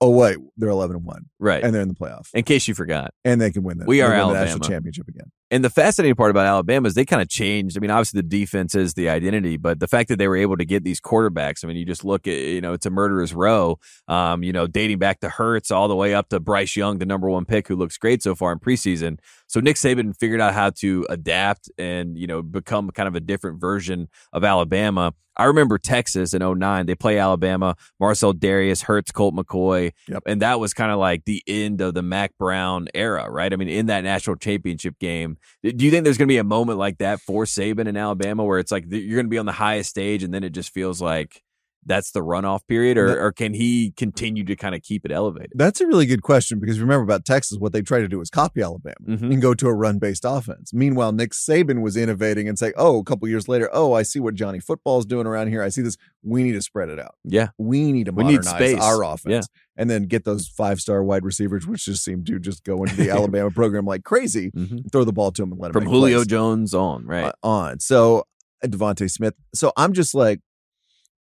oh 0.03 0.11
wait, 0.11 0.37
they're 0.57 0.69
11 0.69 0.97
and 0.97 1.05
one, 1.07 1.27
Right. 1.39 1.63
and 1.63 1.73
they're 1.73 1.81
in 1.81 1.89
the 1.89 1.95
playoff, 1.95 2.29
in 2.35 2.43
case 2.43 2.67
you 2.67 2.75
forgot. 2.75 3.15
and 3.25 3.41
they 3.41 3.51
can 3.53 3.63
win 3.63 3.79
that. 3.79 3.87
We 3.87 4.01
are 4.03 4.09
win 4.11 4.17
the 4.19 4.23
Alabama. 4.25 4.45
national 4.45 4.69
championship 4.69 5.07
again. 5.09 5.31
And 5.53 5.63
the 5.65 5.71
fascinating 5.71 6.15
part 6.17 6.31
about 6.31 6.47
Alabama 6.47 6.89
is 6.89 6.95
they 6.95 7.05
kind 7.05 7.21
of 7.23 7.29
changed. 7.29 7.77
I 7.77 7.81
mean, 7.81 7.91
obviously 7.91 8.21
the 8.23 8.27
defense 8.29 8.75
is 8.75 8.95
the 8.95 9.09
identity, 9.11 9.59
but 9.59 9.81
the 9.81 9.87
fact 9.87 10.09
that 10.09 10.17
they 10.19 10.27
were 10.27 10.37
able 10.37 10.57
to 10.57 10.65
get 10.65 10.83
these 10.83 10.99
quarterbacks. 11.01 11.63
I 11.63 11.69
mean, 11.69 11.77
you 11.77 11.85
just 11.85 12.05
look 12.05 12.27
at 12.27 12.39
you 12.39 12.61
know 12.63 12.73
it's 12.73 12.87
a 12.87 12.91
murderer's 12.91 13.33
row. 13.35 13.79
Um, 14.09 14.43
you 14.43 14.53
know, 14.53 14.67
dating 14.67 14.99
back 14.99 15.21
to 15.21 15.29
Hurts 15.29 15.71
all 15.71 15.89
the 15.89 15.95
way 15.97 16.15
up 16.15 16.31
to 16.31 16.41
Bryce 16.41 16.75
Young, 16.75 16.99
the 16.99 17.07
number 17.07 17.29
one 17.31 17.45
pick, 17.45 17.69
who 17.69 17.77
looks 17.77 17.97
great 17.99 18.23
so 18.23 18.35
far 18.35 18.51
in 18.53 18.59
preseason. 18.59 19.19
So 19.53 19.61
Nick 19.61 19.77
Saban 19.77 20.17
figured 20.17 20.41
out 20.41 20.55
how 20.55 20.71
to 20.71 21.05
adapt 21.11 21.71
and 21.77 22.17
you 22.17 22.27
know 22.27 22.41
become 22.41 22.89
kind 22.89 23.07
of 23.07 23.15
a 23.15 23.21
different 23.21 23.61
version 23.61 24.09
of 24.33 24.45
Alabama. 24.45 25.13
I 25.37 25.45
remember 25.45 25.77
Texas 25.77 26.33
in 26.33 26.41
09. 26.59 26.87
They 26.87 26.95
play 26.95 27.19
Alabama, 27.19 27.77
Marcell 28.01 28.33
Dareus, 28.33 28.83
Hurts, 28.83 29.11
Colt 29.13 29.35
McCoy. 29.35 29.93
Yep. 30.09 30.23
And 30.25 30.41
that 30.41 30.59
was 30.59 30.73
kind 30.73 30.91
of 30.91 30.99
like 30.99 31.27
the 31.27 31.43
end 31.47 31.83
of 31.83 31.93
the 31.93 32.03
Mack 32.03 32.37
Brown 32.39 32.89
era, 32.95 33.31
right? 33.31 33.53
I 33.53 33.57
mean, 33.57 33.69
in 33.69 33.87
that 33.87 34.05
national 34.05 34.37
championship 34.37 34.99
game, 34.99 35.37
do 35.63 35.85
you 35.85 35.91
think 35.91 36.05
there's 36.05 36.19
going 36.19 36.29
to 36.29 36.33
be 36.33 36.39
a 36.39 36.45
moment 36.45 36.79
like 36.79 36.99
that 36.99 37.21
for 37.21 37.45
Saban 37.45 37.89
in 37.89 37.97
Alabama 37.97 38.45
where 38.45 38.59
it's 38.59 38.73
like 38.73 38.85
you're 38.89 39.17
going 39.17 39.27
to 39.27 39.31
be 39.31 39.39
on 39.39 39.47
the 39.47 39.53
highest 39.53 39.91
stage 39.91 40.23
and 40.23 40.33
then 40.33 40.45
it 40.45 40.51
just 40.51 40.73
feels 40.73 41.01
like 41.03 41.43
that's 41.85 42.13
the 42.13 42.21
runoff 42.21 42.61
period, 42.69 42.97
or, 42.97 43.09
That- 43.09 43.19
or 43.19 43.33
can 43.33 43.55
he 43.55 43.93
continue 43.97 44.45
to 44.45 44.55
kind 44.55 44.75
of 44.75 44.83
keep 44.83 45.05
it 45.05 45.11
elevated? 45.11 45.53
That's 45.55 45.81
a 45.81 45.87
really 45.87 46.07
good 46.07 46.23
question 46.23 46.61
because 46.61 46.79
remember 46.79 47.03
about 47.03 47.25
Texas, 47.25 47.59
what 47.59 47.73
they 47.73 47.83
try 47.83 47.99
to 48.01 48.09
do 48.09 48.21
is 48.21 48.31
copy 48.31 48.63
Alabama 48.63 48.95
Mhm. 49.09 49.33
and 49.33 49.43
go 49.43 49.53
to 49.55 49.67
a 49.67 49.75
run 49.75 49.99
based 49.99 50.25
offense. 50.27 50.73
Meanwhile, 50.73 51.13
Nick 51.13 51.33
Saban 51.33 51.81
was 51.83 51.97
innovating 51.97 52.49
and 52.49 52.59
say, 52.59 52.73
oh, 52.77 52.99
a 53.01 53.05
couple 53.05 53.27
years 53.29 53.49
later, 53.49 53.69
oh, 53.73 53.93
I 53.95 54.03
see 54.03 54.21
what 54.21 54.35
Johnny 54.35 54.61
Football's 54.61 55.07
doing 55.07 55.27
around 55.27 55.49
here. 55.49 55.63
I 55.63 55.71
see 55.71 55.83
this. 55.83 55.97
We 56.23 56.43
need 56.45 56.53
to 56.53 56.63
spread 56.63 56.89
it 56.89 57.01
out. 57.01 57.17
Yeah, 57.25 57.49
We 57.59 57.91
need 57.93 58.07
to 58.07 58.13
We 58.13 58.25
need 58.25 58.45
modernize 58.45 58.55
space. 58.55 58.81
our 58.81 59.03
offense 59.05 59.49
Yeah. 59.51 59.81
and 59.83 59.91
then 59.91 60.05
get 60.05 60.25
those 60.25 60.47
five 60.47 60.81
star 60.81 61.03
wide 61.03 61.25
receivers, 61.25 61.67
which 61.67 61.85
just 61.87 62.05
seem 62.05 62.25
to 62.27 62.39
just 62.39 62.63
go 62.65 62.83
into 62.85 62.95
the 62.97 63.11
Alabama 63.33 63.51
program 63.51 63.85
like 63.87 64.05
crazy, 64.05 64.51
Mhm. 64.53 64.91
throw 64.93 65.03
the 65.05 65.13
ball 65.13 65.33
to 65.33 65.43
them 65.43 65.51
and 65.53 65.61
let 65.61 65.73
them 65.73 65.83
from 65.83 65.91
Julio 65.91 66.19
plays 66.19 66.27
Jones 66.29 66.75
on, 66.75 67.05
right? 67.07 67.25
uh, 67.25 67.33
on. 67.47 67.81
So 67.81 68.25
uh, 68.63 68.69
DeVonta 68.69 69.11
Smith. 69.11 69.35
So 69.55 69.73
I'm 69.77 69.93
just 69.93 70.15
like, 70.15 70.41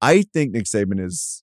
I 0.01 0.23
think 0.23 0.53
Nick 0.53 0.65
Saban 0.65 1.05
is 1.05 1.43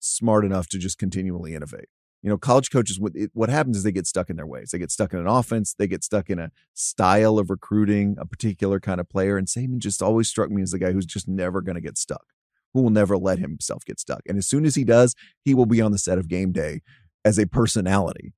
smart 0.00 0.44
enough 0.44 0.68
to 0.68 0.78
just 0.78 0.98
continually 0.98 1.54
innovate. 1.54 1.88
You 2.22 2.28
know, 2.28 2.36
college 2.36 2.70
coaches, 2.70 3.00
what, 3.00 3.12
it, 3.14 3.30
what 3.32 3.48
happens 3.48 3.78
is 3.78 3.82
they 3.82 3.92
get 3.92 4.06
stuck 4.06 4.28
in 4.28 4.36
their 4.36 4.46
ways. 4.46 4.70
They 4.70 4.78
get 4.78 4.90
stuck 4.90 5.14
in 5.14 5.18
an 5.18 5.26
offense. 5.26 5.74
They 5.78 5.86
get 5.86 6.04
stuck 6.04 6.28
in 6.28 6.38
a 6.38 6.50
style 6.74 7.38
of 7.38 7.48
recruiting, 7.48 8.16
a 8.18 8.26
particular 8.26 8.78
kind 8.78 9.00
of 9.00 9.08
player. 9.08 9.38
And 9.38 9.46
Saban 9.46 9.78
just 9.78 10.02
always 10.02 10.28
struck 10.28 10.50
me 10.50 10.60
as 10.60 10.72
the 10.72 10.78
guy 10.78 10.92
who's 10.92 11.06
just 11.06 11.28
never 11.28 11.62
going 11.62 11.76
to 11.76 11.80
get 11.80 11.96
stuck, 11.96 12.26
who 12.74 12.82
will 12.82 12.90
never 12.90 13.16
let 13.16 13.38
himself 13.38 13.86
get 13.86 13.98
stuck. 13.98 14.20
And 14.26 14.36
as 14.36 14.46
soon 14.46 14.66
as 14.66 14.74
he 14.74 14.84
does, 14.84 15.14
he 15.42 15.54
will 15.54 15.64
be 15.64 15.80
on 15.80 15.92
the 15.92 15.98
set 15.98 16.18
of 16.18 16.28
game 16.28 16.52
day 16.52 16.82
as 17.24 17.38
a 17.38 17.46
personality 17.46 18.34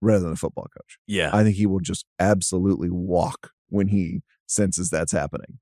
rather 0.00 0.24
than 0.24 0.32
a 0.32 0.36
football 0.36 0.66
coach. 0.76 0.98
yeah, 1.06 1.30
I 1.32 1.44
think 1.44 1.56
he 1.56 1.66
will 1.66 1.80
just 1.80 2.04
absolutely 2.18 2.90
walk 2.90 3.52
when 3.68 3.88
he 3.88 4.22
senses 4.46 4.90
that's 4.90 5.12
happening. 5.12 5.60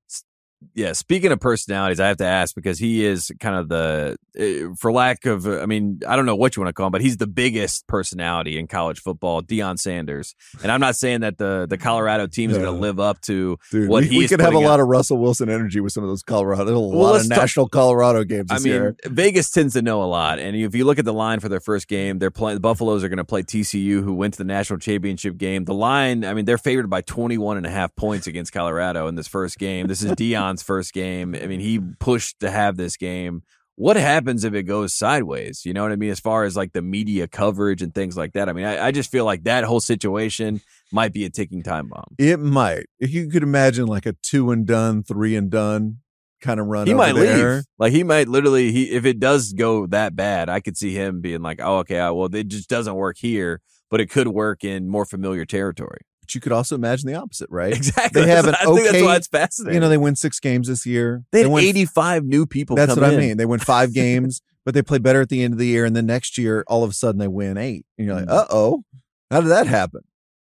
Yeah. 0.75 0.93
Speaking 0.93 1.31
of 1.31 1.39
personalities, 1.39 1.99
I 1.99 2.07
have 2.07 2.17
to 2.17 2.25
ask 2.25 2.55
because 2.55 2.79
he 2.79 3.03
is 3.05 3.31
kind 3.39 3.55
of 3.55 3.69
the, 3.69 4.17
uh, 4.39 4.75
for 4.75 4.91
lack 4.91 5.25
of, 5.25 5.47
I 5.47 5.65
mean, 5.65 6.01
I 6.07 6.15
don't 6.15 6.25
know 6.25 6.35
what 6.35 6.55
you 6.55 6.61
want 6.61 6.69
to 6.69 6.73
call 6.73 6.87
him, 6.87 6.91
but 6.91 7.01
he's 7.01 7.17
the 7.17 7.27
biggest 7.27 7.87
personality 7.87 8.57
in 8.57 8.67
college 8.67 8.99
football, 8.99 9.41
Deion 9.41 9.79
Sanders. 9.79 10.35
And 10.63 10.71
I'm 10.71 10.79
not 10.79 10.95
saying 10.95 11.21
that 11.21 11.37
the 11.37 11.65
the 11.69 11.77
Colorado 11.77 12.27
team 12.27 12.49
is 12.51 12.57
going 12.57 12.73
to 12.73 12.79
live 12.79 12.99
up 12.99 13.21
to 13.21 13.57
Dude, 13.71 13.89
what 13.89 14.03
we, 14.03 14.09
he 14.09 14.17
we 14.19 14.27
could 14.27 14.39
have 14.39 14.49
a 14.49 14.51
putting 14.53 14.67
lot 14.67 14.79
of 14.79 14.87
Russell 14.87 15.17
Wilson 15.17 15.49
energy 15.49 15.79
with 15.79 15.93
some 15.93 16.03
of 16.03 16.09
those 16.09 16.23
Colorado. 16.23 16.75
A 16.75 16.79
Well, 16.87 16.99
lot 16.99 17.15
of 17.21 17.27
talk- 17.27 17.37
national 17.37 17.67
Colorado 17.69 18.23
games 18.23 18.49
I 18.51 18.59
mean, 18.59 18.65
year. 18.67 18.95
Vegas 19.05 19.51
tends 19.51 19.73
to 19.73 19.81
know 19.81 20.03
a 20.03 20.05
lot, 20.05 20.39
and 20.39 20.55
if 20.55 20.75
you 20.75 20.85
look 20.85 20.99
at 20.99 21.05
the 21.05 21.13
line 21.13 21.39
for 21.39 21.49
their 21.49 21.59
first 21.59 21.87
game, 21.87 22.19
they're 22.19 22.31
playing. 22.31 22.55
The 22.55 22.61
Buffaloes 22.61 23.03
are 23.03 23.09
going 23.09 23.17
to 23.17 23.25
play 23.25 23.43
TCU, 23.43 24.03
who 24.03 24.13
went 24.13 24.33
to 24.35 24.37
the 24.37 24.43
national 24.43 24.79
championship 24.79 25.37
game. 25.37 25.65
The 25.65 25.73
line, 25.73 26.23
I 26.23 26.33
mean, 26.33 26.45
they're 26.45 26.57
favored 26.57 26.89
by 26.89 27.01
21 27.01 27.57
and 27.57 27.65
a 27.65 27.69
half 27.69 27.95
points 27.95 28.27
against 28.27 28.53
Colorado 28.53 29.07
in 29.07 29.15
this 29.15 29.27
first 29.27 29.57
game. 29.57 29.87
This 29.87 30.03
is 30.03 30.11
Deion's 30.51 30.63
first 30.63 30.93
game. 30.93 31.35
I 31.35 31.47
mean, 31.47 31.59
he 31.59 31.79
pushed 31.99 32.39
to 32.39 32.49
have 32.49 32.77
this 32.77 32.97
game. 32.97 33.43
What 33.75 33.95
happens 33.95 34.43
if 34.43 34.53
it 34.53 34.63
goes 34.63 34.93
sideways? 34.93 35.65
You 35.65 35.73
know 35.73 35.81
what 35.81 35.91
I 35.91 35.95
mean? 35.95 36.11
As 36.11 36.19
far 36.19 36.43
as 36.43 36.55
like 36.55 36.73
the 36.73 36.81
media 36.81 37.27
coverage 37.27 37.81
and 37.81 37.93
things 37.95 38.15
like 38.15 38.33
that. 38.33 38.49
I 38.49 38.53
mean, 38.53 38.65
I, 38.65 38.87
I 38.87 38.91
just 38.91 39.09
feel 39.09 39.25
like 39.25 39.43
that 39.45 39.63
whole 39.63 39.79
situation 39.79 40.61
might 40.91 41.13
be 41.13 41.25
a 41.25 41.29
ticking 41.29 41.63
time 41.63 41.87
bomb. 41.87 42.15
It 42.17 42.39
might. 42.39 42.85
If 42.99 43.11
you 43.11 43.29
could 43.29 43.43
imagine 43.43 43.87
like 43.87 44.05
a 44.05 44.13
two 44.21 44.51
and 44.51 44.65
done, 44.65 45.03
three 45.03 45.35
and 45.35 45.49
done 45.49 45.97
kind 46.41 46.59
of 46.59 46.67
run. 46.67 46.87
he 46.87 46.93
might 46.93 47.15
there. 47.15 47.55
leave. 47.55 47.63
Like 47.79 47.93
he 47.93 48.03
might 48.03 48.27
literally. 48.27 48.71
He 48.71 48.91
if 48.91 49.05
it 49.05 49.19
does 49.19 49.53
go 49.53 49.87
that 49.87 50.15
bad, 50.15 50.49
I 50.49 50.59
could 50.59 50.77
see 50.77 50.93
him 50.93 51.21
being 51.21 51.41
like, 51.41 51.59
"Oh, 51.61 51.77
okay, 51.77 51.97
well, 51.97 52.33
it 52.33 52.47
just 52.49 52.69
doesn't 52.69 52.95
work 52.95 53.17
here, 53.19 53.61
but 53.89 54.01
it 54.01 54.09
could 54.09 54.27
work 54.27 54.63
in 54.63 54.89
more 54.89 55.05
familiar 55.05 55.45
territory." 55.45 56.01
But 56.31 56.35
you 56.35 56.41
could 56.41 56.53
also 56.53 56.75
imagine 56.75 57.07
the 57.11 57.15
opposite, 57.15 57.49
right? 57.49 57.73
Exactly. 57.75 58.21
They 58.21 58.29
have 58.29 58.47
an 58.47 58.55
I 58.55 58.63
think 58.63 58.89
that's 58.89 59.03
why 59.03 59.17
it's 59.17 59.27
fascinating. 59.27 59.73
You 59.75 59.79
know, 59.81 59.89
they 59.89 59.97
win 59.97 60.15
six 60.15 60.39
games 60.39 60.69
this 60.69 60.85
year. 60.85 61.25
they 61.33 61.41
had 61.41 61.51
win- 61.51 61.65
85 61.65 62.23
new 62.23 62.45
people. 62.45 62.77
That's 62.77 62.95
what 62.95 63.03
I 63.03 63.17
mean. 63.17 63.35
They 63.35 63.45
win 63.45 63.59
five 63.59 63.93
games, 63.93 64.41
but 64.65 64.73
they 64.73 64.81
play 64.81 64.97
better 64.99 65.19
at 65.19 65.27
the 65.27 65.43
end 65.43 65.53
of 65.53 65.57
the 65.59 65.67
year. 65.67 65.83
And 65.83 65.93
then 65.93 66.05
next 66.05 66.37
year, 66.37 66.63
all 66.67 66.85
of 66.85 66.89
a 66.89 66.93
sudden, 66.93 67.19
they 67.19 67.27
win 67.27 67.57
eight. 67.57 67.85
And 67.97 68.07
you're 68.07 68.15
like, 68.15 68.29
uh 68.29 68.45
oh, 68.49 68.83
how 69.29 69.41
did 69.41 69.49
that 69.49 69.67
happen? 69.67 70.01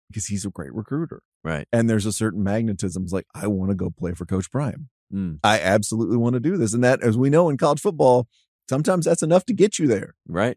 Because 0.09 0.27
he's 0.27 0.45
a 0.45 0.51
great 0.51 0.73
recruiter. 0.73 1.23
Right. 1.43 1.67
And 1.73 1.91
there's 1.91 2.07
a 2.07 2.13
certain 2.13 2.45
magnetism. 2.45 3.03
It's 3.03 3.13
like, 3.13 3.27
I 3.35 3.49
want 3.49 3.71
to 3.71 3.75
go 3.75 3.91
play 3.91 4.13
for 4.13 4.27
Coach 4.27 4.51
Prime. 4.53 4.89
Mm, 5.13 5.41
I 5.43 5.59
absolutely 5.59 6.17
want 6.17 6.35
to 6.35 6.41
do 6.41 6.57
this. 6.57 6.73
And 6.73 6.85
that, 6.85 7.03
as 7.03 7.17
we 7.19 7.31
know 7.31 7.49
in 7.49 7.57
college 7.57 7.81
football, 7.81 8.29
sometimes 8.69 9.07
that's 9.07 9.23
enough 9.25 9.45
to 9.47 9.53
get 9.53 9.79
you 9.79 9.87
there. 9.89 10.15
right. 10.29 10.57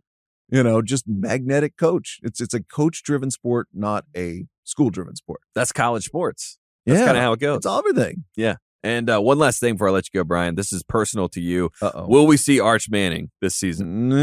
You 0.49 0.63
know, 0.63 0.81
just 0.81 1.05
magnetic 1.07 1.75
coach. 1.77 2.19
It's 2.23 2.39
it's 2.39 2.53
a 2.53 2.61
coach 2.63 3.03
driven 3.03 3.31
sport, 3.31 3.67
not 3.73 4.05
a 4.15 4.45
school 4.63 4.89
driven 4.89 5.15
sport. 5.15 5.41
That's 5.53 5.71
college 5.71 6.05
sports. 6.05 6.57
That's 6.85 6.99
yeah, 6.99 7.05
kind 7.05 7.17
of 7.17 7.23
how 7.23 7.33
it 7.33 7.39
goes. 7.39 7.57
it's 7.57 7.65
all 7.65 7.79
everything. 7.79 8.23
Yeah. 8.35 8.55
And 8.83 9.09
uh, 9.09 9.19
one 9.19 9.37
last 9.39 9.59
thing 9.59 9.73
before 9.73 9.89
I 9.89 9.91
let 9.91 10.05
you 10.05 10.17
go, 10.19 10.23
Bryan. 10.23 10.55
This 10.55 10.71
is 10.71 10.83
personal 10.83 11.27
to 11.29 11.41
you. 11.41 11.71
Uh 11.81 11.91
oh. 11.93 12.07
Will 12.07 12.27
we 12.27 12.37
see 12.37 12.59
Arch 12.59 12.89
Manning 12.89 13.31
this 13.41 13.55
season? 13.55 14.13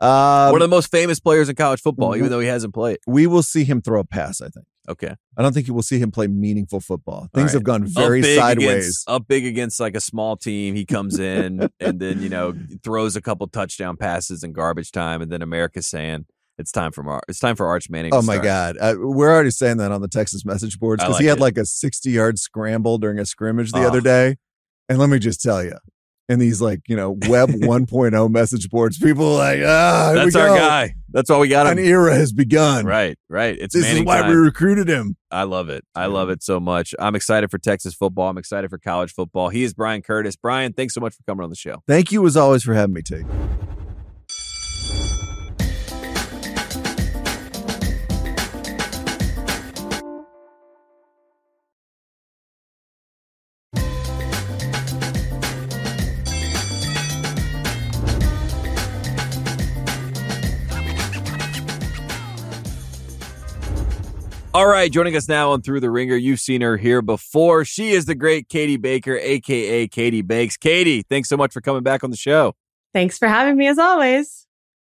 Um, 0.00 0.52
One 0.52 0.54
of 0.54 0.60
the 0.60 0.68
most 0.68 0.90
famous 0.90 1.20
players 1.20 1.48
in 1.48 1.56
college 1.56 1.80
football, 1.80 2.16
even 2.16 2.30
though 2.30 2.40
he 2.40 2.46
hasn't 2.48 2.74
played. 2.74 2.98
we 3.06 3.26
will 3.26 3.42
see 3.42 3.64
him 3.64 3.80
throw 3.82 4.00
a 4.00 4.04
pass. 4.04 4.40
I 4.40 4.48
think. 4.48 4.66
Okay. 4.88 5.14
I 5.36 5.42
don't 5.42 5.52
think 5.52 5.66
you 5.66 5.74
will 5.74 5.82
see 5.82 5.98
him 5.98 6.10
play 6.10 6.26
meaningful 6.26 6.80
football. 6.80 7.28
Things 7.34 7.46
right. 7.48 7.54
have 7.54 7.62
gone 7.64 7.86
very 7.86 8.20
up 8.20 8.26
sideways. 8.26 8.68
Against, 8.68 9.08
up 9.10 9.26
big 9.28 9.46
against 9.46 9.80
like 9.80 9.96
a 9.96 10.00
small 10.00 10.36
team. 10.36 10.74
He 10.74 10.84
comes 10.84 11.18
in 11.18 11.68
and 11.80 11.98
then, 12.00 12.20
you 12.22 12.28
know, 12.28 12.54
throws 12.82 13.16
a 13.16 13.22
couple 13.22 13.46
touchdown 13.48 13.96
passes 13.96 14.42
in 14.42 14.52
garbage 14.52 14.92
time. 14.92 15.22
And 15.22 15.32
then 15.32 15.40
America's 15.42 15.86
saying 15.86 16.26
it's 16.58 16.70
time 16.70 16.92
for 16.92 17.02
Mar- 17.02 17.22
it's 17.28 17.38
time 17.40 17.56
for 17.56 17.66
Arch 17.66 17.88
Manning. 17.90 18.12
to 18.12 18.18
Oh 18.18 18.22
my 18.22 18.34
start. 18.34 18.44
God. 18.44 18.76
Uh, 18.78 18.94
we're 18.98 19.32
already 19.32 19.50
saying 19.50 19.78
that 19.78 19.90
on 19.90 20.02
the 20.02 20.08
Texas 20.08 20.44
message 20.44 20.78
boards 20.78 21.02
because 21.02 21.18
he 21.18 21.26
had 21.26 21.38
it. 21.38 21.40
like 21.40 21.56
a 21.58 21.64
60 21.64 22.10
yard 22.10 22.38
scramble 22.38 22.98
during 22.98 23.18
a 23.18 23.24
scrimmage 23.26 23.72
the 23.72 23.78
Oh. 23.78 23.88
other 23.88 24.00
day. 24.00 24.36
And 24.88 24.98
let 24.98 25.08
me 25.08 25.18
just 25.18 25.40
tell 25.40 25.64
you, 25.64 25.76
in 26.28 26.38
these 26.38 26.60
like, 26.60 26.80
you 26.88 26.96
know, 26.96 27.12
web 27.28 27.48
1.0 27.50 28.30
message 28.30 28.68
boards, 28.70 28.98
people 28.98 29.34
are 29.34 29.38
like, 29.38 29.60
ah, 29.64 30.12
here 30.14 30.24
That's 30.24 30.36
our 30.36 30.48
go. 30.48 30.56
guy. 30.56 30.94
That's 31.10 31.30
why 31.30 31.38
we 31.38 31.48
got 31.48 31.66
An 31.66 31.78
era 31.78 32.14
has 32.14 32.32
begun. 32.32 32.86
Right, 32.86 33.16
right. 33.28 33.56
It's 33.60 33.74
This 33.74 33.86
is 33.86 34.02
why 34.02 34.20
time. 34.22 34.30
we 34.30 34.34
recruited 34.36 34.88
him. 34.88 35.16
I 35.30 35.44
love 35.44 35.68
it. 35.68 35.84
I 35.94 36.06
love 36.06 36.28
it 36.30 36.42
so 36.42 36.58
much. 36.60 36.94
I'm 36.98 37.14
excited 37.14 37.50
for 37.50 37.58
Texas 37.58 37.94
football. 37.94 38.28
I'm 38.28 38.38
excited 38.38 38.68
for 38.70 38.78
college 38.78 39.12
football. 39.12 39.48
He 39.50 39.62
is 39.64 39.74
Bryan 39.74 40.02
Curtis. 40.02 40.34
Bryan, 40.36 40.72
thanks 40.72 40.94
so 40.94 41.00
much 41.00 41.14
for 41.14 41.22
coming 41.24 41.44
on 41.44 41.50
the 41.50 41.56
show. 41.56 41.82
Thank 41.86 42.10
you 42.10 42.26
as 42.26 42.36
always 42.36 42.62
for 42.64 42.74
having 42.74 42.94
me, 42.94 43.02
Tate. 43.02 43.26
All 64.54 64.68
right, 64.68 64.88
joining 64.88 65.16
us 65.16 65.26
now 65.26 65.50
on 65.50 65.62
Thru 65.62 65.80
the 65.80 65.90
Ringer. 65.90 66.14
You've 66.14 66.38
seen 66.38 66.60
her 66.60 66.76
here 66.76 67.02
before. 67.02 67.64
She 67.64 67.90
is 67.90 68.04
the 68.04 68.14
great 68.14 68.48
Katie 68.48 68.76
Baker, 68.76 69.16
aka 69.16 69.88
Katie 69.88 70.22
Bakes. 70.22 70.56
Katie, 70.56 71.02
thanks 71.02 71.28
so 71.28 71.36
much 71.36 71.52
for 71.52 71.60
coming 71.60 71.82
back 71.82 72.04
on 72.04 72.12
the 72.12 72.16
show. 72.16 72.54
Thanks 72.92 73.18
for 73.18 73.26
having 73.26 73.56
me 73.56 73.66
as 73.66 73.80
always. 73.80 74.46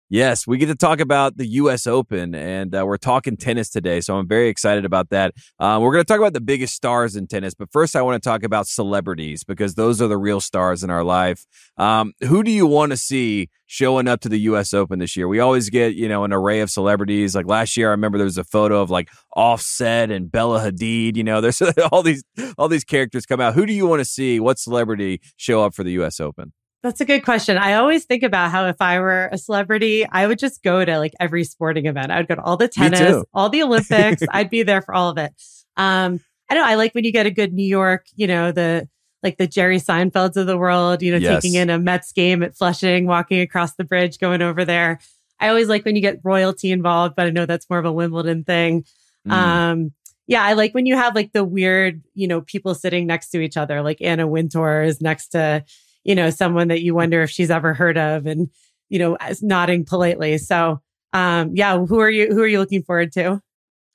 Yes, 0.09 0.47
we 0.47 0.57
get 0.57 0.67
to 0.67 0.77
talk 0.77 1.01
about 1.01 1.37
the 1.37 1.47
U.S. 1.47 1.85
Open, 1.85 2.33
and 2.33 2.73
uh, 2.73 2.85
we're 2.87 2.97
talking 2.97 3.37
tennis 3.37 3.69
today, 3.69 4.01
so 4.01 4.17
I'm 4.17 4.29
very 4.29 4.49
excited 4.49 4.85
about 4.85 5.11
that. 5.11 5.35
Um, 5.59 5.83
we're 5.83 5.91
going 5.91 6.05
to 6.05 6.07
talk 6.07 6.21
about 6.21 6.33
the 6.33 6.41
biggest 6.41 6.77
stars 6.77 7.17
in 7.17 7.27
tennis, 7.27 7.55
but 7.55 7.73
first, 7.73 7.97
I 7.97 8.03
want 8.03 8.23
to 8.23 8.29
talk 8.29 8.45
about 8.45 8.69
celebrities 8.69 9.43
because 9.43 9.75
those 9.75 10.01
are 10.01 10.07
the 10.07 10.17
real 10.17 10.41
stars 10.41 10.85
in 10.85 10.91
our 10.91 11.03
life. 11.03 11.45
Um, 11.77 12.13
who 12.25 12.45
do 12.45 12.53
you 12.53 12.69
want 12.69 12.93
to 12.93 12.97
see 12.97 13.49
showing 13.67 14.07
up 14.07 14.21
to 14.21 14.29
the 14.29 14.39
U.S. 14.43 14.73
Open 14.73 15.01
this 15.01 15.17
year? 15.17 15.27
We 15.27 15.41
always 15.41 15.71
get, 15.71 15.97
you 15.97 16.09
know, 16.09 16.23
an 16.23 16.33
array 16.33 16.61
of 16.61 16.71
celebrities. 16.71 17.35
Like 17.35 17.49
last 17.49 17.77
year, 17.77 17.89
I 17.89 17.91
remember 17.91 18.17
there 18.17 18.27
was 18.27 18.39
a 18.39 18.45
photo 18.45 18.81
of 18.81 18.91
like 18.91 19.09
Offset 19.35 20.13
and 20.13 20.31
Bella 20.31 20.71
Hadid. 20.71 21.17
You 21.17 21.25
know, 21.25 21.41
there's 21.41 21.61
all 21.91 22.05
these 22.05 22.23
all 22.57 22.69
these 22.69 22.85
characters 22.85 23.27
come 23.27 23.41
out. 23.41 23.55
Who 23.55 23.67
do 23.67 23.73
you 23.73 23.89
want 23.89 24.01
to 24.01 24.05
see? 24.05 24.39
What 24.39 24.61
celebrity 24.61 25.21
show 25.37 25.65
up 25.65 25.75
for 25.75 25.83
the 25.83 25.91
U.S. 25.93 26.21
Open? 26.21 26.53
That's 26.87 27.01
a 27.01 27.05
good 27.05 27.25
question. 27.25 27.59
I 27.59 27.73
always 27.73 28.05
think 28.05 28.23
about 28.23 28.53
how 28.53 28.69
if 28.69 28.81
I 28.81 29.01
were 29.01 29.29
a 29.33 29.39
celebrity, 29.39 30.07
I 30.09 30.25
would 30.29 30.39
just 30.39 30.63
go 30.63 30.85
to 30.85 30.99
like 31.01 31.15
every 31.19 31.43
sporting 31.43 31.87
event. 31.87 32.13
I 32.13 32.19
would 32.19 32.29
go 32.29 32.37
to 32.37 32.43
all 32.43 32.57
the 32.57 32.69
tennis, 32.69 33.25
all 33.35 33.49
the 33.51 33.65
Olympics. 33.65 34.23
I'd 34.31 34.51
be 34.51 34.63
there 34.63 34.81
for 34.83 34.95
all 34.95 35.11
of 35.11 35.19
it. 35.19 35.33
Um, 35.77 36.21
I 36.49 36.55
don't 36.55 36.63
know. 36.63 36.71
I 36.71 36.77
like 36.77 36.95
when 36.95 37.03
you 37.03 37.11
get 37.11 37.27
a 37.27 37.33
good 37.33 37.53
New 37.53 37.67
York, 37.67 38.07
you 38.15 38.29
know, 38.29 38.53
the 38.53 38.89
like 39.25 39.37
the 39.37 39.49
Jerry 39.49 39.79
Seinfelds 39.79 40.37
of 40.37 40.47
the 40.47 40.57
world, 40.57 41.03
you 41.03 41.11
know, 41.11 41.19
Yes. 41.19 41.43
taking 41.43 41.59
in 41.59 41.71
a 41.71 41.79
Mets 41.81 42.13
game 42.13 42.45
at 42.45 42.57
Flushing, 42.57 43.09
walking 43.09 43.41
across 43.41 43.75
the 43.75 43.83
bridge, 43.83 44.21
going 44.21 44.41
over 44.41 44.65
there. 44.65 45.01
I 45.41 45.49
always 45.49 45.69
like 45.69 45.85
when 45.85 45.97
you 45.97 46.03
get 46.03 46.21
royalty 46.23 46.71
involved, 46.71 47.17
but 47.17 47.27
I 47.27 47.31
know 47.31 47.47
that's 47.47 47.69
more 47.69 47.81
of 47.81 47.85
a 47.85 47.93
Wimbledon 47.93 48.45
thing. 48.45 48.85
Mm. 49.27 49.33
Um, 49.33 49.93
yeah, 50.29 50.45
I 50.45 50.53
like 50.53 50.73
when 50.73 50.87
you 50.87 50.95
have 50.95 51.17
like 51.17 51.33
the 51.33 51.43
weird, 51.43 52.01
you 52.15 52.29
know, 52.29 52.43
people 52.43 52.77
sitting 52.77 53.09
next 53.09 53.31
to 53.31 53.41
each 53.41 53.57
other, 53.57 53.83
like 53.83 54.01
Anna 54.01 54.29
Wintour 54.29 54.83
is 54.83 55.01
next 55.01 55.31
to, 55.31 55.65
you 56.07 56.15
know, 56.15 56.31
someone 56.31 56.69
that 56.69 56.83
you 56.83 56.95
wonder 56.95 57.23
if 57.23 57.31
she's 57.31 57.51
ever 57.51 57.75
heard 57.75 57.99
of 57.99 58.27
and, 58.27 58.49
you 58.89 58.99
know, 58.99 59.17
nodding 59.43 59.85
politely. 59.85 60.39
So, 60.39 60.81
um, 61.13 61.51
yeah, 61.55 61.79
who 61.79 61.99
are 61.99 62.11
you, 62.11 62.29
who 62.29 62.41
are 62.43 62.47
you 62.47 62.61
looking 62.61 62.83
forward 62.83 63.13
to? 63.13 63.41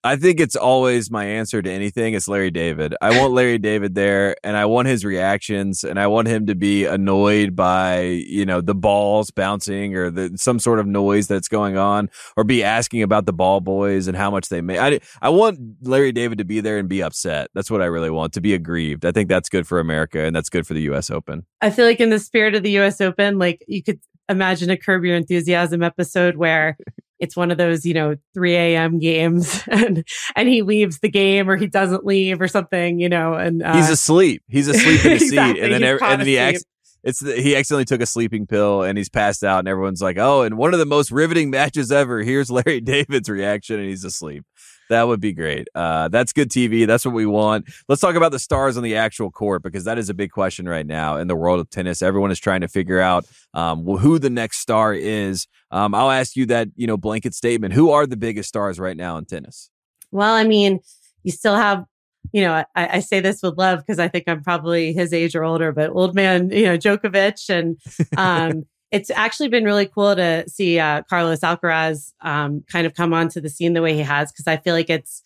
I 0.04 0.16
think 0.16 0.40
it's 0.40 0.56
always 0.56 1.12
my 1.12 1.26
answer 1.26 1.62
to 1.62 1.72
anything. 1.72 2.16
It's 2.16 2.28
Larry 2.28 2.50
David. 2.50 2.96
I 3.02 3.20
want 3.20 3.34
Larry 3.34 3.60
David 3.60 3.94
there, 3.94 4.36
and 4.44 4.58
I 4.58 4.66
want 4.66 4.88
his 4.88 5.06
reactions, 5.06 5.84
and 5.84 6.00
I 6.00 6.08
want 6.08 6.28
him 6.28 6.48
to 6.48 6.56
be 6.56 6.86
annoyed 6.86 7.56
by 7.56 8.02
you 8.02 8.46
know 8.46 8.62
the 8.62 8.74
balls 8.74 9.30
bouncing 9.30 9.96
or 9.96 10.10
the 10.10 10.32
some 10.38 10.58
sort 10.58 10.80
of 10.80 10.88
noise 10.88 11.28
that's 11.28 11.48
going 11.48 11.78
on, 11.78 12.10
or 12.36 12.44
be 12.44 12.64
asking 12.64 13.04
about 13.04 13.28
the 13.28 13.34
ball 13.34 13.62
boys 13.62 14.08
and 14.08 14.18
how 14.18 14.32
much 14.32 14.50
they 14.50 14.62
make. 14.62 14.80
I 14.80 15.00
I 15.22 15.30
want 15.30 15.60
Larry 15.84 16.12
David 16.12 16.40
to 16.40 16.46
be 16.46 16.62
there 16.62 16.80
and 16.80 16.90
be 16.90 17.04
upset. 17.04 17.50
That's 17.54 17.70
what 17.70 17.82
I 17.82 17.86
really 17.86 18.10
want 18.10 18.34
to 18.34 18.42
be 18.42 18.56
aggrieved. 18.56 19.06
I 19.06 19.12
think 19.12 19.30
that's 19.30 19.50
good 19.50 19.68
for 19.68 19.80
America 19.80 20.20
and 20.24 20.36
that's 20.36 20.50
good 20.50 20.66
for 20.66 20.74
the 20.74 20.82
U.S. 20.84 21.12
Open. 21.12 21.46
I 21.62 21.70
feel 21.70 21.86
like 21.86 22.00
in 22.00 22.10
the 22.10 22.20
spirit 22.20 22.56
of 22.56 22.64
the 22.64 22.72
U.S. 22.72 23.02
Open, 23.02 23.38
like 23.38 23.64
you 23.68 23.84
could 23.84 24.00
imagine 24.30 24.72
a 24.72 24.78
Curb 24.78 25.04
Your 25.04 25.16
Enthusiasm 25.16 25.84
episode 25.84 26.38
where 26.38 26.78
it's 27.22 27.38
one 27.38 27.52
of 27.52 27.58
those, 27.58 27.86
you 27.86 27.94
know, 27.94 28.16
3 28.34 28.56
a.m. 28.56 29.00
games 29.00 29.64
and, 29.72 30.06
and 30.36 30.50
he 30.50 30.64
leaves 30.64 31.00
the 31.00 31.10
game 31.10 31.50
or 31.50 31.56
he 31.56 31.68
doesn't 31.68 32.06
leave 32.06 32.42
or 32.42 32.48
something, 32.48 33.00
you 33.00 33.08
know, 33.08 33.36
and 33.36 33.64
uh, 33.64 33.76
he's 33.76 33.90
asleep. 33.90 34.44
He's 34.50 34.68
asleep 34.68 35.06
in 35.06 35.12
his 35.12 35.22
exactly. 35.32 35.62
seat. 35.62 35.64
And 35.64 35.74
then, 35.74 35.84
every, 35.84 36.06
and 36.06 36.20
then 36.20 36.28
he 36.28 36.40
acts, 36.40 36.66
it's 37.04 37.20
the, 37.20 37.40
he 37.40 37.56
accidentally 37.56 37.86
took 37.86 38.02
a 38.02 38.06
sleeping 38.06 38.48
pill 38.48 38.82
and 38.82 38.98
he's 38.98 39.10
passed 39.10 39.44
out 39.44 39.60
and 39.60 39.68
everyone's 39.68 40.02
like, 40.02 40.18
oh, 40.18 40.42
and 40.42 40.58
one 40.58 40.74
of 40.74 40.80
the 40.80 40.86
most 40.86 41.12
riveting 41.12 41.52
matches 41.52 41.92
ever. 41.92 42.22
Here's 42.24 42.50
Larry 42.52 42.82
David's 42.82 43.30
reaction 43.30 43.80
and 43.80 43.88
he's 43.88 44.04
asleep. 44.04 44.44
That 44.92 45.08
would 45.08 45.22
be 45.22 45.32
great. 45.32 45.70
Uh, 45.74 46.10
that's 46.10 46.34
good 46.34 46.50
TV. 46.50 46.86
That's 46.86 47.06
what 47.06 47.14
we 47.14 47.26
want. 47.26 47.70
Let's 47.88 48.02
talk 48.02 48.16
about 48.16 48.34
the 48.34 48.40
stars 48.40 48.76
on 48.76 48.84
the 48.84 48.98
actual 48.98 49.32
court 49.32 49.64
because 49.64 49.86
that 49.86 49.98
is 49.98 50.10
a 50.10 50.14
big 50.14 50.32
question 50.32 50.68
right 50.68 50.86
now 50.86 51.16
in 51.16 51.28
the 51.30 51.36
world 51.36 51.62
of 51.62 51.70
tennis. 51.70 52.02
Everyone 52.02 52.30
is 52.30 52.42
trying 52.42 52.60
to 52.60 52.68
figure 52.68 53.00
out 53.00 53.26
um, 53.54 53.86
who 53.86 54.20
the 54.20 54.30
next 54.30 54.58
star 54.58 54.94
is. 54.94 55.48
Um, 55.72 55.96
I'll 55.96 56.12
ask 56.12 56.36
you 56.36 56.46
that 56.48 56.68
you 56.76 56.88
know 56.88 56.98
blanket 56.98 57.34
statement. 57.34 57.74
Who 57.74 57.90
are 57.90 58.06
the 58.06 58.18
biggest 58.18 58.50
stars 58.50 58.82
right 58.82 58.98
now 58.98 59.16
in 59.16 59.24
tennis? 59.24 59.70
Well, 60.12 60.34
I 60.34 60.44
mean, 60.44 60.82
you 61.24 61.32
still 61.32 61.56
have 61.56 61.86
you 62.34 62.42
know, 62.42 62.54
I, 62.54 62.66
I, 62.76 63.00
say 63.00 63.20
this 63.20 63.42
with 63.42 63.58
love 63.58 63.80
because 63.80 63.98
I 63.98 64.08
think 64.08 64.26
I'm 64.28 64.44
probably 64.44 64.94
his 64.94 65.12
age 65.12 65.36
or 65.36 65.44
older, 65.44 65.72
but 65.72 65.90
old 65.90 66.14
man, 66.14 66.50
you 66.52 66.66
know, 66.66 66.78
Djokovic 66.78 67.50
and 67.50 67.78
um, 68.18 68.66
it's 68.92 69.10
actually 69.10 69.48
been 69.48 69.64
really 69.64 69.86
cool 69.86 70.16
to 70.16 70.44
see 70.50 70.78
uh, 70.78 71.02
Carlos 71.04 71.40
Alcaraz 71.40 72.12
um, 72.22 72.64
kind 72.70 72.86
of 72.86 72.94
come 72.94 73.14
onto 73.14 73.40
the 73.40 73.50
scene 73.50 73.74
the 73.74 73.82
way 73.82 73.94
he 73.94 74.02
has 74.02 74.32
because 74.32 74.48
I 74.48 74.58
feel 74.58 74.74
like 74.74 74.90
it's 74.90 75.24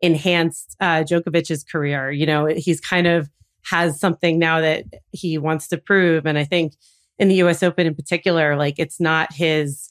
enhanced 0.00 0.76
uh, 0.80 1.02
Djokovic's 1.02 1.64
career. 1.64 2.10
You 2.10 2.26
know, 2.26 2.46
he's 2.46 2.80
kind 2.80 3.06
of 3.06 3.30
has 3.64 3.98
something 3.98 4.38
now 4.38 4.60
that 4.60 4.84
he 5.12 5.38
wants 5.38 5.68
to 5.68 5.78
prove, 5.78 6.26
and 6.26 6.38
I 6.38 6.44
think 6.44 6.74
in 7.18 7.28
the 7.28 7.36
U.S. 7.36 7.62
Open 7.62 7.86
in 7.86 7.94
particular, 7.94 8.56
like 8.56 8.74
it's 8.78 9.00
not 9.00 9.32
his 9.32 9.90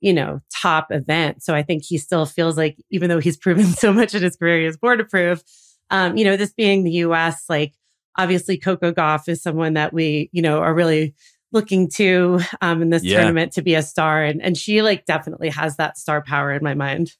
you 0.00 0.12
know 0.12 0.40
top 0.54 0.88
event. 0.90 1.42
So 1.42 1.54
I 1.54 1.62
think 1.62 1.82
he 1.84 1.98
still 1.98 2.26
feels 2.26 2.56
like 2.56 2.76
even 2.90 3.08
though 3.08 3.20
he's 3.20 3.36
proven 3.38 3.66
so 3.66 3.92
much 3.92 4.14
in 4.14 4.22
his 4.22 4.36
career, 4.36 4.58
he 4.58 4.64
has 4.66 4.78
more 4.80 4.96
to 4.96 5.04
prove. 5.04 5.42
Um, 5.90 6.16
you 6.16 6.24
know, 6.24 6.36
this 6.36 6.52
being 6.52 6.84
the 6.84 6.92
U.S., 6.92 7.44
like 7.48 7.74
obviously 8.16 8.56
Coco 8.56 8.92
Gauff 8.92 9.28
is 9.28 9.42
someone 9.42 9.74
that 9.74 9.92
we 9.92 10.30
you 10.32 10.42
know 10.42 10.60
are 10.60 10.74
really 10.74 11.14
looking 11.52 11.88
to 11.90 12.40
um, 12.60 12.82
in 12.82 12.90
this 12.90 13.04
yeah. 13.04 13.18
tournament 13.18 13.52
to 13.52 13.62
be 13.62 13.74
a 13.74 13.82
star. 13.82 14.24
And, 14.24 14.42
and 14.42 14.56
she 14.56 14.82
like 14.82 15.04
definitely 15.04 15.50
has 15.50 15.76
that 15.76 15.98
star 15.98 16.22
power 16.22 16.52
in 16.52 16.62
my 16.62 16.74
mind. 16.74 17.14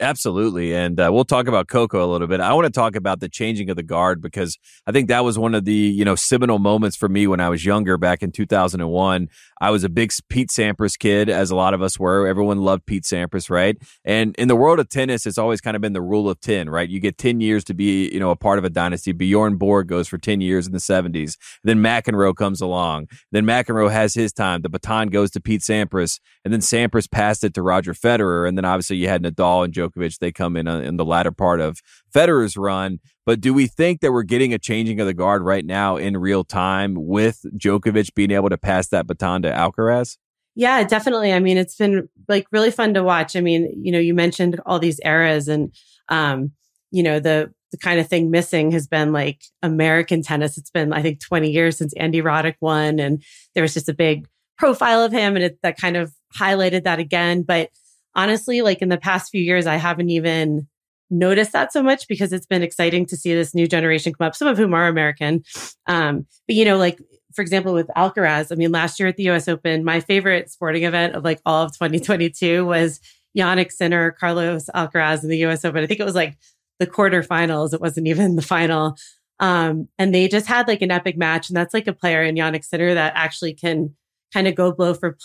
Absolutely. 0.00 0.74
And 0.74 1.00
uh, 1.00 1.10
we'll 1.12 1.24
talk 1.24 1.48
about 1.48 1.66
Coco 1.66 2.04
a 2.04 2.10
little 2.10 2.28
bit. 2.28 2.40
I 2.40 2.52
want 2.54 2.66
to 2.66 2.70
talk 2.70 2.94
about 2.94 3.18
the 3.18 3.28
changing 3.28 3.68
of 3.68 3.76
the 3.76 3.82
guard 3.82 4.22
because 4.22 4.56
I 4.86 4.92
think 4.92 5.08
that 5.08 5.24
was 5.24 5.38
one 5.38 5.56
of 5.56 5.64
the, 5.64 5.74
you 5.74 6.04
know, 6.04 6.14
seminal 6.14 6.60
moments 6.60 6.96
for 6.96 7.08
me 7.08 7.26
when 7.26 7.40
I 7.40 7.48
was 7.48 7.64
younger 7.64 7.96
back 7.96 8.22
in 8.22 8.30
2001. 8.30 9.28
I 9.60 9.70
was 9.70 9.82
a 9.82 9.88
big 9.88 10.12
Pete 10.28 10.50
Sampras 10.50 10.96
kid, 10.96 11.28
as 11.28 11.50
a 11.50 11.56
lot 11.56 11.74
of 11.74 11.82
us 11.82 11.98
were. 11.98 12.28
Everyone 12.28 12.58
loved 12.58 12.86
Pete 12.86 13.02
Sampras, 13.02 13.50
right? 13.50 13.76
And 14.04 14.36
in 14.36 14.46
the 14.46 14.54
world 14.54 14.78
of 14.78 14.88
tennis, 14.88 15.26
it's 15.26 15.38
always 15.38 15.60
kind 15.60 15.74
of 15.74 15.80
been 15.80 15.94
the 15.94 16.02
rule 16.02 16.30
of 16.30 16.40
10, 16.40 16.70
right? 16.70 16.88
You 16.88 17.00
get 17.00 17.18
10 17.18 17.40
years 17.40 17.64
to 17.64 17.74
be, 17.74 18.08
you 18.12 18.20
know, 18.20 18.30
a 18.30 18.36
part 18.36 18.58
of 18.58 18.64
a 18.64 18.70
dynasty. 18.70 19.12
Bjorn 19.12 19.56
Borg 19.56 19.88
goes 19.88 20.06
for 20.06 20.16
10 20.16 20.40
years 20.40 20.66
in 20.66 20.72
the 20.72 20.78
70s. 20.78 21.36
Then 21.64 21.78
McEnroe 21.78 22.36
comes 22.36 22.60
along. 22.60 23.08
Then 23.32 23.44
McEnroe 23.44 23.90
has 23.90 24.14
his 24.14 24.32
time. 24.32 24.62
The 24.62 24.68
baton 24.68 25.08
goes 25.08 25.32
to 25.32 25.40
Pete 25.40 25.62
Sampras. 25.62 26.20
And 26.44 26.52
then 26.52 26.60
Sampras 26.60 27.10
passed 27.10 27.42
it 27.42 27.52
to 27.54 27.62
Roger 27.62 27.94
Federer. 27.94 28.48
And 28.48 28.56
then 28.56 28.64
obviously 28.64 28.96
you 28.96 29.08
had 29.08 29.22
Nadal 29.22 29.64
and 29.64 29.74
Joe 29.74 29.87
Djokovic, 29.88 30.18
they 30.18 30.32
come 30.32 30.56
in 30.56 30.68
uh, 30.68 30.78
in 30.78 30.96
the 30.96 31.04
latter 31.04 31.32
part 31.32 31.60
of 31.60 31.80
Federer's 32.14 32.56
run. 32.56 32.98
But 33.26 33.40
do 33.40 33.52
we 33.52 33.66
think 33.66 34.00
that 34.00 34.12
we're 34.12 34.22
getting 34.22 34.54
a 34.54 34.58
changing 34.58 35.00
of 35.00 35.06
the 35.06 35.14
guard 35.14 35.42
right 35.42 35.64
now 35.64 35.96
in 35.96 36.16
real 36.16 36.44
time 36.44 36.94
with 36.96 37.44
Djokovic 37.56 38.14
being 38.14 38.30
able 38.30 38.48
to 38.48 38.58
pass 38.58 38.88
that 38.88 39.06
baton 39.06 39.42
to 39.42 39.50
Alcaraz? 39.50 40.16
Yeah, 40.54 40.82
definitely. 40.82 41.32
I 41.32 41.38
mean, 41.38 41.56
it's 41.56 41.76
been 41.76 42.08
like 42.26 42.46
really 42.50 42.70
fun 42.70 42.94
to 42.94 43.04
watch. 43.04 43.36
I 43.36 43.40
mean, 43.40 43.72
you 43.80 43.92
know, 43.92 43.98
you 44.00 44.12
mentioned 44.12 44.60
all 44.66 44.78
these 44.78 44.98
eras 45.04 45.46
and, 45.46 45.72
um, 46.08 46.52
you 46.90 47.02
know, 47.02 47.20
the, 47.20 47.52
the 47.70 47.78
kind 47.78 48.00
of 48.00 48.08
thing 48.08 48.30
missing 48.30 48.72
has 48.72 48.88
been 48.88 49.12
like 49.12 49.42
American 49.62 50.22
tennis. 50.22 50.58
It's 50.58 50.70
been, 50.70 50.92
I 50.92 51.02
think, 51.02 51.20
20 51.20 51.50
years 51.50 51.76
since 51.76 51.92
Andy 51.96 52.22
Roddick 52.22 52.56
won. 52.60 52.98
And 52.98 53.22
there 53.54 53.62
was 53.62 53.74
just 53.74 53.88
a 53.88 53.94
big 53.94 54.26
profile 54.56 55.02
of 55.02 55.12
him 55.12 55.36
and 55.36 55.44
it, 55.44 55.58
that 55.62 55.78
kind 55.78 55.96
of 55.96 56.12
highlighted 56.36 56.84
that 56.84 56.98
again. 56.98 57.42
But 57.42 57.70
honestly, 58.18 58.62
like 58.62 58.82
in 58.82 58.88
the 58.88 58.98
past 58.98 59.30
few 59.30 59.40
years, 59.40 59.66
I 59.66 59.76
haven't 59.76 60.10
even 60.10 60.66
noticed 61.08 61.52
that 61.52 61.72
so 61.72 61.82
much 61.82 62.08
because 62.08 62.32
it's 62.32 62.46
been 62.46 62.64
exciting 62.64 63.06
to 63.06 63.16
see 63.16 63.32
this 63.32 63.54
new 63.54 63.68
generation 63.68 64.12
come 64.12 64.26
up, 64.26 64.34
some 64.34 64.48
of 64.48 64.58
whom 64.58 64.74
are 64.74 64.88
American. 64.88 65.44
Um, 65.86 66.26
but 66.46 66.56
you 66.56 66.64
know, 66.64 66.76
like 66.76 66.98
for 67.32 67.42
example, 67.42 67.72
with 67.72 67.86
Alcaraz, 67.96 68.50
I 68.50 68.56
mean, 68.56 68.72
last 68.72 68.98
year 68.98 69.08
at 69.08 69.16
the 69.16 69.28
US 69.30 69.46
Open, 69.46 69.84
my 69.84 70.00
favorite 70.00 70.50
sporting 70.50 70.82
event 70.82 71.14
of 71.14 71.22
like 71.22 71.40
all 71.46 71.62
of 71.62 71.72
2022 71.72 72.66
was 72.66 73.00
Jannik 73.36 73.70
Sinner, 73.70 74.10
Carlos 74.10 74.68
Alcaraz 74.74 75.22
in 75.22 75.30
the 75.30 75.44
US 75.46 75.64
Open. 75.64 75.84
I 75.84 75.86
think 75.86 76.00
it 76.00 76.04
was 76.04 76.16
like 76.16 76.36
the 76.80 76.88
quarterfinals. 76.88 77.72
It 77.72 77.80
wasn't 77.80 78.08
even 78.08 78.34
the 78.34 78.42
final. 78.42 78.96
Um, 79.38 79.88
and 79.96 80.12
they 80.12 80.26
just 80.26 80.48
had 80.48 80.66
like 80.66 80.82
an 80.82 80.90
epic 80.90 81.16
match. 81.16 81.48
And 81.48 81.56
that's 81.56 81.72
like 81.72 81.86
a 81.86 81.92
player 81.92 82.24
in 82.24 82.34
Jannik 82.34 82.64
Sinner 82.64 82.94
that 82.94 83.12
actually 83.14 83.54
can 83.54 83.94
kind 84.34 84.48
of 84.48 84.56
go 84.56 84.72
blow 84.72 84.92
for 84.92 85.16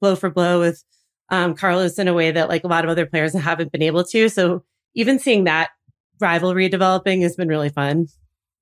blow 0.00 0.16
for 0.16 0.30
blow 0.30 0.60
with 0.60 0.82
um, 1.30 1.54
Carlos 1.54 1.98
in 1.98 2.08
a 2.08 2.14
way 2.14 2.30
that 2.30 2.48
like 2.48 2.64
a 2.64 2.68
lot 2.68 2.84
of 2.84 2.90
other 2.90 3.06
players 3.06 3.32
haven't 3.32 3.72
been 3.72 3.82
able 3.82 4.04
to. 4.04 4.28
So 4.28 4.64
even 4.94 5.18
seeing 5.18 5.44
that 5.44 5.70
rivalry 6.20 6.68
developing 6.68 7.22
has 7.22 7.36
been 7.36 7.48
really 7.48 7.68
fun. 7.68 8.08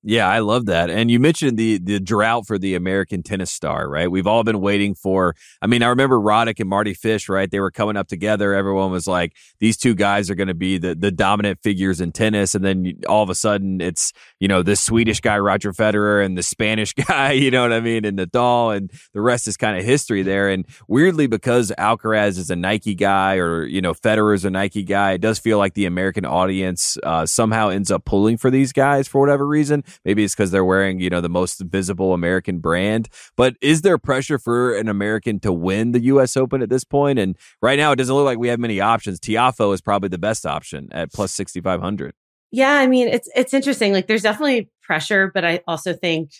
Yeah, 0.01 0.29
I 0.29 0.39
love 0.39 0.65
that. 0.67 0.89
And 0.89 1.11
you 1.11 1.19
mentioned 1.19 1.57
the 1.57 1.77
the 1.77 1.99
drought 1.99 2.47
for 2.47 2.57
the 2.57 2.73
American 2.75 3.21
tennis 3.21 3.51
star, 3.51 3.89
right? 3.89 4.09
We've 4.09 4.27
all 4.27 4.45
been 4.45 4.61
waiting 4.61 4.95
for. 4.95 5.35
I 5.61 5.67
mean, 5.67 5.83
I 5.83 5.89
remember 5.89 6.17
Roddick 6.17 6.61
and 6.61 6.69
Mardy 6.69 6.93
Fish, 6.93 7.27
right? 7.27 7.51
They 7.51 7.59
were 7.59 7.69
coming 7.69 7.97
up 7.97 8.07
together. 8.07 8.53
Everyone 8.53 8.91
was 8.91 9.07
like, 9.07 9.35
"These 9.59 9.75
two 9.75 9.95
guys 9.95 10.29
are 10.29 10.35
going 10.35 10.47
to 10.47 10.53
be 10.53 10.77
the 10.77 10.95
the 10.95 11.11
dominant 11.11 11.59
figures 11.61 11.99
in 11.99 12.13
tennis." 12.13 12.55
And 12.55 12.63
then 12.63 12.93
all 13.09 13.23
of 13.23 13.29
a 13.29 13.35
sudden, 13.35 13.81
it's 13.81 14.13
you 14.39 14.47
know 14.47 14.63
the 14.63 14.77
Swedish 14.77 15.19
guy 15.19 15.37
Roger 15.37 15.73
Federer 15.73 16.23
and 16.25 16.37
the 16.37 16.43
Spanish 16.43 16.93
guy, 17.07 17.33
you 17.33 17.51
know 17.51 17.63
what 17.63 17.73
I 17.73 17.81
mean, 17.81 18.05
and 18.05 18.17
Nadal, 18.17 18.77
and 18.77 18.89
the 19.13 19.19
rest 19.19 19.49
is 19.49 19.57
kind 19.57 19.77
of 19.77 19.83
history 19.83 20.23
there. 20.23 20.47
And 20.47 20.65
weirdly, 20.87 21.27
because 21.27 21.73
Alcaraz 21.77 22.37
is 22.37 22.49
a 22.49 22.55
Nike 22.55 22.95
guy, 22.95 23.35
or 23.35 23.65
you 23.65 23.81
know 23.81 23.93
Federer 23.93 24.33
is 24.33 24.45
a 24.45 24.49
Nike 24.49 24.83
guy, 24.83 25.11
it 25.13 25.21
does 25.21 25.39
feel 25.39 25.57
like 25.57 25.73
the 25.73 25.85
American 25.85 26.25
audience 26.25 26.97
uh, 27.03 27.25
somehow 27.25 27.67
ends 27.67 27.91
up 27.91 28.05
pulling 28.05 28.37
for 28.37 28.49
these 28.49 28.71
guys 28.71 29.05
for 29.05 29.19
whatever 29.19 29.45
reason. 29.45 29.83
Maybe 30.05 30.23
it's 30.23 30.35
because 30.35 30.51
they're 30.51 30.65
wearing, 30.65 30.99
you 30.99 31.09
know, 31.09 31.21
the 31.21 31.29
most 31.29 31.59
visible 31.61 32.13
American 32.13 32.59
brand. 32.59 33.09
But 33.35 33.55
is 33.61 33.81
there 33.81 33.97
pressure 33.97 34.39
for 34.39 34.75
an 34.75 34.87
American 34.87 35.39
to 35.41 35.53
win 35.53 35.91
the 35.91 36.01
U.S. 36.01 36.35
Open 36.37 36.61
at 36.61 36.69
this 36.69 36.83
point? 36.83 37.19
And 37.19 37.37
right 37.61 37.77
now, 37.77 37.91
it 37.91 37.97
doesn't 37.97 38.13
look 38.13 38.25
like 38.25 38.39
we 38.39 38.49
have 38.49 38.59
many 38.59 38.79
options. 38.79 39.19
Tiafoe 39.19 39.73
is 39.73 39.81
probably 39.81 40.09
the 40.09 40.17
best 40.17 40.45
option 40.45 40.89
at 40.91 41.13
plus 41.13 41.33
6,500. 41.33 42.13
Yeah, 42.51 42.73
I 42.73 42.87
mean, 42.87 43.07
it's 43.07 43.29
it's 43.35 43.53
interesting. 43.53 43.93
Like, 43.93 44.07
there's 44.07 44.23
definitely 44.23 44.71
pressure, 44.81 45.31
but 45.33 45.45
I 45.45 45.61
also 45.67 45.93
think, 45.93 46.31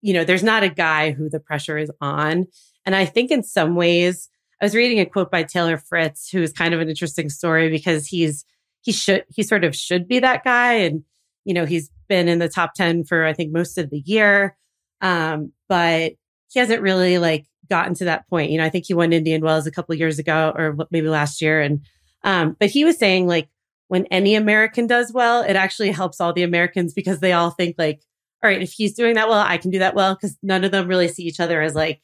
you 0.00 0.12
know, 0.14 0.24
there's 0.24 0.44
not 0.44 0.62
a 0.62 0.68
guy 0.68 1.10
who 1.10 1.28
the 1.28 1.40
pressure 1.40 1.78
is 1.78 1.90
on. 2.00 2.46
And 2.84 2.94
I 2.94 3.04
think 3.04 3.30
in 3.30 3.42
some 3.42 3.74
ways, 3.74 4.28
I 4.60 4.64
was 4.64 4.74
reading 4.76 5.00
a 5.00 5.06
quote 5.06 5.30
by 5.30 5.42
Taylor 5.42 5.76
Fritz, 5.76 6.30
who 6.30 6.40
is 6.42 6.52
kind 6.52 6.72
of 6.72 6.80
an 6.80 6.88
interesting 6.88 7.28
story 7.28 7.68
because 7.68 8.06
he's 8.06 8.44
he 8.82 8.92
should 8.92 9.24
he 9.28 9.42
sort 9.42 9.64
of 9.64 9.74
should 9.74 10.06
be 10.06 10.20
that 10.20 10.44
guy, 10.44 10.74
and 10.74 11.02
you 11.44 11.54
know, 11.54 11.64
he's 11.64 11.90
been 12.08 12.28
in 12.28 12.38
the 12.38 12.48
top 12.48 12.74
10 12.74 13.04
for, 13.04 13.24
I 13.24 13.32
think, 13.32 13.52
most 13.52 13.78
of 13.78 13.90
the 13.90 14.00
year. 14.00 14.56
Um, 15.00 15.52
but 15.68 16.12
he 16.48 16.58
hasn't 16.58 16.82
really 16.82 17.18
like 17.18 17.46
gotten 17.68 17.94
to 17.94 18.04
that 18.04 18.28
point. 18.28 18.50
You 18.50 18.58
know, 18.58 18.64
I 18.64 18.68
think 18.68 18.86
he 18.86 18.94
won 18.94 19.12
Indian 19.12 19.42
Wells 19.42 19.66
a 19.66 19.70
couple 19.70 19.94
years 19.94 20.18
ago 20.18 20.52
or 20.54 20.76
maybe 20.90 21.08
last 21.08 21.40
year. 21.40 21.60
And, 21.60 21.80
um, 22.24 22.56
but 22.60 22.70
he 22.70 22.84
was 22.84 22.98
saying 22.98 23.26
like 23.26 23.48
when 23.88 24.06
any 24.06 24.34
American 24.34 24.86
does 24.86 25.12
well, 25.12 25.42
it 25.42 25.56
actually 25.56 25.90
helps 25.90 26.20
all 26.20 26.32
the 26.32 26.42
Americans 26.42 26.92
because 26.92 27.20
they 27.20 27.32
all 27.32 27.50
think 27.50 27.76
like, 27.78 28.02
all 28.42 28.50
right, 28.50 28.62
if 28.62 28.72
he's 28.72 28.94
doing 28.94 29.14
that 29.14 29.28
well, 29.28 29.40
I 29.40 29.56
can 29.56 29.70
do 29.70 29.78
that 29.78 29.94
well. 29.94 30.14
Cause 30.16 30.36
none 30.42 30.64
of 30.64 30.70
them 30.70 30.88
really 30.88 31.08
see 31.08 31.24
each 31.24 31.40
other 31.40 31.62
as 31.62 31.74
like 31.74 32.00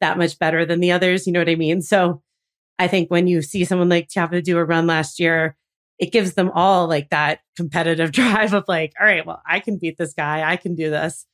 that 0.00 0.18
much 0.18 0.38
better 0.38 0.64
than 0.64 0.80
the 0.80 0.92
others. 0.92 1.26
You 1.26 1.32
know 1.32 1.40
what 1.40 1.48
I 1.48 1.54
mean? 1.54 1.80
So 1.82 2.22
I 2.78 2.88
think 2.88 3.10
when 3.10 3.26
you 3.26 3.42
see 3.42 3.64
someone 3.64 3.88
like 3.88 4.08
Tiafoe 4.08 4.42
do 4.42 4.58
a 4.58 4.64
run 4.64 4.86
last 4.86 5.18
year, 5.18 5.56
it 5.98 6.12
gives 6.12 6.34
them 6.34 6.50
all 6.54 6.86
like 6.88 7.10
that 7.10 7.40
competitive 7.56 8.12
drive 8.20 8.52
of 8.52 8.64
like, 8.68 8.92
all 9.00 9.06
right, 9.06 9.26
well, 9.26 9.42
I 9.46 9.60
can 9.60 9.78
beat 9.78 9.98
this 9.98 10.14
guy. 10.14 10.50
I 10.50 10.56
can 10.56 10.74
do 10.74 10.90
this. 10.90 11.26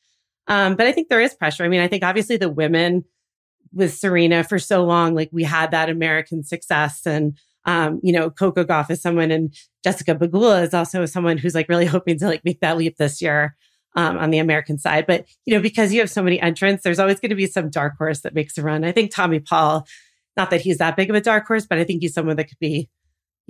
Um, 0.48 0.76
but 0.76 0.86
I 0.86 0.92
think 0.92 1.08
there 1.08 1.20
is 1.20 1.34
pressure. 1.34 1.64
I 1.64 1.68
mean, 1.68 1.80
I 1.80 1.88
think 1.88 2.02
obviously 2.02 2.36
the 2.36 2.48
women 2.50 3.04
with 3.72 3.94
Serena 3.94 4.44
for 4.44 4.58
so 4.58 4.84
long, 4.84 5.14
like 5.14 5.30
we 5.32 5.44
had 5.44 5.70
that 5.70 5.88
American 5.88 6.44
success 6.44 7.06
and 7.06 7.38
Um, 7.64 8.00
you 8.02 8.12
know, 8.12 8.28
Coco 8.28 8.64
Gauff 8.64 8.90
is 8.90 9.00
someone 9.00 9.30
and 9.30 9.54
Jessica 9.84 10.16
Pegula 10.16 10.64
is 10.64 10.74
also 10.74 11.06
someone 11.06 11.38
who's 11.38 11.54
like 11.54 11.68
really 11.68 11.86
hoping 11.94 12.18
to 12.18 12.26
like 12.26 12.44
make 12.44 12.58
that 12.60 12.76
leap 12.76 12.96
this 12.96 13.22
year. 13.22 13.56
Um, 13.94 14.16
on 14.16 14.30
the 14.30 14.38
American 14.38 14.78
side. 14.78 15.06
But, 15.06 15.26
you 15.44 15.54
know, 15.54 15.60
because 15.60 15.92
you 15.92 16.00
have 16.00 16.08
so 16.08 16.22
many 16.22 16.40
entrants, 16.40 16.82
there's 16.82 16.98
always 16.98 17.20
going 17.20 17.28
to 17.28 17.36
be 17.36 17.46
some 17.46 17.68
dark 17.68 17.98
horse 17.98 18.20
that 18.20 18.34
makes 18.34 18.56
a 18.56 18.62
run. 18.62 18.84
I 18.84 18.92
think 18.92 19.14
Tommy 19.14 19.38
Paul, 19.38 19.86
not 20.34 20.48
that 20.48 20.62
he's 20.62 20.78
that 20.78 20.96
big 20.96 21.10
of 21.10 21.14
a 21.16 21.20
dark 21.20 21.46
horse, 21.46 21.66
but 21.66 21.76
I 21.76 21.84
think 21.84 22.00
he's 22.00 22.14
someone 22.14 22.36
that 22.36 22.48
could 22.48 22.58
be, 22.58 22.88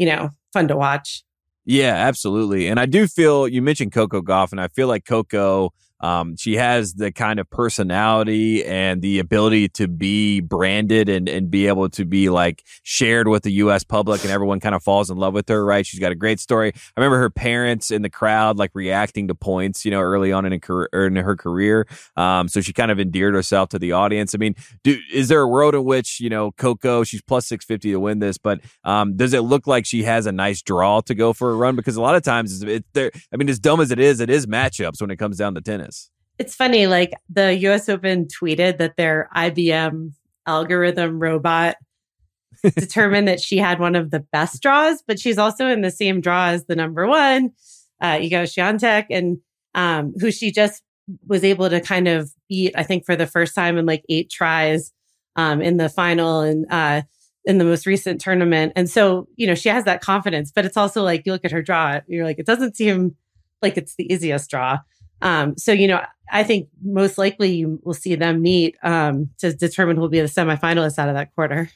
you 0.02 0.06
know, 0.06 0.30
fun 0.52 0.66
to 0.66 0.76
watch. 0.76 1.22
Yeah, 1.64 1.94
absolutely. 1.94 2.66
And 2.66 2.80
I 2.80 2.86
do 2.86 3.06
feel 3.06 3.46
you 3.46 3.62
mentioned 3.62 3.92
Coco 3.92 4.20
Gauff, 4.20 4.50
and 4.50 4.60
I 4.60 4.66
feel 4.66 4.88
like 4.88 5.04
Coco 5.04 5.70
um, 6.02 6.36
she 6.36 6.56
has 6.56 6.94
the 6.94 7.12
kind 7.12 7.38
of 7.38 7.48
personality 7.48 8.64
and 8.64 9.00
the 9.02 9.18
ability 9.18 9.68
to 9.70 9.88
be 9.88 10.40
branded 10.40 11.08
and, 11.08 11.28
and 11.28 11.50
be 11.50 11.68
able 11.68 11.88
to 11.90 12.04
be 12.04 12.28
like 12.28 12.64
shared 12.82 13.28
with 13.28 13.44
the 13.44 13.52
U.S. 13.52 13.84
public, 13.84 14.22
and 14.22 14.30
everyone 14.30 14.60
kind 14.60 14.74
of 14.74 14.82
falls 14.82 15.10
in 15.10 15.16
love 15.16 15.34
with 15.34 15.48
her. 15.48 15.64
Right? 15.64 15.86
She's 15.86 16.00
got 16.00 16.12
a 16.12 16.16
great 16.16 16.40
story. 16.40 16.72
I 16.74 17.00
remember 17.00 17.18
her 17.18 17.30
parents 17.30 17.90
in 17.90 18.02
the 18.02 18.10
crowd 18.10 18.58
like 18.58 18.72
reacting 18.74 19.28
to 19.28 19.34
points, 19.34 19.84
you 19.84 19.90
know, 19.90 20.00
early 20.00 20.32
on 20.32 20.44
in, 20.44 20.52
in 20.52 21.16
her 21.16 21.36
career. 21.36 21.86
Um, 22.16 22.48
so 22.48 22.60
she 22.60 22.72
kind 22.72 22.90
of 22.90 22.98
endeared 22.98 23.34
herself 23.34 23.68
to 23.70 23.78
the 23.78 23.92
audience. 23.92 24.34
I 24.34 24.38
mean, 24.38 24.54
do, 24.82 24.98
is 25.12 25.28
there 25.28 25.40
a 25.40 25.48
world 25.48 25.74
in 25.74 25.84
which 25.84 26.20
you 26.20 26.30
know 26.30 26.50
Coco? 26.52 27.04
She's 27.04 27.22
plus 27.22 27.46
six 27.46 27.64
fifty 27.64 27.92
to 27.92 28.00
win 28.00 28.18
this, 28.18 28.38
but 28.38 28.60
um, 28.84 29.16
does 29.16 29.32
it 29.32 29.40
look 29.40 29.66
like 29.66 29.86
she 29.86 30.02
has 30.02 30.26
a 30.26 30.32
nice 30.32 30.62
draw 30.62 31.00
to 31.02 31.14
go 31.14 31.32
for 31.32 31.50
a 31.50 31.54
run? 31.54 31.76
Because 31.76 31.96
a 31.96 32.02
lot 32.02 32.16
of 32.16 32.22
times, 32.22 32.62
it's, 32.62 32.84
it, 32.96 33.14
I 33.32 33.36
mean, 33.36 33.48
as 33.48 33.58
dumb 33.58 33.80
as 33.80 33.90
it 33.90 33.98
is, 33.98 34.20
it 34.20 34.30
is 34.30 34.46
matchups 34.46 35.00
when 35.00 35.10
it 35.10 35.16
comes 35.16 35.36
down 35.36 35.54
to 35.54 35.60
tennis. 35.60 35.91
It's 36.38 36.54
funny, 36.54 36.86
like 36.86 37.12
the 37.28 37.54
US 37.68 37.88
Open 37.88 38.26
tweeted 38.26 38.78
that 38.78 38.96
their 38.96 39.28
IBM 39.36 40.12
algorithm 40.46 41.20
robot 41.20 41.76
determined 42.62 43.28
that 43.28 43.40
she 43.40 43.58
had 43.58 43.78
one 43.78 43.94
of 43.94 44.10
the 44.10 44.20
best 44.20 44.62
draws, 44.62 45.02
but 45.06 45.18
she's 45.18 45.38
also 45.38 45.68
in 45.68 45.82
the 45.82 45.90
same 45.90 46.20
draw 46.20 46.48
as 46.48 46.66
the 46.66 46.76
number 46.76 47.06
one, 47.06 47.52
uh, 48.00 48.16
Swiatek, 48.16 49.06
and 49.10 49.38
um, 49.74 50.14
who 50.18 50.30
she 50.30 50.50
just 50.50 50.82
was 51.26 51.44
able 51.44 51.68
to 51.68 51.80
kind 51.80 52.08
of 52.08 52.30
beat, 52.48 52.72
I 52.76 52.82
think, 52.82 53.04
for 53.04 53.16
the 53.16 53.26
first 53.26 53.54
time 53.54 53.78
in 53.78 53.86
like 53.86 54.04
eight 54.08 54.30
tries 54.30 54.92
um, 55.36 55.60
in 55.60 55.76
the 55.76 55.88
final 55.88 56.40
and 56.40 56.66
uh, 56.70 57.02
in 57.44 57.58
the 57.58 57.64
most 57.64 57.86
recent 57.86 58.20
tournament. 58.20 58.72
And 58.76 58.88
so, 58.88 59.26
you 59.36 59.46
know, 59.46 59.54
she 59.54 59.68
has 59.68 59.84
that 59.84 60.00
confidence, 60.00 60.52
but 60.54 60.64
it's 60.64 60.76
also 60.76 61.02
like 61.02 61.22
you 61.26 61.32
look 61.32 61.44
at 61.44 61.52
her 61.52 61.62
draw, 61.62 62.00
you're 62.06 62.24
like, 62.24 62.38
it 62.38 62.46
doesn't 62.46 62.76
seem 62.76 63.16
like 63.60 63.76
it's 63.76 63.96
the 63.96 64.12
easiest 64.12 64.50
draw. 64.50 64.78
Um, 65.22 65.56
so, 65.56 65.72
you 65.72 65.88
know, 65.88 66.00
I 66.30 66.44
think 66.44 66.68
most 66.82 67.18
likely 67.18 67.54
you 67.54 67.80
will 67.84 67.94
see 67.94 68.14
them 68.14 68.42
meet 68.42 68.76
um, 68.82 69.30
to 69.38 69.52
determine 69.52 69.96
who 69.96 70.02
will 70.02 70.08
be 70.08 70.20
the 70.20 70.26
semifinalists 70.26 70.98
out 70.98 71.08
of 71.08 71.14
that 71.14 71.34
quarter. 71.34 71.70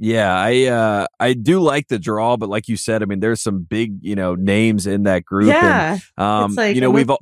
Yeah, 0.00 0.32
I 0.32 0.66
uh, 0.66 1.06
I 1.18 1.32
do 1.32 1.58
like 1.58 1.88
the 1.88 1.98
draw, 1.98 2.36
but 2.36 2.48
like 2.48 2.68
you 2.68 2.76
said, 2.76 3.02
I 3.02 3.06
mean, 3.06 3.18
there's 3.18 3.42
some 3.42 3.62
big 3.62 3.98
you 4.00 4.14
know 4.14 4.36
names 4.36 4.86
in 4.86 5.02
that 5.04 5.24
group. 5.24 5.48
Yeah, 5.48 5.98
and, 6.16 6.24
um, 6.24 6.54
like, 6.54 6.76
you 6.76 6.80
know 6.80 6.90
we've. 6.90 7.10
All, 7.10 7.18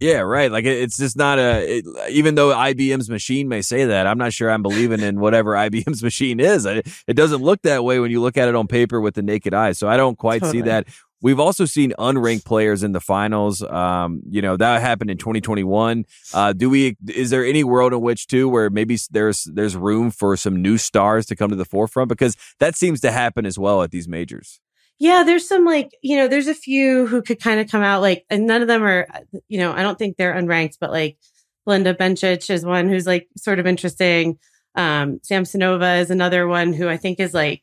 yeah, 0.00 0.20
right. 0.20 0.50
Like 0.50 0.64
it's 0.64 0.96
just 0.96 1.14
not 1.18 1.38
a. 1.38 1.78
It, 1.78 1.84
even 2.08 2.34
though 2.34 2.54
IBM's 2.54 3.10
machine 3.10 3.48
may 3.48 3.60
say 3.60 3.84
that, 3.84 4.06
I'm 4.06 4.16
not 4.16 4.32
sure 4.32 4.50
I'm 4.50 4.62
believing 4.62 5.00
in 5.00 5.20
whatever 5.20 5.52
IBM's 5.52 6.02
machine 6.02 6.40
is. 6.40 6.64
It, 6.64 6.88
it 7.06 7.14
doesn't 7.14 7.42
look 7.42 7.60
that 7.62 7.84
way 7.84 8.00
when 8.00 8.10
you 8.10 8.22
look 8.22 8.38
at 8.38 8.48
it 8.48 8.54
on 8.54 8.66
paper 8.66 8.98
with 8.98 9.14
the 9.14 9.22
naked 9.22 9.52
eye. 9.52 9.72
So 9.72 9.86
I 9.86 9.98
don't 9.98 10.16
quite 10.16 10.40
totally. 10.40 10.60
see 10.60 10.62
that. 10.62 10.86
We've 11.22 11.40
also 11.40 11.64
seen 11.66 11.92
unranked 11.98 12.44
players 12.44 12.82
in 12.82 12.92
the 12.92 13.00
finals. 13.00 13.62
Um, 13.62 14.22
you 14.28 14.40
know 14.40 14.56
that 14.56 14.80
happened 14.80 15.10
in 15.10 15.18
2021. 15.18 16.06
Uh, 16.32 16.52
do 16.52 16.70
we? 16.70 16.96
Is 17.08 17.30
there 17.30 17.44
any 17.44 17.64
world 17.64 17.92
in 17.92 18.00
which 18.00 18.26
too 18.26 18.48
where 18.48 18.70
maybe 18.70 18.98
there's 19.10 19.44
there's 19.44 19.76
room 19.76 20.10
for 20.10 20.36
some 20.36 20.62
new 20.62 20.78
stars 20.78 21.26
to 21.26 21.36
come 21.36 21.50
to 21.50 21.56
the 21.56 21.64
forefront 21.64 22.08
because 22.08 22.36
that 22.58 22.74
seems 22.76 23.00
to 23.00 23.12
happen 23.12 23.44
as 23.44 23.58
well 23.58 23.82
at 23.82 23.90
these 23.90 24.08
majors. 24.08 24.60
Yeah, 24.98 25.22
there's 25.22 25.48
some 25.48 25.64
like 25.64 25.90
you 26.02 26.16
know 26.16 26.28
there's 26.28 26.48
a 26.48 26.54
few 26.54 27.06
who 27.06 27.22
could 27.22 27.40
kind 27.40 27.60
of 27.60 27.70
come 27.70 27.82
out 27.82 28.00
like, 28.00 28.24
and 28.30 28.46
none 28.46 28.62
of 28.62 28.68
them 28.68 28.82
are 28.82 29.06
you 29.48 29.58
know 29.58 29.72
I 29.72 29.82
don't 29.82 29.98
think 29.98 30.16
they're 30.16 30.34
unranked, 30.34 30.76
but 30.80 30.90
like 30.90 31.18
Belinda 31.66 31.94
Bencic 31.94 32.48
is 32.50 32.64
one 32.64 32.88
who's 32.88 33.06
like 33.06 33.28
sort 33.36 33.58
of 33.58 33.66
interesting. 33.66 34.38
Um, 34.74 35.20
Samsonova 35.20 36.00
is 36.00 36.10
another 36.10 36.46
one 36.46 36.72
who 36.72 36.88
I 36.88 36.96
think 36.96 37.20
is 37.20 37.34
like 37.34 37.62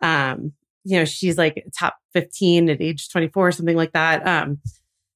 um, 0.00 0.52
you 0.84 0.98
know, 0.98 1.04
she's 1.04 1.38
like 1.38 1.64
top 1.78 1.96
15 2.12 2.70
at 2.70 2.80
age 2.80 3.08
24 3.08 3.48
or 3.48 3.52
something 3.52 3.76
like 3.76 3.92
that. 3.92 4.26
Um, 4.26 4.60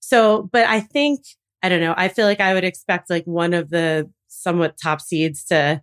so, 0.01 0.49
but 0.53 0.67
I 0.67 0.81
think, 0.81 1.25
I 1.63 1.69
don't 1.69 1.81
know, 1.81 1.95
I 1.97 2.09
feel 2.09 2.27
like 2.27 2.41
I 2.41 2.55
would 2.55 2.65
expect 2.65 3.11
like 3.11 3.25
one 3.25 3.55
of 3.55 3.71
the 3.71 4.11
somewhat 4.29 4.79
top 4.81 5.01
seeds 5.01 5.45
to 5.47 5.83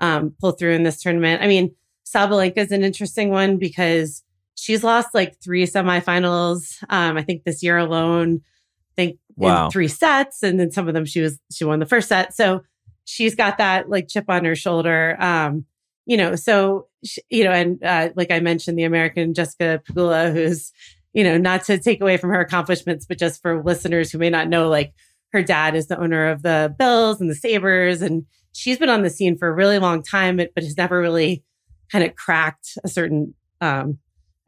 um, 0.00 0.34
pull 0.40 0.52
through 0.52 0.72
in 0.72 0.82
this 0.82 1.00
tournament. 1.00 1.42
I 1.42 1.46
mean, 1.46 1.74
Sabalenka 2.04 2.58
is 2.58 2.72
an 2.72 2.82
interesting 2.82 3.30
one 3.30 3.58
because 3.58 4.24
she's 4.56 4.82
lost 4.82 5.14
like 5.14 5.40
three 5.42 5.64
semifinals. 5.64 6.82
Um, 6.88 7.16
I 7.16 7.22
think 7.22 7.44
this 7.44 7.62
year 7.62 7.78
alone, 7.78 8.40
I 8.42 8.94
think 8.96 9.18
wow. 9.36 9.66
in 9.66 9.70
three 9.70 9.88
sets, 9.88 10.42
and 10.42 10.58
then 10.58 10.70
some 10.70 10.88
of 10.88 10.94
them 10.94 11.04
she 11.04 11.20
was 11.20 11.38
she 11.52 11.64
won 11.64 11.78
the 11.78 11.86
first 11.86 12.08
set. 12.08 12.34
So 12.34 12.62
she's 13.04 13.34
got 13.34 13.58
that 13.58 13.88
like 13.88 14.08
chip 14.08 14.24
on 14.28 14.44
her 14.44 14.56
shoulder. 14.56 15.16
Um, 15.20 15.64
you 16.10 16.16
know, 16.16 16.34
so, 16.34 16.88
you 17.28 17.44
know, 17.44 17.52
and 17.52 17.80
uh, 17.84 18.08
like 18.16 18.32
I 18.32 18.40
mentioned, 18.40 18.76
the 18.76 18.82
American 18.82 19.32
Jessica 19.32 19.80
Pegula, 19.88 20.32
who's, 20.32 20.72
you 21.12 21.22
know, 21.22 21.38
not 21.38 21.62
to 21.66 21.78
take 21.78 22.00
away 22.00 22.16
from 22.16 22.30
her 22.30 22.40
accomplishments, 22.40 23.06
but 23.06 23.16
just 23.16 23.40
for 23.40 23.62
listeners 23.62 24.10
who 24.10 24.18
may 24.18 24.28
not 24.28 24.48
know, 24.48 24.68
like 24.68 24.92
her 25.32 25.40
dad 25.40 25.76
is 25.76 25.86
the 25.86 26.00
owner 26.00 26.26
of 26.26 26.42
the 26.42 26.74
Bills 26.76 27.20
and 27.20 27.30
the 27.30 27.36
Sabres. 27.36 28.02
And 28.02 28.26
she's 28.50 28.76
been 28.76 28.88
on 28.88 29.02
the 29.02 29.08
scene 29.08 29.38
for 29.38 29.46
a 29.46 29.54
really 29.54 29.78
long 29.78 30.02
time, 30.02 30.38
but, 30.38 30.50
but 30.52 30.64
has 30.64 30.76
never 30.76 30.98
really 30.98 31.44
kind 31.92 32.02
of 32.02 32.16
cracked 32.16 32.76
a 32.82 32.88
certain 32.88 33.32
um, 33.60 33.98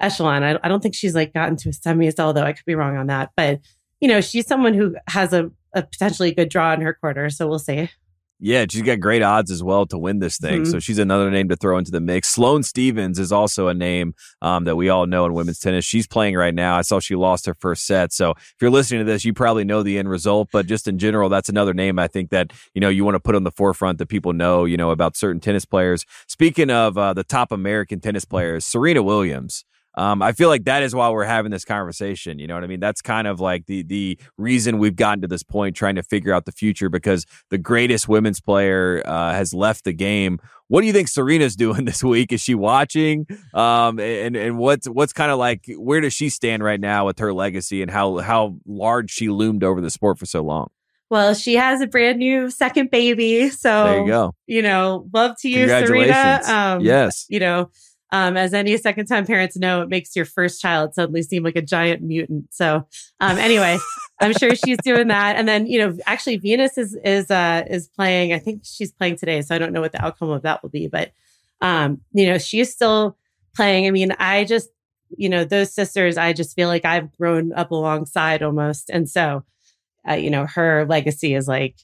echelon. 0.01 0.43
I, 0.43 0.59
I 0.65 0.69
don't 0.69 0.83
think 0.83 0.97
she's 0.97 1.15
like 1.15 1.33
gotten 1.33 1.55
to 1.59 1.69
a 1.69 1.73
semis, 1.73 2.19
although 2.19 2.43
I 2.43 2.55
could 2.55 2.67
be 2.67 2.75
wrong 2.75 2.97
on 2.97 3.07
that. 3.07 3.31
But, 3.37 3.61
you 4.01 4.09
know, 4.09 4.21
she's 4.21 4.49
someone 4.49 4.75
who 4.75 4.97
has 5.07 5.33
a, 5.33 5.49
a 5.77 5.83
potentially 5.83 6.35
good 6.35 6.49
draw 6.49 6.73
in 6.73 6.81
her 6.81 6.93
quarter. 6.93 7.31
So 7.31 7.47
we'll 7.47 7.61
see. 7.61 7.89
Yeah, 8.45 8.67
she's 8.69 8.83
got 8.83 8.99
great 8.99 9.23
odds 9.23 9.53
as 9.53 9.63
well 9.63 9.87
to 9.87 9.97
win 9.97 10.19
this 10.19 10.37
thing. 10.37 10.63
Mm-hmm. 10.63 10.73
So 10.73 10.81
she's 10.81 10.99
another 10.99 11.31
name 11.31 11.49
to 11.51 11.55
throw 11.55 11.79
into 11.79 11.93
the 11.93 12.01
mix. 12.01 12.29
Sloane 12.29 12.65
Stevens 12.65 13.21
is 13.21 13.31
also 13.31 13.69
a 13.69 13.75
name 13.75 14.15
um, 14.43 14.65
that 14.65 14.75
we 14.75 14.89
all 14.89 15.07
know 15.07 15.25
in 15.27 15.33
women's 15.33 15.61
tennis. 15.61 15.85
She's 15.85 16.09
playing 16.09 16.35
right 16.35 16.53
now. 16.53 16.77
I 16.77 16.83
saw 16.83 16.99
she 16.99 17.15
lost 17.15 17.47
her 17.47 17.55
first 17.55 17.87
set. 17.87 18.13
So 18.13 18.33
if 18.33 18.57
you're 18.61 18.69
listening 18.69 18.99
to 18.99 19.05
this, 19.05 19.25
you 19.25 19.33
probably 19.33 19.63
know 19.63 19.85
the 19.85 19.97
end 19.97 20.09
result. 20.09 20.49
But 20.53 20.67
just 20.67 20.89
in 20.89 20.99
general, 20.99 21.29
that's 21.29 21.49
another 21.49 21.73
name 21.73 22.01
I 22.01 22.09
think 22.09 22.31
that 22.31 22.53
you 22.75 22.81
know 22.81 22.89
you 22.89 23.05
want 23.05 23.15
to 23.15 23.21
put 23.21 23.37
on 23.37 23.45
the 23.45 23.53
forefront 23.53 23.99
that 23.99 24.09
people 24.09 24.33
know 24.33 24.65
you 24.65 24.77
know 24.77 24.91
about 24.91 25.17
certain 25.17 25.41
tennis 25.41 25.65
players. 25.65 26.05
Speaking 26.27 26.69
of 26.69 26.99
uh, 26.99 27.15
the 27.15 27.23
top 27.23 27.53
American 27.53 28.01
tennis 28.01 28.25
players, 28.25 28.67
Serena 28.67 29.05
Williams. 29.05 29.65
Um, 29.95 30.23
I 30.23 30.33
feel 30.33 30.49
like 30.49 30.65
that 30.65 30.83
is 30.83 30.95
why 30.95 31.11
we're 31.11 31.25
having 31.25 31.51
this 31.51 31.65
conversation. 31.65 32.39
You 32.39 32.47
know 32.47 32.55
what 32.55 32.65
I 32.65 32.67
mean? 32.67 32.81
That's 32.81 33.03
kind 33.03 33.27
of 33.27 33.41
like 33.41 33.67
the 33.67 33.83
the 33.83 34.19
reason 34.39 34.79
we've 34.79 34.97
gotten 34.97 35.21
to 35.23 35.29
this 35.29 35.43
point, 35.43 35.77
trying 35.77 35.97
to 35.97 36.03
figure 36.03 36.33
out 36.33 36.47
the 36.47 36.53
future 36.53 36.89
because 36.89 37.27
the 37.51 37.59
greatest 37.59 38.09
women's 38.09 38.41
player 38.41 39.03
uh, 39.05 39.33
has 39.33 39.53
left 39.53 39.85
the 39.85 39.93
game. 39.93 40.39
What 40.69 40.81
do 40.81 40.87
you 40.87 40.93
think 40.95 41.09
Serena's 41.09 41.57
doing 41.57 41.85
this 41.85 42.03
week? 42.03 42.33
Is 42.33 42.41
she 42.41 42.55
watching? 42.55 43.27
Um, 43.53 44.01
and 44.01 44.35
and 44.35 44.59
what's 44.59 44.89
what's 44.89 45.13
kind 45.13 45.31
of 45.31 45.39
like 45.39 45.67
where 45.77 46.01
does 46.01 46.15
she 46.15 46.31
stand 46.31 46.63
right 46.63 46.81
now 46.81 47.07
with 47.07 47.19
her 47.19 47.35
legacy 47.35 47.83
and 47.83 47.91
how 47.91 48.19
how 48.19 48.57
large 48.67 49.11
she 49.11 49.29
loomed 49.29 49.63
over 49.63 49.81
the 49.81 49.91
sport 49.91 50.19
for 50.19 50.27
so 50.27 50.43
long? 50.43 50.69
Well, 51.11 51.35
she 51.35 51.57
has 51.57 51.83
a 51.83 51.87
brand 51.87 52.21
new 52.21 52.49
second 52.49 52.91
baby, 52.91 53.51
so 53.51 53.85
there 53.85 54.01
you 54.01 54.07
go. 54.07 54.35
You 54.47 54.63
know, 54.63 55.11
love 55.13 55.37
to 55.41 55.51
you, 55.51 55.69
Serena. 55.69 56.41
Um, 56.47 56.81
yes, 56.81 57.27
you 57.29 57.39
know 57.39 57.71
um, 58.13 58.37
as 58.37 58.53
any 58.53 58.77
second 58.77 59.07
time 59.07 59.25
parents 59.25 59.57
know, 59.57 59.81
it 59.81 59.89
makes 59.89 60.15
your 60.15 60.27
first 60.27 60.61
child 60.61 60.95
suddenly 60.95 61.23
seem 61.23 61.43
like 61.43 61.57
a 61.57 61.63
giant 61.63 62.03
mutant. 62.03 62.53
So, 62.53 62.87
um, 63.21 63.39
anyway, 63.39 63.79
I'm 64.21 64.35
sure 64.35 64.55
she's 64.55 64.77
doing 64.85 65.09
that. 65.09 65.37
And 65.37 65.49
then, 65.49 65.67
you 65.67 65.79
know, 65.79 65.97
actually 66.07 66.37
Venus 66.37 66.77
is, 66.77 66.95
is, 67.05 67.31
uh, 67.31 67.65
is 67.71 67.89
playing, 67.89 68.35
I 68.35 68.39
think 68.39 68.63
she's 68.65 68.93
playing 68.93 69.17
today. 69.17 69.41
So 69.41 69.55
I 69.55 69.59
don't 69.59 69.73
know 69.73 69.81
what 69.81 69.93
the 69.93 70.05
outcome 70.05 70.29
of 70.29 70.43
that 70.43 70.63
will 70.63 70.69
be, 70.69 70.89
but, 70.89 71.13
um, 71.63 72.03
you 72.13 72.27
know, 72.27 72.37
she's 72.37 72.71
still 72.71 73.17
playing. 73.57 73.87
I 73.87 73.91
mean, 73.91 74.13
I 74.19 74.45
just, 74.45 74.69
you 75.17 75.31
know, 75.31 75.45
those 75.45 75.73
sisters, 75.73 76.19
I 76.19 76.35
just 76.35 76.55
feel 76.55 76.69
like 76.69 76.85
I've 76.85 77.17
grown 77.17 77.55
up 77.55 77.71
alongside 77.71 78.43
almost. 78.43 78.91
And 78.91 79.09
so, 79.09 79.43
uh, 80.09 80.15
you 80.15 80.29
know, 80.29 80.45
her 80.47 80.85
legacy 80.85 81.35
is 81.35 81.49
like, 81.49 81.77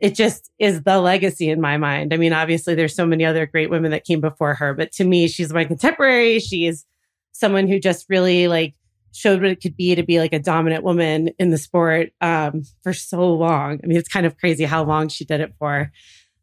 it 0.00 0.14
just 0.14 0.50
is 0.58 0.82
the 0.82 1.00
legacy 1.00 1.50
in 1.50 1.60
my 1.60 1.76
mind. 1.76 2.12
I 2.12 2.16
mean, 2.16 2.32
obviously 2.32 2.74
there's 2.74 2.94
so 2.94 3.06
many 3.06 3.24
other 3.24 3.46
great 3.46 3.70
women 3.70 3.90
that 3.90 4.04
came 4.04 4.20
before 4.20 4.54
her, 4.54 4.74
but 4.74 4.92
to 4.92 5.04
me, 5.04 5.28
she's 5.28 5.52
my 5.52 5.64
contemporary. 5.64 6.40
She's 6.40 6.86
someone 7.32 7.68
who 7.68 7.78
just 7.78 8.06
really 8.08 8.48
like 8.48 8.74
showed 9.12 9.40
what 9.40 9.50
it 9.50 9.60
could 9.60 9.76
be 9.76 9.94
to 9.94 10.02
be 10.02 10.18
like 10.18 10.32
a 10.32 10.38
dominant 10.38 10.84
woman 10.84 11.30
in 11.38 11.50
the 11.50 11.58
sport 11.58 12.10
um, 12.20 12.62
for 12.82 12.92
so 12.92 13.32
long. 13.32 13.80
I 13.82 13.86
mean, 13.86 13.96
it's 13.96 14.08
kind 14.08 14.26
of 14.26 14.36
crazy 14.38 14.64
how 14.64 14.84
long 14.84 15.08
she 15.08 15.24
did 15.24 15.40
it 15.40 15.54
for. 15.58 15.92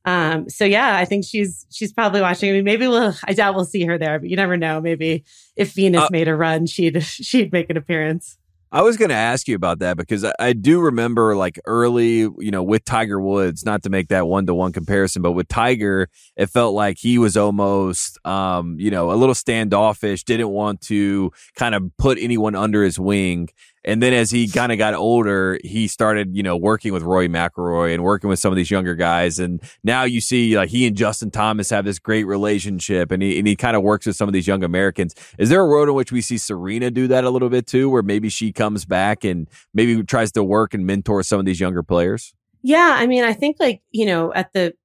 Um, 0.05 0.49
so 0.49 0.65
yeah, 0.65 0.97
I 0.97 1.05
think 1.05 1.25
she's 1.25 1.65
she's 1.69 1.93
probably 1.93 2.21
watching. 2.21 2.49
I 2.49 2.53
mean, 2.53 2.63
maybe 2.63 2.87
we'll. 2.87 3.13
I 3.25 3.33
doubt 3.33 3.55
we'll 3.55 3.65
see 3.65 3.85
her 3.85 3.97
there, 3.97 4.17
but 4.19 4.29
you 4.29 4.35
never 4.35 4.57
know. 4.57 4.81
Maybe 4.81 5.25
if 5.55 5.73
Venus 5.73 6.01
uh, 6.01 6.07
made 6.09 6.27
a 6.27 6.35
run, 6.35 6.65
she'd 6.65 7.03
she'd 7.03 7.51
make 7.51 7.69
an 7.69 7.77
appearance. 7.77 8.37
I 8.73 8.83
was 8.83 8.95
going 8.95 9.09
to 9.09 9.15
ask 9.15 9.49
you 9.49 9.55
about 9.55 9.79
that 9.79 9.97
because 9.97 10.23
I, 10.23 10.33
I, 10.39 10.53
do 10.53 10.79
remember 10.79 11.35
like 11.35 11.59
early, 11.65 12.19
you 12.19 12.51
know, 12.51 12.63
with 12.63 12.85
Tiger 12.85 13.19
Woods, 13.19 13.65
not 13.65 13.83
to 13.83 13.89
make 13.89 14.07
that 14.07 14.27
one 14.27 14.45
to 14.45 14.53
one 14.53 14.71
comparison, 14.71 15.21
but 15.21 15.33
with 15.33 15.49
Tiger, 15.49 16.07
it 16.37 16.45
felt 16.45 16.73
like 16.73 16.97
he 16.97 17.17
was 17.17 17.35
almost, 17.35 18.17
um, 18.25 18.77
you 18.79 18.89
know, 18.89 19.11
a 19.11 19.15
little 19.15 19.35
standoffish, 19.35 20.23
didn't 20.23 20.49
want 20.49 20.79
to 20.83 21.31
kind 21.55 21.75
of 21.75 21.91
put 21.97 22.17
anyone 22.17 22.55
under 22.55 22.81
his 22.81 22.97
wing. 22.97 23.49
And 23.83 24.01
then 24.01 24.13
as 24.13 24.29
he 24.29 24.47
kind 24.47 24.71
of 24.71 24.77
got 24.77 24.93
older, 24.93 25.59
he 25.63 25.87
started, 25.87 26.35
you 26.35 26.43
know, 26.43 26.55
working 26.55 26.93
with 26.93 27.01
Rory 27.01 27.27
McIlroy 27.27 27.93
and 27.93 28.03
working 28.03 28.29
with 28.29 28.37
some 28.37 28.51
of 28.51 28.55
these 28.55 28.69
younger 28.69 28.95
guys. 28.95 29.39
And 29.39 29.61
now 29.83 30.03
you 30.03 30.21
see 30.21 30.55
like 30.55 30.69
he 30.69 30.85
and 30.85 30.95
Justin 30.95 31.31
Thomas 31.31 31.69
have 31.71 31.83
this 31.83 31.97
great 31.97 32.25
relationship 32.25 33.11
and 33.11 33.23
he, 33.23 33.39
and 33.39 33.47
he 33.47 33.55
kind 33.55 33.75
of 33.75 33.81
works 33.81 34.05
with 34.05 34.15
some 34.15 34.29
of 34.29 34.33
these 34.33 34.45
young 34.45 34.63
Americans. 34.63 35.15
Is 35.39 35.49
there 35.49 35.61
a 35.61 35.67
world 35.67 35.89
in 35.89 35.95
which 35.95 36.11
we 36.11 36.21
see 36.21 36.37
Serena 36.37 36.91
do 36.91 37.07
that 37.07 37.23
a 37.23 37.31
little 37.31 37.49
bit 37.49 37.65
too, 37.65 37.89
where 37.89 38.03
maybe 38.03 38.29
she 38.29 38.51
comes 38.51 38.85
back 38.85 39.23
and 39.23 39.47
maybe 39.73 40.03
tries 40.03 40.31
to 40.33 40.43
work 40.43 40.73
and 40.75 40.85
mentor 40.85 41.23
some 41.23 41.39
of 41.39 41.45
these 41.45 41.59
younger 41.59 41.81
players? 41.81 42.35
Yeah. 42.61 42.95
I 42.99 43.07
mean, 43.07 43.23
I 43.23 43.33
think 43.33 43.57
like, 43.59 43.81
you 43.89 44.05
know, 44.05 44.31
at 44.31 44.53
the, 44.53 44.75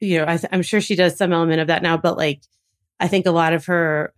you 0.00 0.18
know, 0.18 0.24
I 0.24 0.38
am 0.52 0.62
sure 0.62 0.82
she 0.82 0.94
does 0.94 1.16
some 1.16 1.32
element 1.32 1.60
of 1.60 1.68
that 1.68 1.82
now, 1.82 1.96
but 1.96 2.18
like, 2.18 2.42
I 3.00 3.08
think 3.08 3.24
a 3.24 3.30
lot 3.30 3.54
of 3.54 3.66
her 3.66 4.12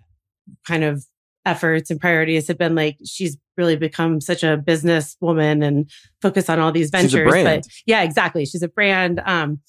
kind 0.67 0.83
of 0.83 1.05
efforts 1.45 1.91
and 1.91 2.01
priorities 2.01 2.49
have 2.49 2.59
been 2.59 2.75
like 2.75 2.99
she's 3.05 3.37
really 3.57 3.77
become 3.77 4.21
such 4.21 4.43
a 4.43 4.57
business 4.57 5.17
woman 5.21 5.63
and 5.63 5.91
focus 6.21 6.49
on 6.49 6.59
all 6.59 6.73
these 6.73 6.91
ventures. 6.91 7.31
But 7.45 7.65
yeah, 7.87 8.03
exactly. 8.03 8.45
She's 8.45 8.63
a 8.63 8.69
brand. 8.69 9.21
Um, 9.25 9.61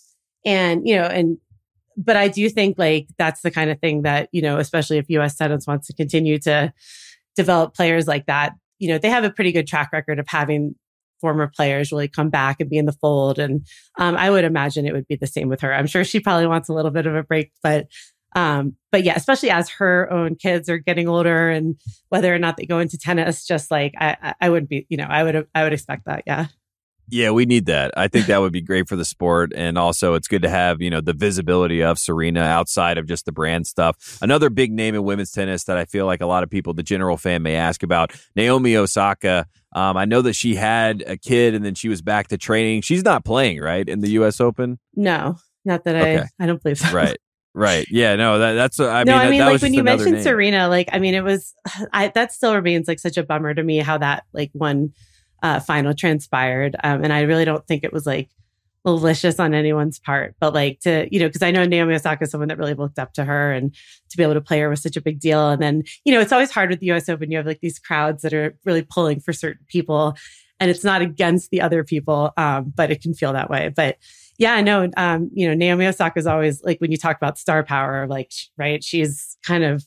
and 0.46 0.88
you 0.88 0.96
know, 0.96 1.06
and 1.06 1.38
but 1.98 2.16
I 2.16 2.28
do 2.30 2.50
think 2.50 2.78
like 2.78 3.08
that's 3.18 3.42
the 3.42 3.52
kind 3.52 3.70
of 3.70 3.80
thing 3.80 4.04
that, 4.04 4.30
you 4.32 4.42
know, 4.42 4.58
especially 4.58 4.98
if 4.98 5.10
US 5.10 5.36
tennis 5.36 5.68
wants 5.68 5.88
to 5.88 5.94
continue 5.94 6.40
to 6.40 6.74
develop 7.36 7.76
players 7.76 8.08
like 8.08 8.26
that, 8.28 8.54
you 8.80 8.88
know, 8.88 8.98
they 8.98 9.10
have 9.10 9.26
a 9.26 9.30
pretty 9.30 9.52
good 9.52 9.68
track 9.68 9.90
record 9.92 10.20
of 10.20 10.28
having 10.28 10.76
former 11.20 11.52
players 11.54 11.92
really 11.92 12.08
come 12.08 12.30
back 12.30 12.62
and 12.62 12.70
be 12.70 12.78
in 12.78 12.86
the 12.86 12.94
fold. 12.94 13.40
And 13.40 13.66
um, 13.98 14.16
I 14.16 14.30
would 14.30 14.46
imagine 14.46 14.86
it 14.86 14.94
would 14.94 15.08
be 15.08 15.18
the 15.18 15.28
same 15.28 15.50
with 15.50 15.62
her. 15.62 15.74
I'm 15.74 15.88
sure 15.88 16.06
she 16.06 16.22
probably 16.22 16.48
wants 16.48 16.70
a 16.70 16.74
little 16.74 16.92
bit 16.92 17.06
of 17.06 17.16
a 17.16 17.24
break, 17.24 17.52
but 17.62 17.88
um, 18.36 18.76
but 18.92 19.04
yeah, 19.04 19.14
especially 19.16 19.50
as 19.50 19.70
her 19.70 20.12
own 20.12 20.36
kids 20.36 20.70
are 20.70 20.78
getting 20.78 21.08
older 21.08 21.50
and 21.50 21.80
whether 22.10 22.34
or 22.34 22.40
not 22.40 22.58
they 22.58 22.66
go 22.66 22.80
into 22.80 22.98
tennis, 22.98 23.46
just 23.46 23.72
like 23.72 23.94
I, 23.98 24.34
I 24.40 24.50
wouldn't 24.50 24.70
be, 24.70 24.86
you 24.90 24.98
know, 24.98 25.08
I 25.10 25.24
would, 25.24 25.48
I 25.54 25.64
would 25.64 25.74
expect 25.74 26.06
that. 26.06 26.24
Yeah. 26.26 26.48
Yeah, 27.12 27.32
we 27.32 27.46
need 27.46 27.66
that. 27.66 27.92
I 27.98 28.08
think 28.08 28.28
that 28.28 28.40
would 28.40 28.54
be 28.54 28.62
great 28.62 28.88
for 28.88 28.96
the 28.96 29.04
sport. 29.04 29.52
And 29.56 29.80
also, 29.80 30.14
it's 30.14 30.28
good 30.28 30.44
to 30.44 30.50
have, 30.50 30.80
you 30.80 30.92
know, 30.92 31.02
the 31.02 31.14
visibility 31.14 31.82
of 31.82 31.98
Serena 31.98 32.42
outside 32.42 33.00
of 33.00 33.08
just 33.08 33.26
the 33.26 33.32
brand 33.32 33.66
stuff. 33.66 34.20
Another 34.22 34.52
big 34.52 34.72
name 34.72 34.94
in 34.94 35.04
women's 35.04 35.32
tennis 35.32 35.64
that 35.64 35.76
I 35.78 35.86
feel 35.86 36.06
like 36.06 36.22
a 36.22 36.28
lot 36.28 36.44
of 36.44 36.52
people, 36.52 36.74
the 36.74 36.84
general 36.84 37.18
fan, 37.18 37.42
may 37.42 37.56
ask 37.56 37.82
about 37.82 38.14
Naomi 38.36 38.76
Osaka. 38.76 39.48
Um, 39.74 39.98
I 39.98 40.06
know 40.06 40.22
that 40.22 40.34
she 40.34 40.54
had 40.54 41.04
a 41.08 41.18
kid 41.18 41.56
and 41.56 41.66
then 41.66 41.74
she 41.74 41.90
was 41.90 42.04
back 42.04 42.28
to 42.28 42.38
training. 42.38 42.82
She's 42.82 43.04
not 43.04 43.26
playing, 43.26 43.60
right, 43.60 43.88
in 43.88 44.02
the 44.02 44.10
U.S. 44.12 44.40
Open? 44.40 44.78
No, 44.96 45.38
not 45.66 45.86
that 45.86 45.96
I, 45.96 46.28
I 46.40 46.46
don't 46.46 46.62
believe 46.62 46.78
so. 46.78 46.92
Right. 46.92 47.18
Right. 47.60 47.86
Yeah. 47.92 48.16
No. 48.16 48.40
That, 48.40 48.54
that's. 48.54 48.80
I 48.80 49.04
no, 49.04 49.18
mean. 49.18 49.22
I 49.22 49.30
mean, 49.30 49.40
that, 49.40 49.52
like 49.52 49.62
when 49.62 49.74
you 49.74 49.84
mentioned 49.84 50.14
name. 50.14 50.24
Serena, 50.24 50.70
like 50.70 50.88
I 50.94 51.00
mean, 51.00 51.14
it 51.14 51.24
was. 51.24 51.54
I 51.94 52.08
that 52.10 52.32
still 52.32 52.56
remains 52.56 52.88
like 52.88 53.00
such 53.00 53.18
a 53.18 53.24
bummer 53.24 53.54
to 53.54 53.62
me 53.62 53.80
how 53.80 53.98
that 53.98 54.24
like 54.34 54.50
one 54.54 54.94
uh, 55.44 55.60
final 55.60 55.94
transpired, 55.94 56.78
um, 56.84 57.04
and 57.04 57.12
I 57.12 57.22
really 57.22 57.44
don't 57.44 57.66
think 57.68 57.84
it 57.84 57.92
was 57.92 58.06
like 58.06 58.30
malicious 58.86 59.42
on 59.42 59.54
anyone's 59.54 60.00
part, 60.00 60.36
but 60.40 60.54
like 60.54 60.80
to 60.82 61.08
you 61.12 61.20
know, 61.20 61.28
because 61.28 61.42
I 61.42 61.52
know 61.52 61.66
Naomi 61.66 61.96
Osaka 61.96 62.24
is 62.24 62.32
someone 62.32 62.48
that 62.48 62.58
really 62.58 62.76
looked 62.76 62.98
up 62.98 63.12
to 63.14 63.26
her, 63.26 63.52
and 63.52 63.76
to 64.10 64.18
be 64.18 64.24
able 64.24 64.36
to 64.36 64.42
play 64.42 64.62
her 64.62 64.70
was 64.70 64.82
such 64.82 64.96
a 64.96 65.02
big 65.02 65.20
deal. 65.20 65.50
And 65.50 65.62
then 65.62 65.84
you 66.06 66.14
know, 66.14 66.22
it's 66.22 66.32
always 66.32 66.52
hard 66.52 66.70
with 66.70 66.80
the 66.80 66.88
U.S. 66.88 67.10
Open. 67.10 67.30
You 67.30 67.38
have 67.38 67.46
like 67.46 67.60
these 67.60 67.78
crowds 67.78 68.22
that 68.24 68.34
are 68.34 68.56
really 68.64 68.84
pulling 68.84 69.20
for 69.20 69.34
certain 69.34 69.66
people, 69.68 70.16
and 70.62 70.72
it's 70.72 70.86
not 70.86 71.02
against 71.02 71.50
the 71.50 71.60
other 71.60 71.84
people, 71.84 72.32
um, 72.38 72.72
but 72.74 72.90
it 72.90 73.02
can 73.02 73.14
feel 73.14 73.34
that 73.34 73.50
way. 73.50 73.70
But 73.76 73.98
yeah, 74.40 74.54
I 74.54 74.62
know. 74.62 74.90
Um, 74.96 75.30
you 75.34 75.48
know, 75.48 75.54
Naomi 75.54 75.86
Osaka 75.86 76.18
is 76.18 76.26
always 76.26 76.64
like 76.64 76.80
when 76.80 76.92
you 76.92 76.98
talk 76.98 77.18
about 77.18 77.38
star 77.38 77.62
power, 77.62 78.08
like, 78.08 78.32
right? 78.58 78.82
She's 78.84 79.38
kind 79.46 79.66
of, 79.66 79.86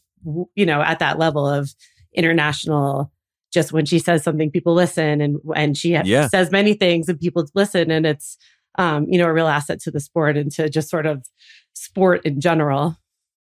you 0.54 0.66
know, 0.66 0.82
at 0.82 1.00
that 1.00 1.18
level 1.18 1.48
of 1.48 1.74
international. 2.14 3.10
Just 3.52 3.72
when 3.72 3.86
she 3.86 3.98
says 3.98 4.22
something, 4.22 4.50
people 4.50 4.74
listen, 4.74 5.20
and 5.20 5.38
and 5.56 5.76
she 5.76 5.90
yeah. 5.92 6.28
says 6.28 6.50
many 6.50 6.74
things, 6.74 7.08
and 7.08 7.18
people 7.18 7.46
listen, 7.54 7.90
and 7.90 8.06
it's, 8.06 8.38
um, 8.78 9.06
you 9.08 9.18
know, 9.18 9.26
a 9.26 9.32
real 9.32 9.48
asset 9.48 9.80
to 9.80 9.90
the 9.90 10.00
sport 10.00 10.36
and 10.36 10.50
to 10.52 10.68
just 10.68 10.88
sort 10.88 11.06
of 11.06 11.26
sport 11.74 12.24
in 12.24 12.40
general. 12.40 12.96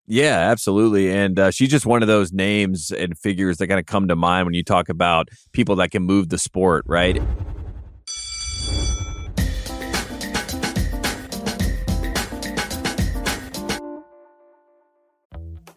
Yeah, 0.07 0.51
absolutely. 0.51 1.11
And 1.11 1.39
uh, 1.39 1.51
she's 1.51 1.71
just 1.71 1.87
one 1.87 2.03
of 2.03 2.09
those 2.09 2.33
names 2.33 2.91
and 2.91 3.17
figures 3.17 3.57
that 3.59 3.69
kind 3.69 3.81
of 3.81 3.87
come 3.87 4.09
to 4.09 4.17
mind 4.17 4.45
when 4.45 4.55
you 4.55 4.63
talk 4.63 4.91
about 4.91 5.31
people 5.53 5.77
that 5.77 5.91
can 5.91 6.03
move 6.03 6.29
the 6.29 6.37
sport, 6.37 6.85
right? 6.87 7.23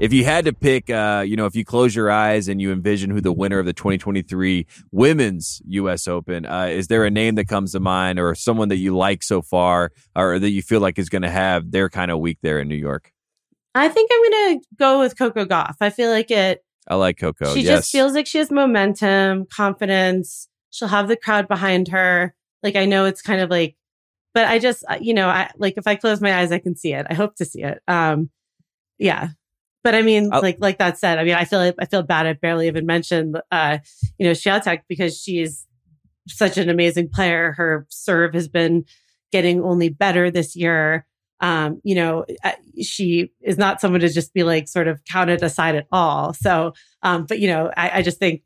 If 0.00 0.14
you 0.14 0.24
had 0.24 0.46
to 0.46 0.52
pick, 0.54 0.88
uh, 0.88 1.22
you 1.26 1.36
know, 1.36 1.44
if 1.44 1.54
you 1.54 1.62
close 1.62 1.94
your 1.94 2.10
eyes 2.10 2.48
and 2.48 2.60
you 2.60 2.72
envision 2.72 3.10
who 3.10 3.20
the 3.20 3.32
winner 3.32 3.58
of 3.58 3.66
the 3.66 3.74
2023 3.74 4.66
Women's 4.90 5.60
U.S. 5.66 6.08
Open, 6.08 6.46
uh, 6.46 6.68
is 6.70 6.88
there 6.88 7.04
a 7.04 7.10
name 7.10 7.34
that 7.34 7.48
comes 7.48 7.72
to 7.72 7.80
mind 7.80 8.18
or 8.18 8.34
someone 8.34 8.70
that 8.70 8.78
you 8.78 8.96
like 8.96 9.22
so 9.22 9.42
far 9.42 9.92
or 10.16 10.38
that 10.38 10.50
you 10.50 10.62
feel 10.62 10.80
like 10.80 10.98
is 10.98 11.10
going 11.10 11.22
to 11.22 11.30
have 11.30 11.70
their 11.70 11.90
kind 11.90 12.10
of 12.10 12.18
week 12.18 12.38
there 12.42 12.58
in 12.58 12.66
New 12.66 12.76
York? 12.76 13.12
I 13.74 13.88
think 13.88 14.10
I'm 14.10 14.30
going 14.30 14.58
to 14.58 14.66
go 14.78 15.00
with 15.00 15.18
Coco 15.18 15.44
Gauff. 15.44 15.76
I 15.82 15.90
feel 15.90 16.10
like 16.10 16.30
it. 16.30 16.64
I 16.88 16.94
like 16.94 17.18
Coco. 17.18 17.52
She 17.52 17.60
yes. 17.60 17.80
just 17.80 17.92
feels 17.92 18.14
like 18.14 18.26
she 18.26 18.38
has 18.38 18.50
momentum, 18.50 19.46
confidence. 19.54 20.48
She'll 20.70 20.88
have 20.88 21.08
the 21.08 21.16
crowd 21.16 21.46
behind 21.46 21.88
her. 21.88 22.34
Like 22.62 22.74
I 22.74 22.86
know 22.86 23.04
it's 23.04 23.20
kind 23.20 23.42
of 23.42 23.50
like, 23.50 23.76
but 24.32 24.46
I 24.46 24.58
just, 24.58 24.82
uh, 24.88 24.96
you 24.98 25.12
know, 25.12 25.28
I 25.28 25.50
like 25.58 25.74
if 25.76 25.86
I 25.86 25.96
close 25.96 26.22
my 26.22 26.38
eyes, 26.40 26.52
I 26.52 26.58
can 26.58 26.74
see 26.74 26.94
it. 26.94 27.06
I 27.10 27.14
hope 27.14 27.36
to 27.36 27.44
see 27.44 27.62
it. 27.62 27.80
Um, 27.86 28.30
yeah, 28.98 29.28
but 29.82 29.94
I 29.94 30.02
mean, 30.02 30.30
I'll, 30.32 30.42
like 30.42 30.58
like 30.60 30.78
that 30.78 30.98
said, 30.98 31.18
I 31.18 31.24
mean, 31.24 31.34
I 31.34 31.44
feel 31.44 31.72
I 31.78 31.86
feel 31.86 32.02
bad. 32.02 32.26
I 32.26 32.34
barely 32.34 32.66
even 32.66 32.86
mentioned, 32.86 33.40
uh, 33.50 33.78
you 34.18 34.26
know, 34.26 34.32
Swiatek 34.32 34.82
because 34.88 35.18
she's 35.18 35.66
such 36.28 36.58
an 36.58 36.68
amazing 36.68 37.08
player. 37.08 37.52
Her 37.52 37.86
serve 37.88 38.34
has 38.34 38.48
been 38.48 38.84
getting 39.32 39.62
only 39.62 39.88
better 39.88 40.30
this 40.30 40.54
year. 40.54 41.06
Um, 41.40 41.80
you 41.84 41.94
know, 41.94 42.26
uh, 42.44 42.52
she 42.82 43.32
is 43.40 43.56
not 43.56 43.80
someone 43.80 44.02
to 44.02 44.10
just 44.10 44.34
be 44.34 44.42
like 44.42 44.68
sort 44.68 44.88
of 44.88 45.02
counted 45.06 45.42
aside 45.42 45.74
at 45.74 45.86
all. 45.90 46.34
So, 46.34 46.74
um, 47.02 47.24
but 47.26 47.38
you 47.38 47.48
know, 47.48 47.72
I, 47.76 47.98
I 47.98 48.02
just 48.02 48.18
think 48.18 48.42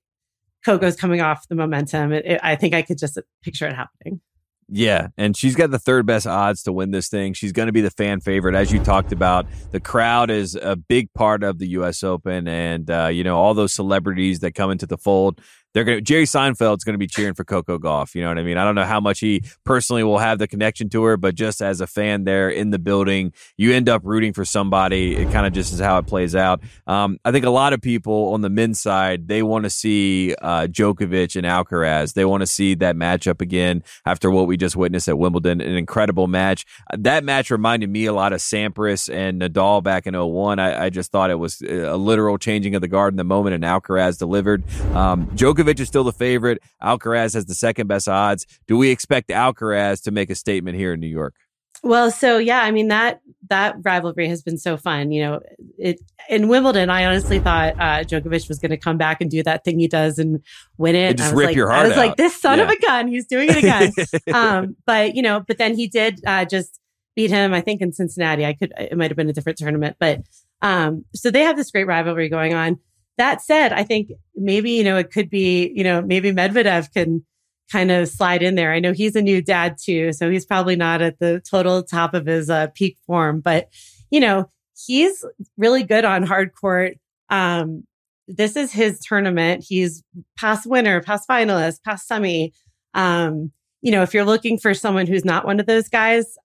Coco's 0.64 0.96
coming 0.96 1.20
off 1.20 1.48
the 1.48 1.56
momentum. 1.56 2.12
It, 2.12 2.24
it, 2.24 2.40
I 2.42 2.54
think 2.54 2.74
I 2.74 2.82
could 2.82 2.98
just 2.98 3.18
picture 3.42 3.66
it 3.66 3.74
happening. 3.74 4.20
Yeah, 4.68 5.08
and 5.18 5.36
she's 5.36 5.54
got 5.54 5.70
the 5.70 5.78
third 5.78 6.06
best 6.06 6.26
odds 6.26 6.62
to 6.62 6.72
win 6.72 6.90
this 6.90 7.08
thing. 7.08 7.34
She's 7.34 7.52
going 7.52 7.66
to 7.66 7.72
be 7.72 7.82
the 7.82 7.90
fan 7.90 8.20
favorite, 8.20 8.54
as 8.54 8.72
you 8.72 8.82
talked 8.82 9.12
about. 9.12 9.46
The 9.72 9.80
crowd 9.80 10.30
is 10.30 10.54
a 10.54 10.74
big 10.74 11.12
part 11.12 11.42
of 11.42 11.58
the 11.58 11.68
U.S. 11.68 12.02
Open, 12.02 12.48
and 12.48 12.90
uh, 12.90 13.08
you 13.08 13.24
know 13.24 13.36
all 13.36 13.54
those 13.54 13.72
celebrities 13.72 14.40
that 14.40 14.54
come 14.54 14.70
into 14.70 14.86
the 14.86 14.96
fold 14.96 15.40
they're 15.74 15.84
going 15.84 15.98
to 15.98 16.02
Jerry 16.02 16.24
Seinfeld's 16.24 16.84
going 16.84 16.94
to 16.94 16.98
be 16.98 17.06
cheering 17.06 17.34
for 17.34 17.44
Coco 17.44 17.78
Gauff. 17.78 18.14
You 18.14 18.22
know 18.22 18.28
what 18.28 18.38
I 18.38 18.42
mean? 18.42 18.56
I 18.56 18.64
don't 18.64 18.76
know 18.76 18.84
how 18.84 19.00
much 19.00 19.20
he 19.20 19.42
personally 19.64 20.04
will 20.04 20.18
have 20.18 20.38
the 20.38 20.46
connection 20.46 20.88
to 20.90 21.02
her, 21.02 21.16
but 21.16 21.34
just 21.34 21.60
as 21.60 21.80
a 21.80 21.86
fan 21.86 22.24
there 22.24 22.48
in 22.48 22.70
the 22.70 22.78
building, 22.78 23.32
you 23.56 23.72
end 23.72 23.88
up 23.88 24.02
rooting 24.04 24.32
for 24.32 24.44
somebody. 24.44 25.16
It 25.16 25.32
kind 25.32 25.46
of 25.46 25.52
just 25.52 25.72
is 25.72 25.80
how 25.80 25.98
it 25.98 26.06
plays 26.06 26.36
out. 26.36 26.60
Um, 26.86 27.18
I 27.24 27.32
think 27.32 27.44
a 27.44 27.50
lot 27.50 27.72
of 27.72 27.82
people 27.82 28.32
on 28.32 28.40
the 28.40 28.50
men's 28.50 28.80
side 28.80 29.28
they 29.28 29.42
want 29.42 29.64
to 29.64 29.70
see 29.70 30.34
uh, 30.40 30.68
Djokovic 30.68 31.36
and 31.36 31.44
Alcaraz. 31.44 32.14
They 32.14 32.24
want 32.24 32.42
to 32.42 32.46
see 32.46 32.74
that 32.76 32.94
matchup 32.94 33.40
again 33.40 33.82
after 34.06 34.30
what 34.30 34.46
we 34.46 34.56
just 34.56 34.76
witnessed 34.76 35.08
at 35.08 35.18
Wimbledon. 35.18 35.60
An 35.60 35.74
incredible 35.74 36.28
match. 36.28 36.64
That 36.96 37.24
match 37.24 37.50
reminded 37.50 37.90
me 37.90 38.06
a 38.06 38.12
lot 38.12 38.32
of 38.32 38.40
Sampras 38.40 39.12
and 39.12 39.40
Nadal 39.42 39.82
back 39.82 40.06
in 40.06 40.14
01. 40.14 40.60
I, 40.60 40.84
I 40.84 40.90
just 40.90 41.10
thought 41.10 41.30
it 41.30 41.38
was 41.38 41.60
a 41.62 41.96
literal 41.96 42.38
changing 42.38 42.76
of 42.76 42.80
the 42.80 42.88
guard 42.88 43.12
in 43.12 43.16
the 43.16 43.24
moment, 43.24 43.54
and 43.54 43.64
Alcaraz 43.64 44.18
delivered. 44.18 44.62
Um, 44.94 45.26
Djokovic 45.28 45.63
Djokovic 45.64 45.80
is 45.80 45.88
still 45.88 46.04
the 46.04 46.12
favorite. 46.12 46.62
Alcaraz 46.82 47.34
has 47.34 47.46
the 47.46 47.54
second 47.54 47.86
best 47.86 48.08
odds. 48.08 48.46
Do 48.66 48.76
we 48.76 48.90
expect 48.90 49.28
Alcaraz 49.28 50.02
to 50.04 50.10
make 50.10 50.30
a 50.30 50.34
statement 50.34 50.76
here 50.76 50.92
in 50.92 51.00
New 51.00 51.08
York? 51.08 51.34
Well, 51.82 52.10
so 52.10 52.38
yeah, 52.38 52.62
I 52.62 52.70
mean 52.70 52.88
that 52.88 53.20
that 53.50 53.76
rivalry 53.82 54.26
has 54.28 54.42
been 54.42 54.56
so 54.56 54.78
fun. 54.78 55.12
You 55.12 55.22
know, 55.22 55.40
it 55.78 56.00
in 56.30 56.48
Wimbledon, 56.48 56.88
I 56.88 57.04
honestly 57.04 57.38
thought 57.38 57.74
uh, 57.74 58.04
Djokovic 58.04 58.48
was 58.48 58.58
going 58.58 58.70
to 58.70 58.78
come 58.78 58.96
back 58.96 59.20
and 59.20 59.30
do 59.30 59.42
that 59.42 59.64
thing 59.64 59.78
he 59.78 59.88
does 59.88 60.18
and 60.18 60.42
win 60.78 60.94
it. 60.94 61.10
And 61.10 61.18
just 61.18 61.32
I 61.32 61.34
was 61.34 61.38
rip 61.38 61.46
like, 61.48 61.56
your 61.56 61.70
I 61.70 61.74
heart 61.74 61.88
was 61.88 61.96
like, 61.98 62.16
this 62.16 62.40
son 62.40 62.60
of 62.60 62.70
a 62.70 62.80
gun, 62.80 63.08
he's 63.08 63.26
doing 63.26 63.50
it 63.50 63.58
again. 63.58 63.92
um, 64.34 64.76
but 64.86 65.14
you 65.14 65.20
know, 65.20 65.40
but 65.40 65.58
then 65.58 65.74
he 65.74 65.86
did 65.86 66.20
uh, 66.26 66.46
just 66.46 66.80
beat 67.14 67.30
him. 67.30 67.52
I 67.52 67.60
think 67.60 67.82
in 67.82 67.92
Cincinnati. 67.92 68.46
I 68.46 68.54
could. 68.54 68.72
It 68.78 68.96
might 68.96 69.10
have 69.10 69.16
been 69.16 69.28
a 69.28 69.34
different 69.34 69.58
tournament, 69.58 69.96
but 70.00 70.22
um, 70.62 71.04
so 71.14 71.30
they 71.30 71.42
have 71.42 71.56
this 71.56 71.70
great 71.70 71.86
rivalry 71.86 72.30
going 72.30 72.54
on. 72.54 72.78
That 73.16 73.42
said, 73.42 73.72
I 73.72 73.84
think 73.84 74.10
maybe 74.34 74.72
you 74.72 74.84
know 74.84 74.96
it 74.96 75.12
could 75.12 75.30
be 75.30 75.72
you 75.74 75.84
know 75.84 76.02
maybe 76.02 76.32
Medvedev 76.32 76.92
can 76.92 77.24
kind 77.70 77.90
of 77.90 78.08
slide 78.08 78.42
in 78.42 78.54
there. 78.54 78.72
I 78.72 78.80
know 78.80 78.92
he's 78.92 79.16
a 79.16 79.22
new 79.22 79.40
dad 79.40 79.76
too, 79.82 80.12
so 80.12 80.30
he's 80.30 80.44
probably 80.44 80.76
not 80.76 81.00
at 81.00 81.18
the 81.18 81.40
total 81.48 81.82
top 81.82 82.14
of 82.14 82.26
his 82.26 82.50
uh, 82.50 82.68
peak 82.74 82.98
form, 83.06 83.40
but 83.40 83.68
you 84.10 84.20
know 84.20 84.50
he's 84.86 85.24
really 85.56 85.82
good 85.82 86.04
on 86.04 86.22
hard 86.24 86.54
court. 86.54 86.96
Um, 87.30 87.84
this 88.26 88.56
is 88.56 88.72
his 88.72 89.00
tournament. 89.00 89.64
He's 89.66 90.02
past 90.38 90.66
winner, 90.66 91.00
past 91.02 91.28
finalist, 91.28 91.82
past 91.84 92.06
semi. 92.06 92.52
Um, 92.94 93.52
you 93.82 93.92
know, 93.92 94.02
if 94.02 94.14
you're 94.14 94.24
looking 94.24 94.58
for 94.58 94.72
someone 94.72 95.06
who's 95.06 95.24
not 95.24 95.44
one 95.44 95.60
of 95.60 95.66
those 95.66 95.88
guys, 95.88 96.38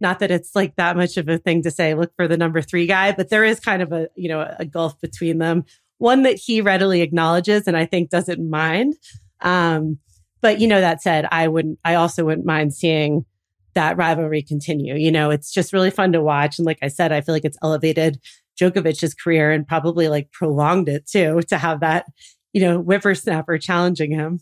not 0.00 0.18
that 0.18 0.32
it's 0.32 0.56
like 0.56 0.74
that 0.76 0.96
much 0.96 1.16
of 1.16 1.28
a 1.28 1.38
thing 1.38 1.62
to 1.62 1.70
say, 1.70 1.94
look 1.94 2.12
for 2.16 2.26
the 2.26 2.36
number 2.36 2.60
three 2.60 2.86
guy, 2.86 3.12
but 3.12 3.30
there 3.30 3.44
is 3.44 3.60
kind 3.60 3.82
of 3.82 3.92
a, 3.92 4.08
you 4.16 4.28
know, 4.28 4.52
a 4.58 4.64
gulf 4.64 5.00
between 5.00 5.38
them. 5.38 5.64
One 6.02 6.24
that 6.24 6.36
he 6.36 6.60
readily 6.60 7.00
acknowledges 7.00 7.68
and 7.68 7.76
I 7.76 7.86
think 7.86 8.10
doesn't 8.10 8.50
mind. 8.50 8.94
Um, 9.40 9.98
but 10.40 10.60
you 10.60 10.66
know, 10.66 10.80
that 10.80 11.00
said, 11.00 11.28
I 11.30 11.46
wouldn't, 11.46 11.78
I 11.84 11.94
also 11.94 12.24
wouldn't 12.24 12.44
mind 12.44 12.74
seeing 12.74 13.24
that 13.74 13.96
rivalry 13.96 14.42
continue. 14.42 14.96
You 14.96 15.12
know, 15.12 15.30
it's 15.30 15.52
just 15.52 15.72
really 15.72 15.92
fun 15.92 16.10
to 16.10 16.20
watch. 16.20 16.58
And 16.58 16.66
like 16.66 16.80
I 16.82 16.88
said, 16.88 17.12
I 17.12 17.20
feel 17.20 17.36
like 17.36 17.44
it's 17.44 17.56
elevated 17.62 18.18
Djokovic's 18.60 19.14
career 19.14 19.52
and 19.52 19.64
probably 19.64 20.08
like 20.08 20.32
prolonged 20.32 20.88
it 20.88 21.06
too 21.06 21.40
to 21.42 21.56
have 21.56 21.78
that, 21.78 22.06
you 22.52 22.62
know, 22.62 22.80
whippersnapper 22.80 23.58
challenging 23.58 24.10
him. 24.10 24.40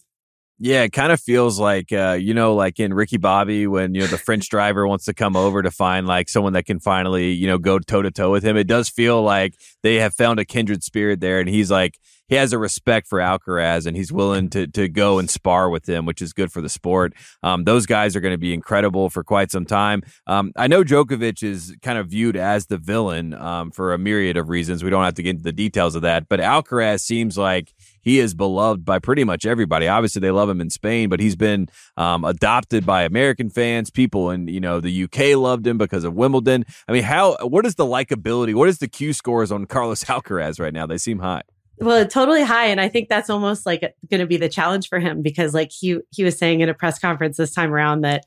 Yeah, 0.62 0.82
it 0.82 0.92
kind 0.92 1.10
of 1.10 1.18
feels 1.18 1.58
like 1.58 1.90
uh, 1.90 2.18
you 2.20 2.34
know, 2.34 2.54
like 2.54 2.78
in 2.78 2.92
Ricky 2.92 3.16
Bobby 3.16 3.66
when 3.66 3.94
you 3.94 4.02
know 4.02 4.06
the 4.06 4.18
French 4.18 4.50
driver 4.50 4.86
wants 4.86 5.06
to 5.06 5.14
come 5.14 5.34
over 5.34 5.62
to 5.62 5.70
find 5.70 6.06
like 6.06 6.28
someone 6.28 6.52
that 6.52 6.66
can 6.66 6.80
finally 6.80 7.32
you 7.32 7.46
know 7.46 7.56
go 7.56 7.78
toe 7.78 8.02
to 8.02 8.10
toe 8.10 8.30
with 8.30 8.44
him. 8.44 8.58
It 8.58 8.66
does 8.66 8.90
feel 8.90 9.22
like 9.22 9.54
they 9.82 9.96
have 9.96 10.14
found 10.14 10.38
a 10.38 10.44
kindred 10.44 10.84
spirit 10.84 11.20
there, 11.20 11.40
and 11.40 11.48
he's 11.48 11.70
like 11.70 11.98
he 12.28 12.34
has 12.34 12.52
a 12.52 12.58
respect 12.58 13.08
for 13.08 13.20
Alcaraz, 13.20 13.86
and 13.86 13.96
he's 13.96 14.12
willing 14.12 14.50
to 14.50 14.66
to 14.66 14.86
go 14.86 15.18
and 15.18 15.30
spar 15.30 15.70
with 15.70 15.88
him, 15.88 16.04
which 16.04 16.20
is 16.20 16.34
good 16.34 16.52
for 16.52 16.60
the 16.60 16.68
sport. 16.68 17.14
Um, 17.42 17.64
those 17.64 17.86
guys 17.86 18.14
are 18.14 18.20
going 18.20 18.34
to 18.34 18.38
be 18.38 18.52
incredible 18.52 19.08
for 19.08 19.24
quite 19.24 19.50
some 19.50 19.64
time. 19.64 20.02
Um, 20.26 20.52
I 20.58 20.66
know 20.66 20.84
Djokovic 20.84 21.42
is 21.42 21.74
kind 21.80 21.98
of 21.98 22.08
viewed 22.08 22.36
as 22.36 22.66
the 22.66 22.76
villain 22.76 23.32
um, 23.32 23.70
for 23.70 23.94
a 23.94 23.98
myriad 23.98 24.36
of 24.36 24.50
reasons. 24.50 24.84
We 24.84 24.90
don't 24.90 25.04
have 25.04 25.14
to 25.14 25.22
get 25.22 25.30
into 25.30 25.42
the 25.42 25.52
details 25.52 25.94
of 25.94 26.02
that, 26.02 26.28
but 26.28 26.38
Alcaraz 26.38 27.00
seems 27.00 27.38
like 27.38 27.72
he 28.02 28.18
is 28.18 28.34
beloved 28.34 28.84
by 28.84 28.98
pretty 28.98 29.24
much 29.24 29.46
everybody. 29.46 29.88
Obviously, 29.88 30.20
they 30.20 30.30
love 30.30 30.48
him 30.48 30.60
in 30.60 30.70
Spain, 30.70 31.08
but 31.08 31.20
he's 31.20 31.36
been 31.36 31.68
um, 31.96 32.24
adopted 32.24 32.86
by 32.86 33.02
American 33.02 33.50
fans. 33.50 33.90
People 33.90 34.30
in 34.30 34.48
you 34.48 34.60
know 34.60 34.80
the 34.80 35.04
UK 35.04 35.36
loved 35.36 35.66
him 35.66 35.78
because 35.78 36.04
of 36.04 36.14
Wimbledon. 36.14 36.64
I 36.88 36.92
mean, 36.92 37.02
how 37.02 37.36
what 37.46 37.66
is 37.66 37.74
the 37.74 37.84
likability? 37.84 38.54
What 38.54 38.68
is 38.68 38.78
the 38.78 38.88
Q 38.88 39.12
scores 39.12 39.52
on 39.52 39.66
Carlos 39.66 40.04
Alcaraz 40.04 40.60
right 40.60 40.72
now? 40.72 40.86
They 40.86 40.98
seem 40.98 41.18
high. 41.18 41.42
Well, 41.78 42.06
totally 42.06 42.42
high, 42.42 42.66
and 42.66 42.80
I 42.80 42.88
think 42.88 43.08
that's 43.08 43.30
almost 43.30 43.64
like 43.64 43.80
going 44.10 44.20
to 44.20 44.26
be 44.26 44.36
the 44.36 44.50
challenge 44.50 44.88
for 44.88 44.98
him 44.98 45.22
because, 45.22 45.54
like 45.54 45.70
he 45.72 45.98
he 46.10 46.24
was 46.24 46.36
saying 46.36 46.60
in 46.60 46.68
a 46.68 46.74
press 46.74 46.98
conference 46.98 47.36
this 47.38 47.54
time 47.54 47.72
around 47.72 48.02
that 48.02 48.26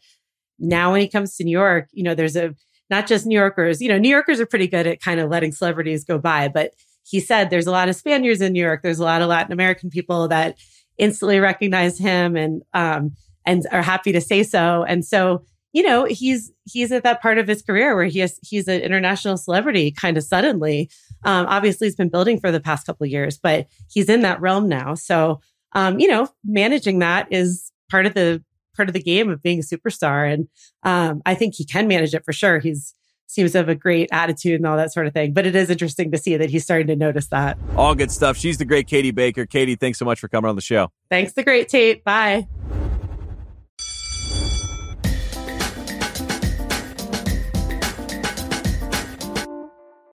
now 0.60 0.92
when 0.92 1.02
he 1.02 1.08
comes 1.08 1.36
to 1.36 1.44
New 1.44 1.52
York, 1.52 1.90
you 1.92 2.04
know, 2.04 2.16
there's 2.16 2.36
a 2.36 2.56
not 2.90 3.08
just 3.08 3.26
New 3.26 3.38
Yorkers. 3.38 3.82
You 3.82 3.90
know, 3.90 3.98
New 3.98 4.10
Yorkers 4.10 4.40
are 4.40 4.46
pretty 4.46 4.68
good 4.68 4.88
at 4.88 5.02
kind 5.02 5.20
of 5.20 5.30
letting 5.30 5.52
celebrities 5.52 6.04
go 6.04 6.18
by, 6.18 6.48
but 6.48 6.74
he 7.04 7.20
said 7.20 7.50
there's 7.50 7.68
a 7.68 7.72
lot 7.72 7.90
of 7.90 7.96
Spaniards 7.96 8.42
in 8.42 8.54
New 8.54 8.62
York. 8.62 8.82
There's 8.82 9.00
a 9.00 9.04
lot 9.04 9.22
of 9.22 9.30
Latin 9.30 9.54
American 9.54 9.90
people 9.90 10.28
that 10.30 10.58
instantly 10.98 11.40
recognize 11.40 11.98
him 11.98 12.36
and 12.36 12.62
um 12.74 13.12
and 13.46 13.66
are 13.72 13.82
happy 13.82 14.12
to 14.12 14.22
say 14.22 14.44
so. 14.44 14.84
And 14.84 15.04
so, 15.04 15.44
you 15.74 15.84
know, 15.84 16.06
he's 16.06 16.52
he's 16.66 16.92
at 16.92 17.04
that 17.04 17.22
part 17.22 17.38
of 17.38 17.48
his 17.48 17.62
career 17.62 17.96
where 17.96 18.06
he 18.06 18.20
has 18.20 18.40
he's 18.42 18.68
an 18.68 18.82
international 18.82 19.38
celebrity 19.38 19.92
kind 19.92 20.18
of 20.18 20.24
suddenly. 20.24 20.90
Um, 21.26 21.46
obviously, 21.48 21.88
he's 21.88 21.96
been 21.96 22.10
building 22.10 22.40
for 22.40 22.52
the 22.52 22.60
past 22.60 22.86
couple 22.86 23.06
years, 23.06 23.38
but 23.38 23.68
he's 23.90 24.10
in 24.10 24.22
that 24.22 24.42
realm 24.42 24.68
now. 24.68 24.94
So, 24.94 25.40
um, 25.74 26.00
you 26.00 26.08
know, 26.08 26.30
managing 26.44 27.00
that 27.00 27.28
is 27.32 27.72
part 27.90 28.06
of 28.06 28.14
the 28.14 28.44
part 28.76 28.90
of 28.90 28.94
the 28.94 29.02
game 29.02 29.30
of 29.30 29.42
being 29.42 29.60
a 29.60 29.62
superstar, 29.62 30.32
and 30.32 30.48
um, 30.84 31.22
I 31.26 31.36
think 31.36 31.56
he 31.56 31.66
can 31.66 31.88
manage 31.88 32.14
it 32.14 32.26
for 32.26 32.34
sure. 32.34 32.60
He's 32.60 32.94
seems 33.34 33.54
to 33.54 33.58
have 33.58 33.70
a 33.70 33.76
great 33.76 34.10
attitude 34.12 34.56
and 34.56 34.68
all 34.68 34.78
that 34.78 34.94
sort 34.94 35.08
of 35.08 35.14
thing. 35.14 35.34
But 35.34 35.46
it 35.46 35.56
is 35.56 35.70
interesting 35.70 36.12
to 36.12 36.18
see 36.18 36.38
that 36.38 36.50
he's 36.50 36.64
starting 36.64 36.88
to 36.88 36.96
notice 36.96 37.28
that. 37.28 37.58
All 37.76 37.96
good 37.96 38.12
stuff. 38.12 38.38
She's 38.38 38.58
the 38.58 38.66
great 38.66 38.88
Katie 38.88 39.12
Baker. 39.12 39.46
Katie, 39.46 39.76
thanks 39.76 40.00
so 40.00 40.06
much 40.06 40.20
for 40.20 40.28
coming 40.28 40.50
on 40.50 40.56
the 40.56 40.62
show. 40.62 40.92
Thanks, 41.10 41.34
the 41.34 41.44
great 41.44 41.70
Tate. 41.70 42.04
Bye. 42.04 42.48